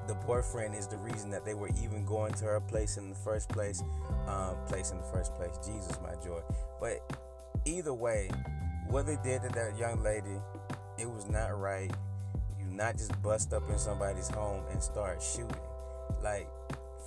the 0.07 0.15
boyfriend 0.25 0.73
is 0.73 0.87
the 0.87 0.97
reason 0.97 1.29
that 1.31 1.45
they 1.45 1.53
were 1.53 1.69
even 1.83 2.05
going 2.05 2.33
to 2.33 2.45
her 2.45 2.61
place 2.61 2.97
in 2.97 3.09
the 3.09 3.15
first 3.15 3.49
place? 3.49 3.83
Um, 4.27 4.55
place 4.67 4.91
in 4.91 4.97
the 4.97 5.03
first 5.03 5.35
place. 5.35 5.57
Jesus, 5.65 5.99
my 6.01 6.15
joy. 6.23 6.41
But 6.79 7.17
either 7.65 7.93
way, 7.93 8.29
what 8.87 9.05
they 9.05 9.17
did 9.23 9.43
to 9.43 9.49
that 9.49 9.77
young 9.77 10.01
lady, 10.01 10.39
it 10.97 11.09
was 11.09 11.29
not 11.29 11.59
right. 11.59 11.91
You 12.57 12.65
not 12.65 12.97
just 12.97 13.21
bust 13.21 13.53
up 13.53 13.69
in 13.69 13.77
somebody's 13.77 14.29
home 14.29 14.63
and 14.71 14.81
start 14.81 15.21
shooting. 15.21 15.49
Like, 16.23 16.49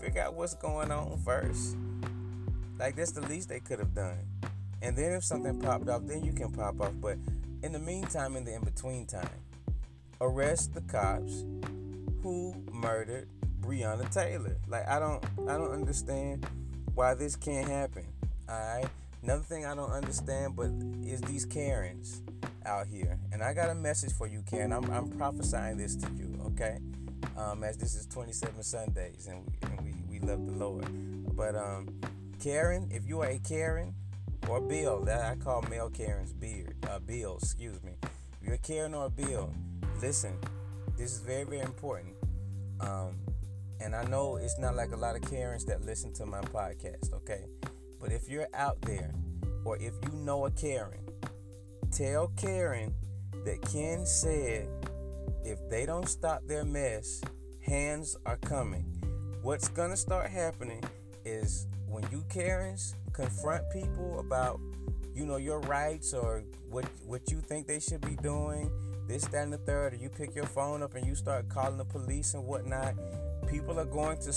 figure 0.00 0.22
out 0.22 0.34
what's 0.34 0.54
going 0.54 0.90
on 0.90 1.18
first. 1.24 1.76
Like, 2.78 2.96
that's 2.96 3.12
the 3.12 3.22
least 3.22 3.48
they 3.48 3.60
could 3.60 3.78
have 3.78 3.94
done. 3.94 4.18
And 4.82 4.94
then 4.94 5.12
if 5.12 5.24
something 5.24 5.58
popped 5.60 5.88
off, 5.88 6.02
then 6.04 6.22
you 6.22 6.32
can 6.32 6.52
pop 6.52 6.80
off. 6.82 6.92
But 7.00 7.16
in 7.62 7.72
the 7.72 7.78
meantime, 7.78 8.36
in 8.36 8.44
the 8.44 8.54
in 8.54 8.62
between 8.62 9.06
time, 9.06 9.28
arrest 10.20 10.74
the 10.74 10.82
cops 10.82 11.44
who 12.24 12.54
murdered 12.72 13.28
Breonna 13.60 14.10
Taylor. 14.10 14.56
Like, 14.66 14.88
I 14.88 14.98
don't, 14.98 15.22
I 15.46 15.58
don't 15.58 15.72
understand 15.72 16.46
why 16.94 17.12
this 17.12 17.36
can't 17.36 17.68
happen. 17.68 18.06
All 18.48 18.58
right. 18.58 18.86
Another 19.22 19.42
thing 19.42 19.66
I 19.66 19.74
don't 19.74 19.92
understand, 19.92 20.56
but 20.56 20.70
is 21.06 21.20
these 21.20 21.44
Karens 21.44 22.22
out 22.64 22.86
here, 22.86 23.18
and 23.30 23.42
I 23.42 23.52
got 23.52 23.68
a 23.68 23.74
message 23.74 24.12
for 24.12 24.26
you, 24.26 24.42
Karen. 24.50 24.72
I'm, 24.72 24.90
I'm 24.90 25.10
prophesying 25.10 25.76
this 25.76 25.96
to 25.96 26.10
you, 26.12 26.40
okay? 26.46 26.78
Um, 27.36 27.62
as 27.62 27.76
this 27.76 27.94
is 27.94 28.06
27 28.06 28.62
Sundays, 28.62 29.26
and 29.26 29.46
we, 29.46 29.68
and 29.68 29.80
we, 29.82 30.18
we 30.18 30.26
love 30.26 30.46
the 30.46 30.52
Lord. 30.52 30.86
But 31.36 31.54
um, 31.56 31.88
Karen, 32.40 32.88
if 32.90 33.06
you 33.06 33.20
are 33.20 33.28
a 33.28 33.38
Karen 33.38 33.94
or 34.48 34.62
Bill, 34.62 35.04
that 35.04 35.24
I 35.24 35.36
call 35.36 35.62
male 35.68 35.90
Karen's 35.90 36.32
beard, 36.32 36.74
uh, 36.88 37.00
Bill, 37.00 37.36
excuse 37.36 37.82
me. 37.82 37.92
If 38.02 38.46
you're 38.46 38.54
a 38.54 38.58
Karen 38.58 38.94
or 38.94 39.06
a 39.06 39.10
Bill, 39.10 39.52
listen. 40.00 40.38
This 40.96 41.12
is 41.12 41.18
very, 41.18 41.42
very 41.42 41.60
important. 41.60 42.13
Um, 42.84 43.18
and 43.80 43.94
I 43.94 44.04
know 44.04 44.36
it's 44.36 44.58
not 44.58 44.76
like 44.76 44.92
a 44.92 44.96
lot 44.96 45.16
of 45.16 45.22
Karens 45.22 45.64
that 45.66 45.84
listen 45.84 46.12
to 46.14 46.26
my 46.26 46.40
podcast, 46.40 47.12
okay? 47.12 47.44
But 48.00 48.12
if 48.12 48.28
you're 48.28 48.48
out 48.54 48.80
there, 48.82 49.14
or 49.64 49.76
if 49.76 49.94
you 50.02 50.12
know 50.12 50.46
a 50.46 50.50
Karen, 50.50 51.00
tell 51.90 52.28
Karen 52.36 52.94
that 53.44 53.62
Ken 53.62 54.04
said 54.06 54.68
if 55.44 55.58
they 55.68 55.86
don't 55.86 56.08
stop 56.08 56.40
their 56.46 56.64
mess, 56.64 57.20
hands 57.60 58.16
are 58.26 58.36
coming. 58.38 58.84
What's 59.42 59.68
gonna 59.68 59.96
start 59.96 60.30
happening 60.30 60.82
is 61.24 61.66
when 61.86 62.04
you 62.10 62.24
Karens 62.28 62.94
confront 63.12 63.62
people 63.72 64.18
about, 64.20 64.60
you 65.14 65.26
know, 65.26 65.36
your 65.36 65.60
rights 65.60 66.12
or 66.12 66.42
what 66.70 66.84
what 67.06 67.30
you 67.30 67.40
think 67.40 67.66
they 67.66 67.80
should 67.80 68.00
be 68.00 68.16
doing, 68.16 68.70
this, 69.06 69.24
that, 69.26 69.42
and 69.42 69.52
the 69.52 69.58
third, 69.58 69.98
you 70.00 70.08
pick 70.08 70.34
your 70.34 70.46
phone 70.46 70.82
up 70.82 70.94
and 70.94 71.06
you 71.06 71.14
start 71.14 71.48
calling 71.48 71.78
the 71.78 71.84
police 71.84 72.34
and 72.34 72.44
whatnot, 72.44 72.94
people 73.48 73.78
are 73.78 73.84
going 73.84 74.18
to 74.18 74.32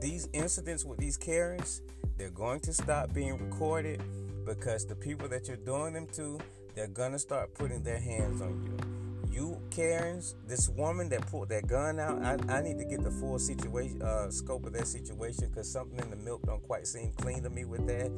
these 0.00 0.28
incidents 0.32 0.84
with 0.84 0.98
these 0.98 1.16
Karens 1.16 1.82
they're 2.20 2.28
going 2.28 2.60
to 2.60 2.74
stop 2.74 3.14
being 3.14 3.38
recorded 3.38 4.02
because 4.44 4.84
the 4.84 4.94
people 4.94 5.26
that 5.28 5.48
you're 5.48 5.56
doing 5.56 5.94
them 5.94 6.06
to, 6.12 6.38
they're 6.74 6.86
gonna 6.86 7.18
start 7.18 7.54
putting 7.54 7.82
their 7.82 7.98
hands 7.98 8.42
on 8.42 8.62
you. 8.62 9.32
You 9.32 9.62
Karens, 9.70 10.34
this 10.46 10.68
woman 10.68 11.08
that 11.08 11.26
pulled 11.28 11.48
that 11.48 11.66
gun 11.66 11.98
out, 11.98 12.22
I, 12.22 12.58
I 12.58 12.60
need 12.60 12.76
to 12.76 12.84
get 12.84 13.02
the 13.02 13.10
full 13.10 13.38
situation, 13.38 14.02
uh, 14.02 14.30
scope 14.30 14.66
of 14.66 14.74
that 14.74 14.86
situation 14.86 15.48
because 15.48 15.72
something 15.72 15.98
in 15.98 16.10
the 16.10 16.16
milk 16.16 16.42
don't 16.44 16.62
quite 16.62 16.86
seem 16.86 17.10
clean 17.12 17.42
to 17.42 17.48
me 17.48 17.64
with 17.64 17.86
that. 17.86 18.12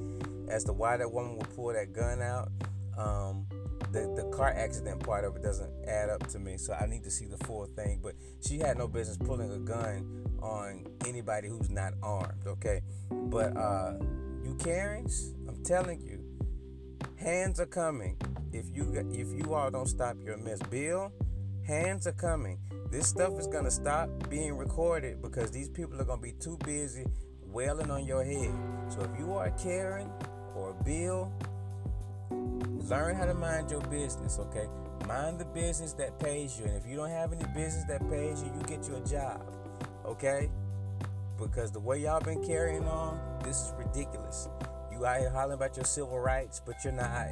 As 0.48 0.64
to 0.64 0.72
why 0.72 0.96
that 0.96 1.12
woman 1.12 1.36
would 1.36 1.54
pull 1.54 1.72
that 1.72 1.92
gun 1.92 2.20
out, 2.20 2.48
um, 2.98 3.46
the 3.92 4.12
the 4.16 4.24
car 4.36 4.48
accident 4.48 5.04
part 5.04 5.24
of 5.24 5.36
it 5.36 5.42
doesn't 5.42 5.70
add 5.86 6.08
up 6.08 6.26
to 6.28 6.38
me. 6.38 6.56
So 6.56 6.72
I 6.72 6.86
need 6.86 7.04
to 7.04 7.10
see 7.10 7.26
the 7.26 7.38
full 7.44 7.66
thing. 7.66 8.00
But 8.02 8.14
she 8.40 8.58
had 8.58 8.78
no 8.78 8.88
business 8.88 9.18
pulling 9.18 9.52
a 9.52 9.58
gun 9.58 10.26
on 10.42 10.86
anybody 11.06 11.48
who's 11.48 11.70
not 11.70 11.94
armed. 12.02 12.46
Okay, 12.46 12.80
but 13.10 13.56
uh, 13.56 13.94
you 14.42 14.56
Karens, 14.58 15.34
I'm 15.48 15.62
telling 15.62 16.00
you, 16.00 16.20
hands 17.16 17.60
are 17.60 17.66
coming. 17.66 18.16
If 18.52 18.66
you 18.74 18.92
if 19.12 19.28
you 19.28 19.54
all 19.54 19.70
don't 19.70 19.88
stop 19.88 20.16
your 20.24 20.36
mess, 20.38 20.60
Bill, 20.70 21.12
hands 21.66 22.06
are 22.06 22.12
coming. 22.12 22.58
This 22.90 23.08
stuff 23.08 23.38
is 23.38 23.46
gonna 23.46 23.70
stop 23.70 24.10
being 24.28 24.54
recorded 24.56 25.22
because 25.22 25.50
these 25.50 25.68
people 25.68 26.00
are 26.00 26.04
gonna 26.04 26.20
be 26.20 26.32
too 26.32 26.58
busy 26.64 27.06
wailing 27.46 27.90
on 27.90 28.04
your 28.04 28.24
head. 28.24 28.52
So 28.88 29.00
if 29.00 29.18
you 29.18 29.32
are 29.34 29.50
Karen 29.52 30.10
or 30.54 30.74
Bill, 30.84 31.32
learn 32.88 33.16
how 33.16 33.26
to 33.26 33.34
mind 33.34 33.70
your 33.70 33.80
business, 33.82 34.38
okay? 34.38 34.66
Mind 35.06 35.38
the 35.38 35.44
business 35.44 35.92
that 35.94 36.18
pays 36.18 36.58
you. 36.58 36.66
And 36.66 36.76
if 36.76 36.86
you 36.86 36.96
don't 36.96 37.10
have 37.10 37.32
any 37.32 37.44
business 37.54 37.84
that 37.88 38.08
pays 38.08 38.42
you, 38.42 38.50
you 38.54 38.62
get 38.66 38.86
you 38.88 38.96
a 38.96 39.00
job, 39.06 39.42
okay? 40.04 40.50
Because 41.38 41.72
the 41.72 41.80
way 41.80 41.98
y'all 41.98 42.20
been 42.20 42.44
carrying 42.44 42.86
on, 42.86 43.20
this 43.42 43.56
is 43.56 43.72
ridiculous. 43.76 44.48
You 44.92 45.04
out 45.06 45.20
here 45.20 45.30
hollering 45.30 45.54
about 45.54 45.76
your 45.76 45.84
civil 45.84 46.20
rights, 46.20 46.60
but 46.64 46.76
you're 46.84 46.92
not 46.92 47.28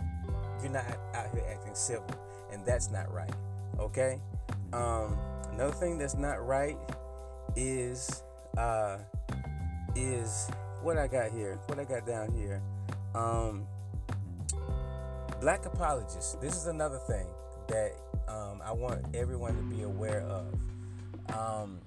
you're 0.63 0.73
not 0.73 0.85
out 1.15 1.31
here 1.33 1.45
acting 1.51 1.75
civil, 1.75 2.11
and 2.53 2.65
that's 2.67 2.91
not 2.91 3.13
right. 3.13 3.33
Okay. 3.79 4.21
Um, 4.73 5.17
Another 5.53 5.73
thing 5.73 5.99
that's 5.99 6.17
not 6.17 6.47
right 6.47 6.79
is 7.57 8.23
uh, 8.57 8.99
is 9.95 10.49
what 10.83 10.97
I 10.97 11.07
got 11.07 11.33
here. 11.33 11.59
What 11.67 11.79
I 11.79 11.85
got 11.85 12.07
down 12.07 12.33
here. 12.33 12.63
Um, 13.15 13.67
black 15.41 15.65
apologists. 15.65 16.35
This 16.35 16.55
is 16.55 16.67
another 16.67 16.99
thing 16.99 17.27
that 17.69 17.93
um, 18.29 18.61
I 18.63 18.73
want 18.73 19.03
everyone 19.15 19.57
to 19.57 19.63
be 19.75 19.83
aware 19.83 20.21
of. 20.21 20.55
Um, 21.35 21.81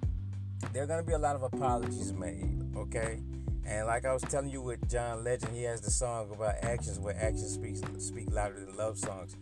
there 0.72 0.82
are 0.82 0.86
going 0.86 1.00
to 1.00 1.06
be 1.06 1.12
a 1.12 1.18
lot 1.18 1.36
of 1.36 1.44
apologies 1.44 2.12
made, 2.12 2.66
okay? 2.76 3.20
And 3.64 3.86
like 3.86 4.04
I 4.04 4.12
was 4.12 4.22
telling 4.22 4.50
you 4.50 4.60
with 4.60 4.90
John 4.90 5.22
Legend, 5.22 5.54
he 5.54 5.62
has 5.62 5.80
the 5.80 5.90
song 5.90 6.30
about 6.32 6.56
actions 6.62 6.98
where 6.98 7.14
actions 7.14 7.54
speak 7.54 7.76
speak 7.98 8.32
louder 8.32 8.64
than 8.64 8.76
love 8.76 8.98
songs. 8.98 9.36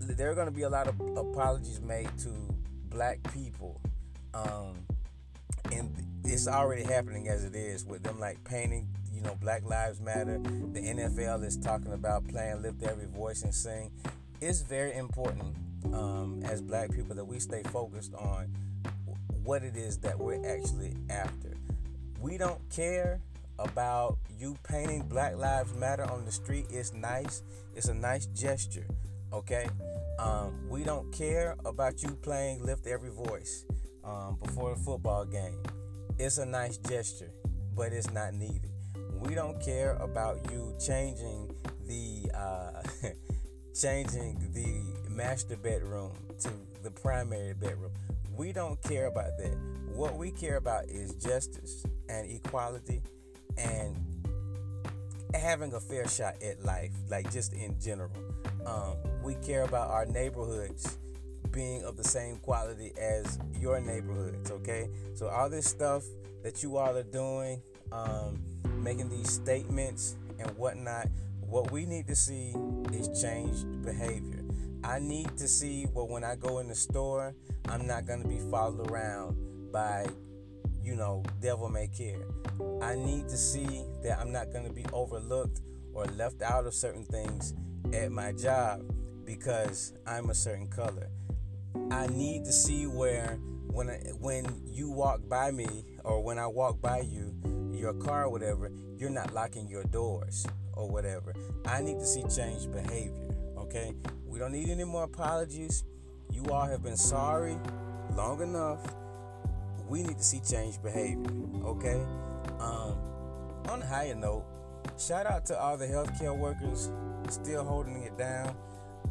There 0.00 0.30
are 0.30 0.34
going 0.34 0.46
to 0.46 0.52
be 0.52 0.62
a 0.62 0.68
lot 0.68 0.88
of 0.88 0.98
apologies 1.16 1.80
made 1.80 2.08
to 2.18 2.30
black 2.88 3.18
people, 3.32 3.80
um, 4.32 4.86
and 5.70 5.94
it's 6.24 6.48
already 6.48 6.82
happening 6.82 7.28
as 7.28 7.44
it 7.44 7.54
is 7.54 7.84
with 7.84 8.02
them 8.02 8.18
like 8.18 8.42
painting. 8.44 8.88
Know, 9.26 9.36
Black 9.40 9.64
Lives 9.64 10.00
Matter. 10.00 10.38
The 10.38 10.80
NFL 10.80 11.44
is 11.44 11.56
talking 11.56 11.92
about 11.92 12.28
playing 12.28 12.62
"Lift 12.62 12.82
Every 12.84 13.06
Voice 13.06 13.42
and 13.42 13.52
Sing." 13.52 13.90
It's 14.40 14.60
very 14.60 14.94
important 14.94 15.56
um, 15.92 16.42
as 16.44 16.62
black 16.62 16.92
people 16.92 17.16
that 17.16 17.24
we 17.24 17.40
stay 17.40 17.62
focused 17.64 18.14
on 18.14 18.54
what 19.42 19.64
it 19.64 19.76
is 19.76 19.98
that 19.98 20.18
we're 20.18 20.44
actually 20.46 20.94
after 21.10 21.54
we 22.20 22.38
don't 22.38 22.60
care 22.70 23.20
about 23.58 24.18
you 24.38 24.56
painting 24.62 25.02
Black 25.08 25.36
Lives 25.36 25.74
Matter 25.74 26.04
on 26.04 26.24
the 26.24 26.32
street. 26.32 26.66
It's 26.70 26.92
nice. 26.92 27.42
It's 27.74 27.88
a 27.88 27.94
nice 27.94 28.26
gesture. 28.26 28.86
Okay. 29.32 29.66
Um, 30.20 30.68
we 30.68 30.84
don't 30.84 31.12
care 31.12 31.56
about 31.64 32.02
you 32.02 32.10
playing 32.22 32.64
Lift 32.64 32.86
Every 32.86 33.10
Voice 33.10 33.64
um, 34.04 34.38
before 34.42 34.72
a 34.72 34.76
football 34.76 35.24
game. 35.24 35.62
It's 36.18 36.38
a 36.38 36.46
nice 36.46 36.78
gesture, 36.78 37.32
but 37.74 37.92
it's 37.92 38.10
not 38.12 38.34
needed. 38.34 38.75
We 39.20 39.34
don't 39.34 39.60
care 39.60 39.92
about 40.00 40.38
you 40.50 40.74
changing 40.78 41.54
the 41.86 42.30
uh, 42.34 42.82
changing 43.74 44.38
the 44.52 45.10
master 45.10 45.56
bedroom 45.56 46.12
to 46.40 46.50
the 46.82 46.90
primary 46.90 47.54
bedroom. 47.54 47.92
We 48.36 48.52
don't 48.52 48.80
care 48.82 49.06
about 49.06 49.38
that. 49.38 49.56
What 49.94 50.16
we 50.16 50.30
care 50.30 50.56
about 50.56 50.84
is 50.86 51.14
justice 51.14 51.84
and 52.08 52.30
equality 52.30 53.02
and 53.56 53.96
having 55.34 55.72
a 55.74 55.80
fair 55.80 56.06
shot 56.08 56.34
at 56.42 56.64
life, 56.64 56.92
like 57.08 57.32
just 57.32 57.52
in 57.52 57.76
general. 57.80 58.10
Um, 58.66 58.96
we 59.22 59.34
care 59.36 59.62
about 59.62 59.90
our 59.90 60.06
neighborhoods 60.06 60.98
being 61.50 61.82
of 61.84 61.96
the 61.96 62.04
same 62.04 62.36
quality 62.36 62.92
as 63.00 63.38
your 63.58 63.80
neighborhoods, 63.80 64.50
okay? 64.50 64.88
So, 65.14 65.28
all 65.28 65.48
this 65.48 65.66
stuff 65.66 66.04
that 66.42 66.62
you 66.62 66.76
all 66.76 66.96
are 66.96 67.02
doing, 67.02 67.62
um, 67.92 68.40
making 68.78 69.08
these 69.08 69.30
statements 69.30 70.16
and 70.38 70.50
whatnot, 70.56 71.08
what 71.40 71.70
we 71.70 71.86
need 71.86 72.06
to 72.08 72.16
see 72.16 72.54
is 72.92 73.20
changed 73.20 73.82
behavior. 73.82 74.44
I 74.84 74.98
need 74.98 75.36
to 75.38 75.48
see 75.48 75.86
well 75.92 76.08
when 76.08 76.24
I 76.24 76.36
go 76.36 76.58
in 76.58 76.68
the 76.68 76.74
store, 76.74 77.34
I'm 77.68 77.86
not 77.86 78.06
going 78.06 78.22
to 78.22 78.28
be 78.28 78.38
followed 78.50 78.90
around 78.90 79.36
by 79.72 80.06
you 80.86 80.94
know, 80.94 81.24
devil 81.42 81.68
may 81.68 81.88
care. 81.88 82.22
I 82.80 82.94
need 82.94 83.28
to 83.28 83.36
see 83.36 83.82
that 84.04 84.20
I'm 84.20 84.30
not 84.30 84.52
going 84.52 84.64
to 84.64 84.72
be 84.72 84.84
overlooked 84.92 85.60
or 85.92 86.04
left 86.16 86.42
out 86.42 86.64
of 86.64 86.74
certain 86.74 87.04
things 87.04 87.54
at 87.92 88.12
my 88.12 88.30
job 88.30 88.82
because 89.24 89.94
I'm 90.06 90.30
a 90.30 90.34
certain 90.34 90.68
color. 90.68 91.08
I 91.90 92.06
need 92.06 92.44
to 92.44 92.52
see 92.52 92.86
where 92.86 93.40
when 93.76 93.90
I, 93.90 93.98
when 94.18 94.46
you 94.64 94.90
walk 94.90 95.20
by 95.28 95.50
me 95.50 95.66
or 96.02 96.22
when 96.22 96.38
I 96.38 96.46
walk 96.46 96.80
by 96.80 97.00
you, 97.00 97.34
your 97.72 97.92
car 97.92 98.24
or 98.24 98.30
whatever, 98.30 98.72
you're 98.96 99.10
not 99.10 99.34
locking 99.34 99.68
your 99.68 99.84
doors 99.84 100.46
or 100.72 100.90
whatever. 100.90 101.34
I 101.66 101.82
need 101.82 101.98
to 101.98 102.06
see 102.06 102.22
changed 102.22 102.72
behavior. 102.72 103.36
Okay, 103.58 103.92
we 104.24 104.38
don't 104.38 104.52
need 104.52 104.70
any 104.70 104.84
more 104.84 105.04
apologies. 105.04 105.84
You 106.32 106.46
all 106.46 106.64
have 106.64 106.82
been 106.82 106.96
sorry 106.96 107.58
long 108.14 108.40
enough 108.40 108.80
we 109.88 110.02
need 110.02 110.18
to 110.18 110.24
see 110.24 110.40
change 110.40 110.82
behavior. 110.82 111.30
Okay. 111.64 112.02
Um, 112.58 112.98
on 113.68 113.82
a 113.82 113.86
higher 113.86 114.14
note, 114.14 114.44
shout 114.98 115.26
out 115.26 115.46
to 115.46 115.58
all 115.58 115.76
the 115.76 115.86
healthcare 115.86 116.36
workers 116.36 116.90
still 117.28 117.64
holding 117.64 118.02
it 118.02 118.16
down. 118.18 118.56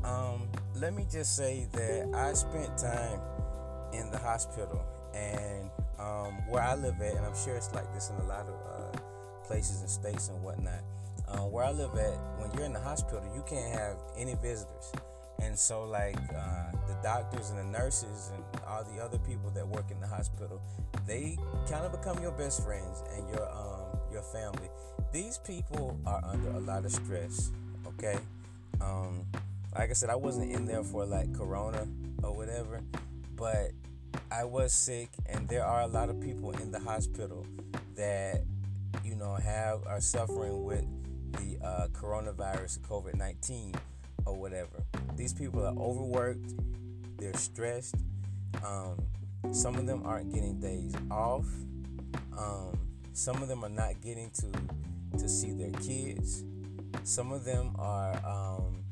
Um, 0.03 0.49
let 0.75 0.93
me 0.93 1.05
just 1.09 1.35
say 1.35 1.67
that 1.73 2.09
I 2.13 2.33
spent 2.33 2.77
time 2.77 3.19
in 3.97 4.11
the 4.11 4.17
hospital 4.17 4.83
and 5.13 5.69
um, 5.99 6.33
where 6.47 6.61
I 6.61 6.75
live 6.75 6.99
at, 7.01 7.15
and 7.15 7.25
I'm 7.25 7.35
sure 7.35 7.55
it's 7.55 7.73
like 7.73 7.91
this 7.93 8.09
in 8.09 8.17
a 8.17 8.27
lot 8.27 8.47
of 8.47 8.55
uh, 8.69 8.99
places 9.47 9.81
and 9.81 9.89
states 9.89 10.29
and 10.29 10.41
whatnot. 10.43 10.81
Uh, 11.27 11.39
where 11.39 11.65
I 11.65 11.71
live 11.71 11.95
at, 11.95 12.19
when 12.37 12.51
you're 12.53 12.65
in 12.65 12.73
the 12.73 12.79
hospital, 12.79 13.23
you 13.33 13.43
can't 13.47 13.73
have 13.73 13.97
any 14.17 14.35
visitors. 14.35 14.91
And 15.41 15.57
so, 15.57 15.85
like 15.85 16.17
uh, 16.35 16.71
the 16.87 16.95
doctors 17.01 17.49
and 17.49 17.59
the 17.59 17.77
nurses 17.77 18.31
and 18.33 18.43
all 18.67 18.83
the 18.83 19.01
other 19.01 19.17
people 19.19 19.49
that 19.51 19.67
work 19.67 19.89
in 19.91 19.99
the 19.99 20.07
hospital, 20.07 20.61
they 21.07 21.37
kind 21.69 21.85
of 21.85 21.91
become 21.91 22.21
your 22.21 22.31
best 22.31 22.63
friends 22.63 23.03
and 23.15 23.27
your 23.29 23.49
um, 23.49 23.99
your 24.11 24.21
family. 24.21 24.69
These 25.11 25.39
people 25.39 25.99
are 26.05 26.21
under 26.25 26.49
a 26.51 26.59
lot 26.59 26.85
of 26.85 26.91
stress. 26.91 27.51
Okay, 27.87 28.17
um, 28.81 29.25
like 29.73 29.89
I 29.89 29.93
said, 29.93 30.09
I 30.09 30.15
wasn't 30.15 30.51
in 30.51 30.65
there 30.65 30.83
for 30.83 31.05
like 31.05 31.33
Corona 31.35 31.87
or 32.23 32.33
whatever, 32.33 32.81
but 33.35 33.71
I 34.31 34.43
was 34.43 34.73
sick, 34.73 35.09
and 35.25 35.47
there 35.47 35.65
are 35.65 35.81
a 35.81 35.87
lot 35.87 36.09
of 36.09 36.19
people 36.19 36.51
in 36.51 36.71
the 36.71 36.79
hospital 36.79 37.45
that 37.95 38.43
you 39.03 39.15
know 39.15 39.35
have 39.35 39.85
are 39.85 40.01
suffering 40.01 40.63
with 40.63 40.85
the 41.33 41.65
uh, 41.65 41.87
coronavirus, 41.93 42.79
COVID 42.79 43.15
nineteen 43.15 43.73
or 44.25 44.35
whatever. 44.35 44.83
These 45.15 45.33
people 45.33 45.65
are 45.65 45.75
overworked, 45.77 46.53
they're 47.17 47.33
stressed. 47.33 47.95
Um, 48.65 48.97
some 49.51 49.75
of 49.75 49.85
them 49.85 50.01
aren't 50.05 50.33
getting 50.33 50.59
days 50.59 50.93
off. 51.11 51.45
Um, 52.37 52.77
some 53.13 53.41
of 53.41 53.47
them 53.47 53.63
are 53.63 53.69
not 53.69 54.01
getting 54.01 54.29
to 54.31 54.51
to 55.17 55.29
see 55.29 55.51
their 55.51 55.71
kids. 55.71 56.43
Some 57.03 57.31
of 57.31 57.45
them 57.45 57.75
are 57.77 58.13
um, 58.25 58.83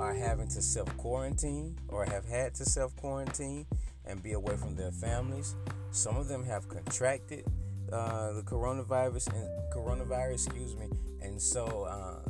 are 0.00 0.14
having 0.14 0.48
to 0.48 0.62
self 0.62 0.94
quarantine 0.96 1.76
or 1.88 2.04
have 2.04 2.24
had 2.24 2.54
to 2.56 2.64
self 2.64 2.94
quarantine 2.96 3.66
and 4.08 4.22
be 4.22 4.32
away 4.32 4.56
from 4.56 4.74
their 4.74 4.90
families. 4.90 5.54
Some 5.90 6.16
of 6.16 6.28
them 6.28 6.44
have 6.44 6.68
contracted 6.68 7.44
uh, 7.92 8.32
the 8.32 8.42
coronavirus 8.42 9.32
and 9.34 9.48
coronavirus, 9.72 10.46
excuse 10.46 10.76
me, 10.76 10.88
and 11.22 11.40
so 11.40 11.84
uh, 11.84 12.28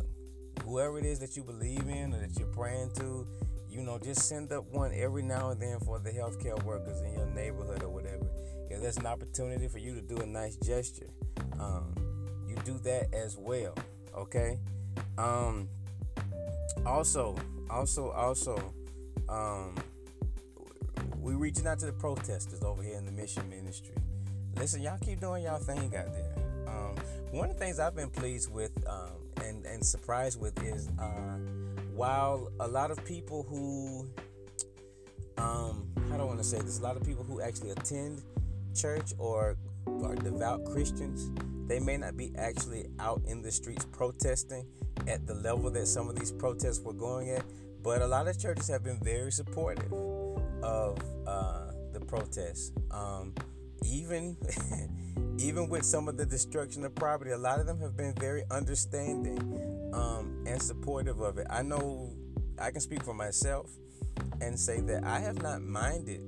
whoever 0.65 0.99
it 0.99 1.05
is 1.05 1.19
that 1.21 1.37
you 1.37 1.43
believe 1.43 1.89
in 1.89 2.13
or 2.15 2.19
that 2.19 2.39
you're 2.39 2.49
praying 2.49 2.91
to, 2.97 3.27
you 3.71 3.83
know, 3.83 3.99
just 3.99 4.29
send 4.29 4.53
up 4.53 4.65
one 4.71 4.93
every 4.95 5.23
now 5.23 5.51
and 5.51 5.61
then 5.61 5.79
for 5.81 5.99
the 5.99 6.11
healthcare 6.11 6.63
workers 6.65 7.01
in 7.01 7.13
your 7.15 7.27
neighborhood 7.27 7.83
or 7.83 7.89
whatever. 7.89 8.27
If 8.71 8.81
there's 8.81 8.99
an 8.99 9.07
opportunity 9.07 9.67
for 9.69 9.79
you 9.79 9.95
to 9.95 10.03
do 10.03 10.19
a 10.19 10.27
nice 10.27 10.57
gesture, 10.57 11.09
um, 11.59 11.95
you 12.47 12.57
do 12.65 12.79
that 12.81 13.13
as 13.15 13.37
well. 13.37 13.75
Okay. 14.17 14.59
Um, 15.17 15.69
also, 16.85 17.37
also, 17.71 18.11
also, 18.11 18.75
um, 19.29 19.75
we 21.29 21.35
reaching 21.35 21.67
out 21.67 21.79
to 21.79 21.85
the 21.85 21.93
protesters 21.93 22.63
over 22.63 22.83
here 22.83 22.97
in 22.97 23.05
the 23.05 23.13
mission 23.13 23.47
ministry. 23.51 23.95
Listen, 24.57 24.81
y'all 24.81 24.97
keep 25.05 25.21
doing 25.21 25.45
y'all 25.45 25.59
thing 25.59 25.79
out 25.79 25.91
there. 25.91 26.35
Um, 26.67 26.97
one 27.33 27.51
of 27.51 27.59
the 27.59 27.63
things 27.63 27.79
I've 27.79 27.95
been 27.95 28.09
pleased 28.09 28.51
with 28.51 28.73
um, 28.89 29.11
and, 29.45 29.67
and 29.67 29.85
surprised 29.85 30.41
with 30.41 30.59
is 30.65 30.89
uh, 30.99 31.37
while 31.95 32.51
a 32.61 32.67
lot 32.67 32.91
of 32.91 33.05
people 33.05 33.43
who, 33.43 34.09
um, 35.37 35.87
how 36.09 36.17
don't 36.17 36.29
want 36.29 36.39
to 36.39 36.45
say 36.45 36.61
this? 36.61 36.79
A 36.79 36.83
lot 36.83 36.97
of 36.97 37.05
people 37.05 37.25
who 37.25 37.43
actually 37.43 37.73
attend 37.73 38.23
church 38.75 39.13
or 39.19 39.59
are 40.03 40.15
devout 40.15 40.65
Christians, 40.65 41.31
they 41.69 41.79
may 41.79 41.99
not 41.99 42.17
be 42.17 42.33
actually 42.39 42.87
out 43.01 43.21
in 43.27 43.43
the 43.43 43.53
streets 43.53 43.85
protesting 43.93 44.67
at 45.07 45.27
the 45.27 45.35
level 45.35 45.71
that 45.73 45.89
some 45.89 46.09
of 46.09 46.19
these 46.19 46.33
protests 46.33 46.81
were 46.81 46.95
going 46.95 47.29
at. 47.29 47.45
But 47.83 48.01
a 48.01 48.07
lot 48.07 48.29
of 48.29 48.39
churches 48.39 48.67
have 48.69 48.83
been 48.83 48.99
very 49.03 49.31
supportive 49.31 49.93
of 50.63 50.99
uh, 51.27 51.73
the 51.93 52.01
protests. 52.01 52.73
Um, 52.91 53.35
even 53.85 54.37
even 55.39 55.69
with 55.69 55.85
some 55.85 56.09
of 56.09 56.17
the 56.17 56.27
destruction 56.27 56.85
of 56.85 56.95
property, 56.95 57.31
a 57.31 57.39
lot 57.39 57.61
of 57.61 57.67
them 57.67 57.81
have 57.81 57.97
been 57.97 58.15
very 58.15 58.43
understanding 58.51 59.39
um, 59.93 60.45
and 60.47 60.61
supportive 60.61 61.21
of 61.21 61.39
it. 61.39 61.47
I 61.49 61.63
know 61.63 62.13
I 62.59 62.71
can 62.71 62.81
speak 62.81 63.05
for 63.05 63.15
myself 63.15 63.71
and 64.41 64.59
say 64.59 64.81
that 64.81 65.05
I 65.05 65.21
have 65.21 65.41
not 65.43 65.63
minded 65.63 66.23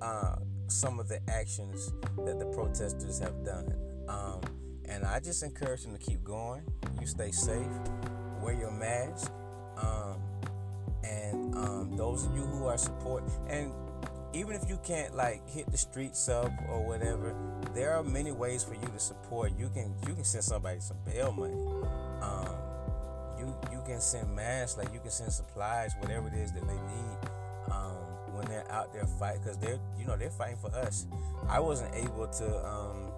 uh, 0.00 0.36
some 0.68 0.98
of 0.98 1.08
the 1.08 1.20
actions 1.30 1.92
that 2.24 2.38
the 2.38 2.46
protesters 2.46 3.18
have 3.18 3.44
done. 3.44 3.74
Um, 4.08 4.40
and 4.86 5.04
I 5.04 5.20
just 5.20 5.42
encourage 5.42 5.82
them 5.82 5.92
to 5.92 5.98
keep 5.98 6.22
going. 6.22 6.62
You 7.00 7.06
stay 7.06 7.30
safe, 7.30 7.66
wear 8.42 8.54
your 8.54 8.70
mask, 8.70 9.32
um, 9.78 10.20
and 11.04 11.54
um, 11.54 11.96
those 11.96 12.26
of 12.26 12.34
you 12.34 12.42
who 12.42 12.66
are 12.66 12.78
support 12.78 13.22
and 13.48 13.72
even 14.34 14.56
if 14.56 14.68
you 14.68 14.78
can't 14.82 15.14
like 15.14 15.48
hit 15.48 15.70
the 15.70 15.78
streets 15.78 16.28
up 16.28 16.50
or 16.68 16.84
whatever, 16.84 17.34
there 17.72 17.92
are 17.94 18.02
many 18.02 18.32
ways 18.32 18.64
for 18.64 18.74
you 18.74 18.86
to 18.88 18.98
support. 18.98 19.52
You 19.56 19.70
can 19.72 19.94
you 20.08 20.14
can 20.14 20.24
send 20.24 20.44
somebody 20.44 20.80
some 20.80 20.96
bail 21.06 21.32
money. 21.32 21.54
Um, 22.20 22.48
you 23.38 23.54
you 23.70 23.80
can 23.86 24.00
send 24.00 24.34
masks, 24.34 24.76
like 24.76 24.92
you 24.92 25.00
can 25.00 25.10
send 25.10 25.32
supplies, 25.32 25.94
whatever 26.00 26.26
it 26.28 26.34
is 26.34 26.52
that 26.52 26.66
they 26.66 26.74
need 26.74 27.30
um, 27.70 27.94
when 28.32 28.46
they're 28.46 28.70
out 28.72 28.92
there 28.92 29.06
fighting, 29.06 29.42
because 29.42 29.56
they're 29.58 29.78
you 29.98 30.04
know 30.04 30.16
they're 30.16 30.30
fighting 30.30 30.58
for 30.60 30.74
us. 30.74 31.06
I 31.48 31.60
wasn't 31.60 31.94
able 31.94 32.26
to 32.26 32.66
um, 32.66 33.12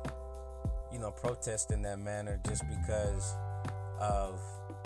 you 0.93 0.99
know 0.99 1.11
protest 1.11 1.71
in 1.71 1.81
that 1.83 1.99
manner 1.99 2.39
just 2.47 2.63
because 2.69 3.35
of 4.01 4.39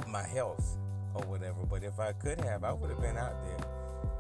my 0.07 0.23
health 0.23 0.77
or 1.15 1.23
whatever. 1.23 1.65
But 1.69 1.83
if 1.83 1.99
I 1.99 2.13
could 2.13 2.41
have, 2.41 2.65
I 2.65 2.73
would 2.73 2.91
have 2.91 3.01
been 3.01 3.17
out 3.17 3.37
there. 3.45 3.67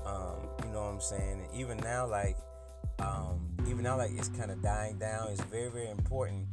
Um, 0.06 0.48
you 0.64 0.72
know 0.72 0.82
what 0.82 0.94
I'm 0.94 1.00
saying? 1.00 1.46
And 1.46 1.60
even 1.60 1.78
now, 1.78 2.06
like, 2.06 2.36
um, 2.98 3.40
even 3.66 3.82
now, 3.82 3.96
like, 3.96 4.10
it's 4.12 4.28
kind 4.28 4.50
of 4.50 4.62
dying 4.62 4.98
down. 4.98 5.28
It's 5.30 5.42
very, 5.44 5.70
very 5.70 5.90
important 5.90 6.46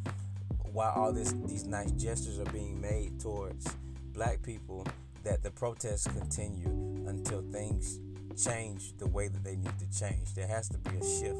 while 0.71 0.93
all 0.95 1.11
this 1.11 1.33
these 1.45 1.65
nice 1.65 1.91
gestures 1.91 2.39
are 2.39 2.51
being 2.51 2.79
made 2.79 3.19
towards 3.19 3.65
black 4.13 4.41
people 4.43 4.85
that 5.23 5.41
the 5.41 5.51
protests 5.51 6.07
continue 6.07 6.69
until 7.07 7.41
things 7.51 7.99
change 8.37 8.95
the 8.97 9.07
way 9.07 9.27
that 9.27 9.43
they 9.43 9.55
need 9.55 9.73
to 9.79 9.99
change. 9.99 10.33
There 10.35 10.47
has 10.47 10.69
to 10.69 10.77
be 10.77 10.97
a 10.97 11.03
shift 11.03 11.39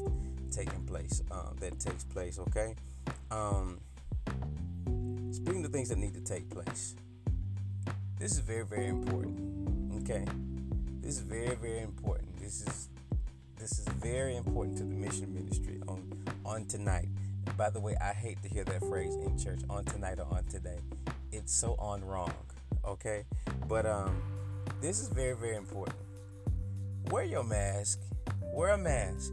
taking 0.50 0.84
place 0.86 1.22
um, 1.30 1.56
that 1.60 1.78
takes 1.78 2.04
place. 2.04 2.38
Okay. 2.38 2.74
Um, 3.30 3.78
speaking 5.30 5.64
of 5.64 5.72
things 5.72 5.90
that 5.90 5.98
need 5.98 6.14
to 6.14 6.20
take 6.20 6.50
place, 6.50 6.96
this 8.18 8.32
is 8.32 8.40
very, 8.40 8.64
very 8.64 8.88
important. 8.88 10.02
Okay. 10.02 10.24
This 11.00 11.16
is 11.16 11.22
very, 11.22 11.54
very 11.56 11.82
important. 11.82 12.38
This 12.40 12.62
is 12.62 12.88
this 13.56 13.78
is 13.78 13.88
very 13.94 14.36
important 14.36 14.76
to 14.78 14.84
the 14.84 14.94
mission 14.94 15.34
ministry 15.34 15.80
on 15.88 16.12
on 16.44 16.66
tonight. 16.66 17.08
by 17.56 17.70
the 17.70 17.80
way, 17.80 17.96
I 18.00 18.12
hate 18.12 18.42
to 18.42 18.48
hear 18.48 18.64
that 18.64 18.80
phrase 18.80 19.14
in 19.16 19.38
church 19.38 19.60
on 19.68 19.84
tonight 19.84 20.18
or 20.18 20.26
on 20.30 20.44
today. 20.44 20.78
It's 21.32 21.52
so 21.52 21.74
on 21.78 22.04
wrong. 22.04 22.32
Okay? 22.84 23.24
But 23.68 23.86
um 23.86 24.22
this 24.80 25.00
is 25.00 25.08
very, 25.08 25.34
very 25.34 25.56
important. 25.56 25.98
Wear 27.10 27.24
your 27.24 27.44
mask. 27.44 28.00
Wear 28.52 28.70
a 28.70 28.78
mask. 28.78 29.32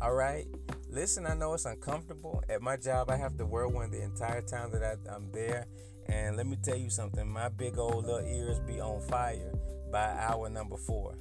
All 0.00 0.14
right? 0.14 0.46
Listen, 0.88 1.26
I 1.26 1.34
know 1.34 1.54
it's 1.54 1.66
uncomfortable. 1.66 2.42
At 2.48 2.62
my 2.62 2.76
job, 2.76 3.10
I 3.10 3.16
have 3.16 3.36
to 3.38 3.46
wear 3.46 3.68
one 3.68 3.90
the 3.90 4.02
entire 4.02 4.40
time 4.42 4.70
that 4.72 4.82
I, 4.82 5.14
I'm 5.14 5.30
there. 5.32 5.66
And 6.10 6.36
let 6.36 6.46
me 6.46 6.56
tell 6.62 6.76
you 6.76 6.90
something, 6.90 7.28
my 7.28 7.48
big 7.48 7.78
old 7.78 8.04
little 8.04 8.26
ears 8.26 8.58
be 8.60 8.80
on 8.80 9.00
fire 9.02 9.52
by 9.92 10.06
hour 10.18 10.48
number 10.48 10.76
four 10.76 11.14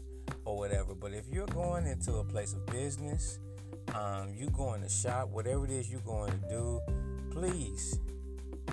or 0.45 0.57
whatever. 0.57 0.95
But 0.95 1.13
if 1.13 1.25
you're 1.31 1.47
going 1.47 1.85
into 1.85 2.15
a 2.15 2.23
place 2.23 2.53
of 2.53 2.65
business, 2.65 3.39
um, 3.93 4.33
you 4.35 4.49
going 4.49 4.81
to 4.81 4.89
shop, 4.89 5.29
whatever 5.29 5.65
it 5.65 5.71
is 5.71 5.91
you're 5.91 6.01
going 6.01 6.31
to 6.31 6.49
do, 6.49 6.81
please, 7.29 7.99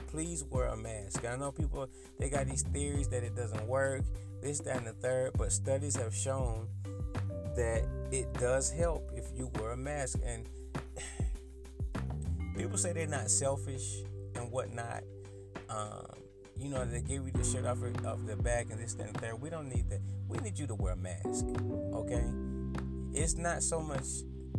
please 0.07 0.43
wear 0.45 0.69
a 0.69 0.77
mask. 0.77 1.25
I 1.27 1.37
know 1.37 1.53
people 1.53 1.89
they 2.19 2.31
got 2.31 2.47
these 2.47 2.63
theories 2.63 3.09
that 3.09 3.23
it 3.23 3.37
doesn't 3.37 3.67
work, 3.67 4.03
this, 4.43 4.61
that, 4.61 4.79
and 4.79 4.87
the 4.87 4.93
third, 4.93 5.33
but 5.37 5.53
studies 5.53 5.97
have 5.97 6.15
shown 6.15 6.67
that 7.57 7.85
it 8.11 8.33
does 8.35 8.71
help 8.71 9.11
if 9.15 9.27
you 9.37 9.51
wear 9.59 9.73
a 9.73 9.77
mask. 9.77 10.19
And 10.25 10.49
people 12.57 12.79
say 12.79 12.93
they're 12.93 13.07
not 13.07 13.31
selfish 13.31 14.03
and 14.35 14.51
whatnot. 14.51 15.03
Um, 15.69 16.07
you 16.59 16.71
know, 16.71 16.85
they 16.85 17.01
give 17.01 17.27
you 17.27 17.33
the 17.33 17.45
shirt 17.45 17.67
off 17.67 17.83
of 17.83 18.27
the 18.27 18.37
back 18.37 18.69
and 18.71 18.81
this, 18.81 18.95
that, 18.95 19.09
and 19.09 19.21
third. 19.21 19.41
We 19.41 19.51
don't 19.51 19.69
need 19.69 19.91
that. 19.91 20.01
We 20.29 20.39
need 20.39 20.59
you 20.59 20.67
to 20.69 20.75
wear 20.75 20.95
a 20.95 20.97
mask, 20.97 21.45
okay? 21.93 22.25
It's 23.13 23.35
not 23.37 23.63
so 23.63 23.81
much 23.81 24.07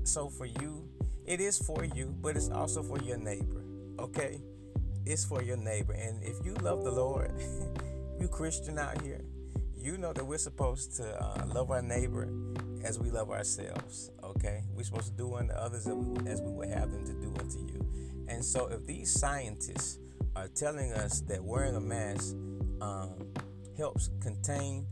so 0.04 0.30
for 0.30 0.46
you. 0.46 0.88
It 1.26 1.42
is 1.42 1.58
for 1.58 1.84
you, 1.84 2.16
but 2.22 2.38
it's 2.38 2.50
also 2.50 2.84
for 2.84 3.00
your 3.00 3.18
neighbor, 3.18 3.64
okay? 4.00 4.42
It's 5.06 5.26
for 5.26 5.42
your 5.42 5.58
neighbor. 5.58 5.94
And 5.94 6.24
if 6.24 6.36
you 6.46 6.54
love 6.56 6.84
the 6.84 6.92
Lord, 6.92 7.32
you 8.20 8.28
Christian 8.28 8.78
out 8.78 9.02
here, 9.02 9.22
you 9.76 9.98
know 9.98 10.14
that 10.14 10.26
we're 10.26 10.38
supposed 10.38 10.96
to 10.98 11.24
uh, 11.24 11.46
love 11.48 11.72
our 11.72 11.82
neighbor 11.82 12.30
as 12.84 13.00
we 13.00 13.10
love 13.10 13.32
ourselves, 13.32 14.12
okay? 14.24 14.64
We're 14.74 14.84
supposed 14.84 15.08
to 15.08 15.18
do 15.18 15.36
unto 15.36 15.54
others 15.54 15.88
as 15.88 16.42
we 16.42 16.52
would 16.52 16.70
have 16.70 16.92
them 16.92 17.06
to 17.06 17.14
do 17.14 17.34
unto 17.40 17.60
you. 17.60 17.86
And 18.28 18.44
so 18.44 18.68
if 18.68 18.86
these 18.86 19.12
scientists 19.12 20.00
are 20.38 20.48
telling 20.50 20.94
us 20.94 21.22
that 21.22 21.44
wearing 21.44 21.76
a 21.76 21.82
mask 21.82 22.36
um, 22.80 23.14
helps 23.76 24.12
contain 24.22 24.86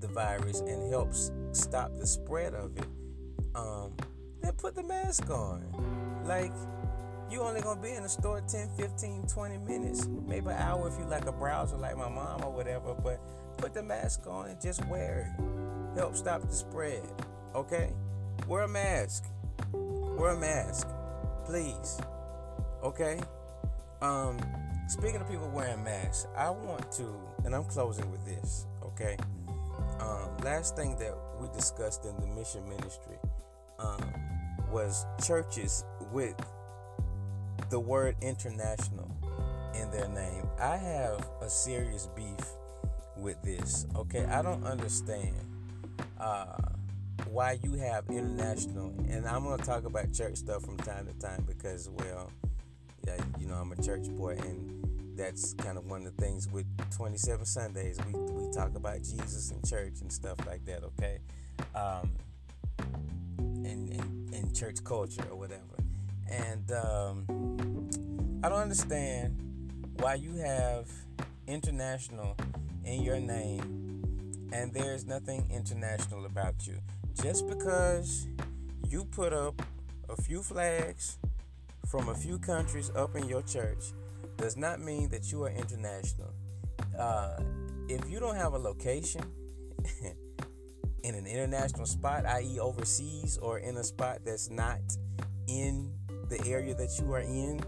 the 0.00 0.08
virus 0.08 0.60
and 0.60 0.90
helps 0.92 1.32
stop 1.52 1.90
the 1.98 2.06
spread 2.06 2.54
of 2.54 2.76
it, 2.76 2.86
um, 3.54 3.94
then 4.42 4.52
put 4.52 4.74
the 4.74 4.82
mask 4.82 5.30
on. 5.30 5.64
Like, 6.26 6.52
you 7.30 7.40
only 7.40 7.62
gonna 7.62 7.80
be 7.80 7.92
in 7.92 8.02
the 8.02 8.08
store 8.08 8.42
10, 8.46 8.70
15, 8.76 9.26
20 9.26 9.56
minutes, 9.58 10.06
maybe 10.26 10.48
an 10.48 10.58
hour 10.58 10.88
if 10.88 10.98
you 10.98 11.04
like 11.06 11.24
a 11.26 11.32
browser 11.32 11.76
like 11.76 11.96
my 11.96 12.08
mom 12.08 12.44
or 12.44 12.52
whatever, 12.52 12.94
but 12.94 13.20
put 13.56 13.72
the 13.72 13.82
mask 13.82 14.26
on 14.26 14.48
and 14.48 14.60
just 14.60 14.86
wear 14.86 15.34
it. 15.38 15.98
Help 15.98 16.14
stop 16.14 16.42
the 16.42 16.54
spread. 16.54 17.02
Okay? 17.54 17.92
Wear 18.46 18.64
a 18.64 18.68
mask. 18.68 19.24
Wear 19.72 20.32
a 20.32 20.38
mask. 20.38 20.88
Please. 21.46 21.98
Okay? 22.82 23.20
Um, 24.02 24.38
Speaking 24.90 25.20
of 25.20 25.30
people 25.30 25.48
wearing 25.50 25.84
masks, 25.84 26.26
I 26.36 26.50
want 26.50 26.90
to, 26.94 27.14
and 27.44 27.54
I'm 27.54 27.62
closing 27.62 28.10
with 28.10 28.24
this, 28.24 28.66
okay? 28.82 29.16
Um, 30.00 30.36
last 30.42 30.74
thing 30.74 30.96
that 30.98 31.16
we 31.40 31.46
discussed 31.54 32.04
in 32.04 32.20
the 32.20 32.26
mission 32.26 32.68
ministry 32.68 33.14
um, 33.78 34.12
was 34.68 35.06
churches 35.24 35.84
with 36.10 36.34
the 37.70 37.78
word 37.78 38.16
international 38.20 39.08
in 39.80 39.92
their 39.92 40.08
name. 40.08 40.48
I 40.58 40.76
have 40.76 41.24
a 41.40 41.48
serious 41.48 42.08
beef 42.16 42.44
with 43.16 43.40
this, 43.44 43.86
okay? 43.94 44.24
I 44.24 44.42
don't 44.42 44.64
understand 44.64 45.36
uh, 46.18 46.56
why 47.28 47.60
you 47.62 47.74
have 47.74 48.06
international, 48.10 48.92
and 49.08 49.24
I'm 49.24 49.44
going 49.44 49.56
to 49.56 49.64
talk 49.64 49.84
about 49.84 50.12
church 50.12 50.38
stuff 50.38 50.64
from 50.64 50.78
time 50.78 51.06
to 51.06 51.12
time 51.24 51.44
because, 51.46 51.88
well, 51.88 52.32
yeah, 53.06 53.16
you 53.38 53.46
know, 53.46 53.54
I'm 53.54 53.70
a 53.72 53.80
church 53.80 54.08
boy, 54.10 54.36
and 54.42 54.79
that's 55.20 55.52
kind 55.52 55.76
of 55.76 55.84
one 55.84 56.06
of 56.06 56.16
the 56.16 56.22
things 56.22 56.48
with 56.48 56.64
27 56.96 57.44
Sundays. 57.44 57.98
We, 58.06 58.18
we 58.18 58.50
talk 58.52 58.74
about 58.74 59.02
Jesus 59.02 59.50
and 59.50 59.62
church 59.68 60.00
and 60.00 60.10
stuff 60.10 60.38
like 60.46 60.64
that, 60.64 60.82
okay? 60.82 61.18
Um, 61.74 62.12
and, 63.38 63.90
and, 63.90 64.34
and 64.34 64.56
church 64.56 64.82
culture 64.82 65.22
or 65.30 65.36
whatever. 65.36 65.76
And 66.26 66.72
um, 66.72 68.40
I 68.42 68.48
don't 68.48 68.60
understand 68.60 69.36
why 69.98 70.14
you 70.14 70.36
have 70.36 70.88
international 71.46 72.34
in 72.86 73.02
your 73.02 73.20
name 73.20 74.02
and 74.54 74.72
there's 74.72 75.04
nothing 75.04 75.46
international 75.50 76.24
about 76.24 76.66
you. 76.66 76.78
Just 77.22 77.46
because 77.46 78.26
you 78.88 79.04
put 79.04 79.34
up 79.34 79.60
a 80.08 80.16
few 80.16 80.42
flags 80.42 81.18
from 81.86 82.08
a 82.08 82.14
few 82.14 82.38
countries 82.38 82.90
up 82.96 83.14
in 83.16 83.28
your 83.28 83.42
church 83.42 83.92
does 84.40 84.56
not 84.56 84.80
mean 84.80 85.08
that 85.10 85.30
you 85.30 85.44
are 85.44 85.50
international. 85.50 86.32
Uh, 86.98 87.38
if 87.88 88.08
you 88.08 88.18
don't 88.18 88.36
have 88.36 88.54
a 88.54 88.58
location 88.58 89.22
in 91.02 91.14
an 91.14 91.26
international 91.26 91.86
spot, 91.86 92.24
i.e., 92.26 92.58
overseas, 92.58 93.38
or 93.38 93.58
in 93.58 93.76
a 93.76 93.84
spot 93.84 94.18
that's 94.24 94.50
not 94.50 94.80
in 95.46 95.92
the 96.28 96.40
area 96.46 96.74
that 96.74 96.98
you 97.00 97.12
are 97.12 97.20
in, 97.20 97.60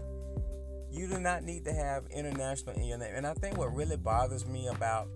you 0.91 1.07
do 1.07 1.19
not 1.19 1.43
need 1.43 1.65
to 1.65 1.73
have 1.73 2.05
international 2.07 2.75
in 2.75 2.83
your 2.85 2.97
name. 2.97 3.13
And 3.13 3.25
I 3.25 3.33
think 3.33 3.57
what 3.57 3.73
really 3.75 3.97
bothers 3.97 4.45
me 4.45 4.67
about 4.67 5.07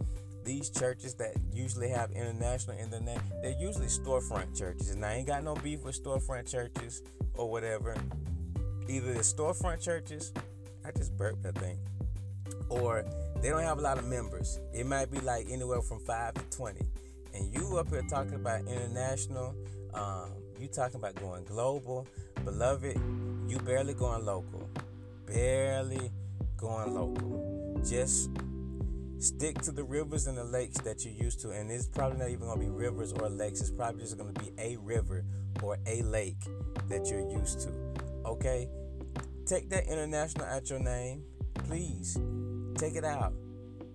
these 0.44 0.70
churches 0.70 1.14
that 1.16 1.36
usually 1.54 1.90
have 1.90 2.12
international 2.12 2.78
in 2.78 2.90
their 2.90 3.02
name, 3.02 3.20
they're 3.42 3.60
usually 3.60 3.88
storefront 3.88 4.58
churches. 4.58 4.92
And 4.92 5.06
I 5.06 5.16
ain't 5.16 5.28
got 5.28 5.44
no 5.44 5.56
beef 5.56 5.84
with 5.84 6.02
storefront 6.02 6.50
churches 6.50 7.04
or 7.34 7.50
whatever. 7.50 7.96
Either 8.88 9.14
the 9.14 9.20
storefront 9.20 9.82
churches 9.84 10.34
I 10.88 10.92
just 10.98 11.18
burped, 11.18 11.46
I 11.46 11.52
think. 11.60 11.80
Or 12.70 13.04
they 13.42 13.50
don't 13.50 13.64
have 13.64 13.78
a 13.78 13.82
lot 13.82 13.98
of 13.98 14.06
members. 14.06 14.60
It 14.74 14.86
might 14.86 15.12
be 15.12 15.20
like 15.20 15.48
anywhere 15.50 15.82
from 15.82 16.00
five 16.00 16.34
to 16.36 16.42
twenty. 16.56 16.86
And 17.34 17.54
you 17.54 17.78
up 17.78 17.90
here 17.90 18.04
talking 18.10 18.36
about 18.36 18.62
international, 18.62 19.54
um, 19.94 20.32
you 20.60 20.68
talking 20.68 20.96
about 20.96 21.16
going 21.16 21.44
global. 21.44 22.08
Beloved, 22.46 22.96
you 23.48 23.60
barely 23.60 23.94
going 23.94 24.26
local. 24.26 24.70
Barely 25.26 26.10
going 26.56 26.94
local. 26.94 27.82
Just 27.86 28.30
stick 29.20 29.60
to 29.64 29.72
the 29.72 29.84
rivers 29.84 30.28
and 30.28 30.38
the 30.38 30.44
lakes 30.44 30.78
that 30.82 31.04
you're 31.04 31.14
used 31.14 31.42
to. 31.42 31.52
And 31.52 31.70
it's 31.70 31.88
probably 31.88 32.20
not 32.20 32.30
even 32.30 32.48
gonna 32.48 32.60
be 32.60 32.70
rivers 32.70 33.12
or 33.12 33.30
lakes. 33.30 33.60
It's 33.60 33.72
probably 33.72 34.02
just 34.02 34.18
gonna 34.18 34.32
be 34.34 34.52
a 34.58 34.78
river 34.78 35.26
or 35.62 35.78
a 35.86 36.02
lake 36.04 36.40
that 36.88 37.10
you're 37.10 37.30
used 37.30 37.62
to. 37.62 37.70
Okay? 38.26 38.70
Take 39.48 39.70
that 39.70 39.88
international 39.88 40.46
at 40.46 40.70
your 40.70 40.80
name, 40.80 41.24
please. 41.54 42.20
Take 42.76 42.96
it 42.96 43.06
out. 43.06 43.32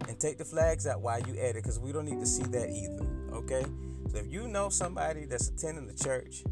And 0.09 0.19
take 0.19 0.39
the 0.39 0.47
flags 0.47 0.87
out 0.87 1.03
while 1.03 1.21
you 1.21 1.35
at 1.35 1.51
it, 1.51 1.55
because 1.57 1.79
we 1.79 1.93
don't 1.93 2.07
need 2.07 2.21
to 2.21 2.27
see 2.27 2.43
that 2.45 2.71
either. 2.71 3.07
Okay? 3.35 3.63
So 4.11 4.17
if 4.17 4.33
you 4.33 4.49
know 4.49 4.71
somebody 4.71 5.27
that's 5.27 5.49
attending 5.49 5.87
the 5.87 5.95
church 5.95 6.43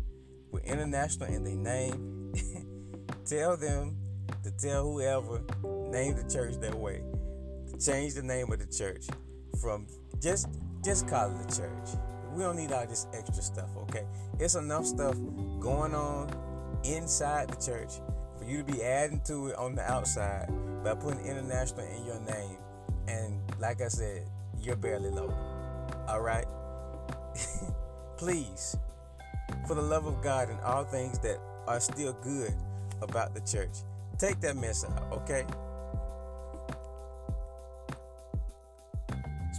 We're 0.50 0.60
international 0.60 1.32
in 1.32 1.44
their 1.44 1.56
name. 1.56 2.34
tell 3.24 3.56
them 3.56 3.96
to 4.44 4.50
tell 4.50 4.84
whoever 4.84 5.42
name 5.90 6.14
the 6.16 6.28
church 6.30 6.56
that 6.60 6.74
way 6.74 7.02
to 7.70 7.78
change 7.78 8.14
the 8.14 8.22
name 8.22 8.52
of 8.52 8.58
the 8.58 8.66
church 8.66 9.06
from 9.60 9.86
just 10.20 10.48
just 10.84 11.08
call 11.08 11.30
it 11.30 11.48
the 11.48 11.56
church. 11.56 11.98
We 12.34 12.42
don't 12.42 12.56
need 12.56 12.72
all 12.72 12.86
this 12.86 13.06
extra 13.14 13.42
stuff, 13.42 13.70
okay? 13.82 14.04
It's 14.38 14.56
enough 14.56 14.86
stuff 14.86 15.14
going 15.58 15.94
on 15.94 16.30
inside 16.84 17.48
the 17.48 17.56
church 17.56 17.92
you 18.50 18.58
to 18.58 18.64
be 18.64 18.82
adding 18.82 19.20
to 19.26 19.48
it 19.48 19.56
on 19.56 19.74
the 19.74 19.82
outside 19.82 20.48
by 20.82 20.94
putting 20.94 21.24
international 21.24 21.86
in 21.86 22.04
your 22.04 22.20
name. 22.20 22.56
And 23.06 23.40
like 23.60 23.80
I 23.80 23.88
said, 23.88 24.28
you're 24.60 24.76
barely 24.76 25.10
local. 25.10 25.36
All 26.08 26.20
right? 26.20 26.46
Please, 28.16 28.76
for 29.66 29.74
the 29.74 29.82
love 29.82 30.06
of 30.06 30.20
God 30.22 30.50
and 30.50 30.60
all 30.60 30.84
things 30.84 31.18
that 31.20 31.38
are 31.66 31.80
still 31.80 32.12
good 32.12 32.52
about 33.02 33.34
the 33.34 33.40
church, 33.40 33.78
take 34.18 34.40
that 34.40 34.56
mess 34.56 34.84
out, 34.84 35.12
okay? 35.12 35.46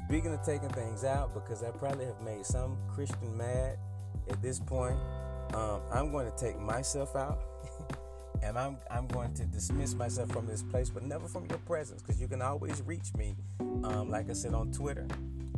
Speaking 0.06 0.34
of 0.34 0.44
taking 0.44 0.70
things 0.70 1.06
out, 1.06 1.34
because 1.34 1.64
I 1.64 1.72
probably 1.72 2.06
have 2.06 2.22
made 2.22 2.46
some 2.46 2.78
Christian 2.89 3.36
mad 3.38 3.78
at 4.30 4.42
this 4.42 4.60
point, 4.60 4.98
um, 5.54 5.82
I'm 5.92 6.12
going 6.12 6.30
to 6.30 6.38
take 6.38 6.60
myself 6.60 7.16
out. 7.16 7.39
And 8.44 8.58
I'm 8.58 8.78
I'm 8.89 9.08
going 9.08 9.34
to 9.36 9.46
dismiss 9.46 9.94
myself 9.94 10.32
from 10.32 10.48
this 10.48 10.64
place, 10.64 10.89
but 10.89 11.04
never 11.04 11.28
from 11.28 11.46
your 11.50 11.60
presence, 11.60 12.02
because 12.02 12.20
you 12.20 12.28
can 12.28 12.42
always 12.42 12.82
reach 12.86 13.14
me, 13.16 13.36
um, 13.60 14.10
like 14.10 14.30
I 14.30 14.34
said 14.34 14.54
on 14.54 14.72
Twitter, 14.72 15.08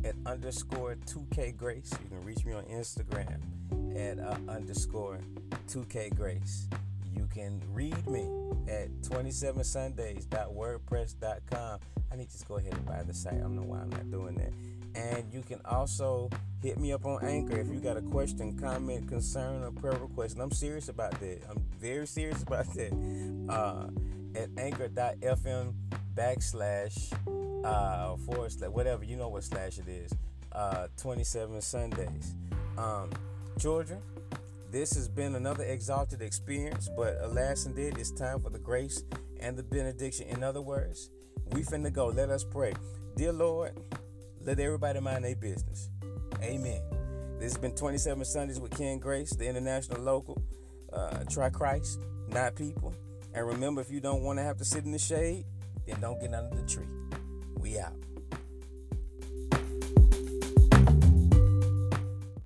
at 0.03 0.15
underscore 0.25 0.95
2K 1.05 1.55
Grace. 1.55 1.91
You 2.03 2.09
can 2.09 2.25
reach 2.25 2.43
me 2.45 2.53
on 2.53 2.63
Instagram 2.63 3.39
at 3.95 4.19
uh, 4.19 4.35
underscore 4.49 5.19
2K 5.67 6.15
Grace. 6.15 6.67
You 7.15 7.27
can 7.33 7.61
read 7.71 8.05
me 8.07 8.27
at 8.67 8.89
27sundays.wordpress.com. 9.01 11.79
I 12.11 12.15
need 12.15 12.29
to 12.29 12.31
just 12.31 12.47
go 12.47 12.57
ahead 12.57 12.73
and 12.73 12.85
buy 12.85 13.01
the 13.03 13.13
site. 13.13 13.33
I 13.33 13.37
don't 13.37 13.55
know 13.55 13.63
why 13.63 13.79
I'm 13.79 13.89
not 13.89 14.11
doing 14.11 14.35
that. 14.35 14.53
And 14.95 15.31
you 15.31 15.41
can 15.41 15.59
also 15.65 16.29
hit 16.61 16.79
me 16.79 16.93
up 16.93 17.05
on 17.05 17.23
Anchor 17.23 17.59
if 17.59 17.67
you 17.67 17.79
got 17.79 17.97
a 17.97 18.01
question, 18.01 18.57
comment, 18.57 19.07
concern, 19.07 19.63
or 19.63 19.71
prayer 19.71 19.97
request. 19.97 20.35
And 20.35 20.43
I'm 20.43 20.51
serious 20.51 20.89
about 20.89 21.19
that. 21.19 21.41
I'm 21.49 21.63
very 21.79 22.07
serious 22.07 22.41
about 22.47 22.71
that. 22.75 23.45
Uh, 23.49 23.87
at 24.35 24.49
anchor.fm 24.57 25.73
backslash 26.15 27.13
uh, 27.63 28.17
forward 28.17 28.51
slash 28.51 28.69
whatever 28.69 29.03
you 29.03 29.15
know 29.15 29.29
what 29.29 29.43
slash 29.43 29.77
it 29.77 29.87
is. 29.87 30.11
Uh, 30.51 30.87
27 30.97 31.61
Sundays. 31.61 32.35
Um, 32.77 33.09
children, 33.59 33.99
this 34.71 34.93
has 34.93 35.07
been 35.07 35.35
another 35.35 35.63
exalted 35.63 36.21
experience, 36.21 36.89
but 36.95 37.17
alas 37.21 37.65
indeed, 37.65 37.97
it's 37.97 38.11
time 38.11 38.39
for 38.39 38.49
the 38.49 38.59
grace 38.59 39.03
and 39.39 39.57
the 39.57 39.63
benediction. 39.63 40.27
In 40.27 40.43
other 40.43 40.61
words, 40.61 41.09
we 41.51 41.61
finna 41.61 41.91
go. 41.91 42.07
Let 42.07 42.29
us 42.29 42.43
pray. 42.43 42.73
Dear 43.15 43.33
Lord, 43.33 43.73
let 44.45 44.59
everybody 44.59 44.99
mind 44.99 45.23
their 45.23 45.35
business. 45.35 45.89
Amen. 46.41 46.81
This 47.39 47.53
has 47.53 47.57
been 47.57 47.75
27 47.75 48.23
Sundays 48.25 48.59
with 48.59 48.71
Ken 48.71 48.99
Grace, 48.99 49.31
the 49.31 49.47
international 49.47 50.01
local. 50.01 50.41
Uh, 50.91 51.23
try 51.29 51.49
Christ, 51.49 52.01
not 52.27 52.55
people. 52.55 52.93
And 53.33 53.47
remember, 53.47 53.81
if 53.81 53.89
you 53.89 53.99
don't 53.99 54.21
want 54.21 54.39
to 54.39 54.43
have 54.43 54.57
to 54.57 54.65
sit 54.65 54.85
in 54.85 54.91
the 54.91 54.99
shade, 54.99 55.45
then 55.87 55.99
don't 55.99 56.19
get 56.21 56.33
under 56.33 56.55
the 56.55 56.67
tree. 56.67 56.87
We 57.57 57.79
out. 57.79 57.93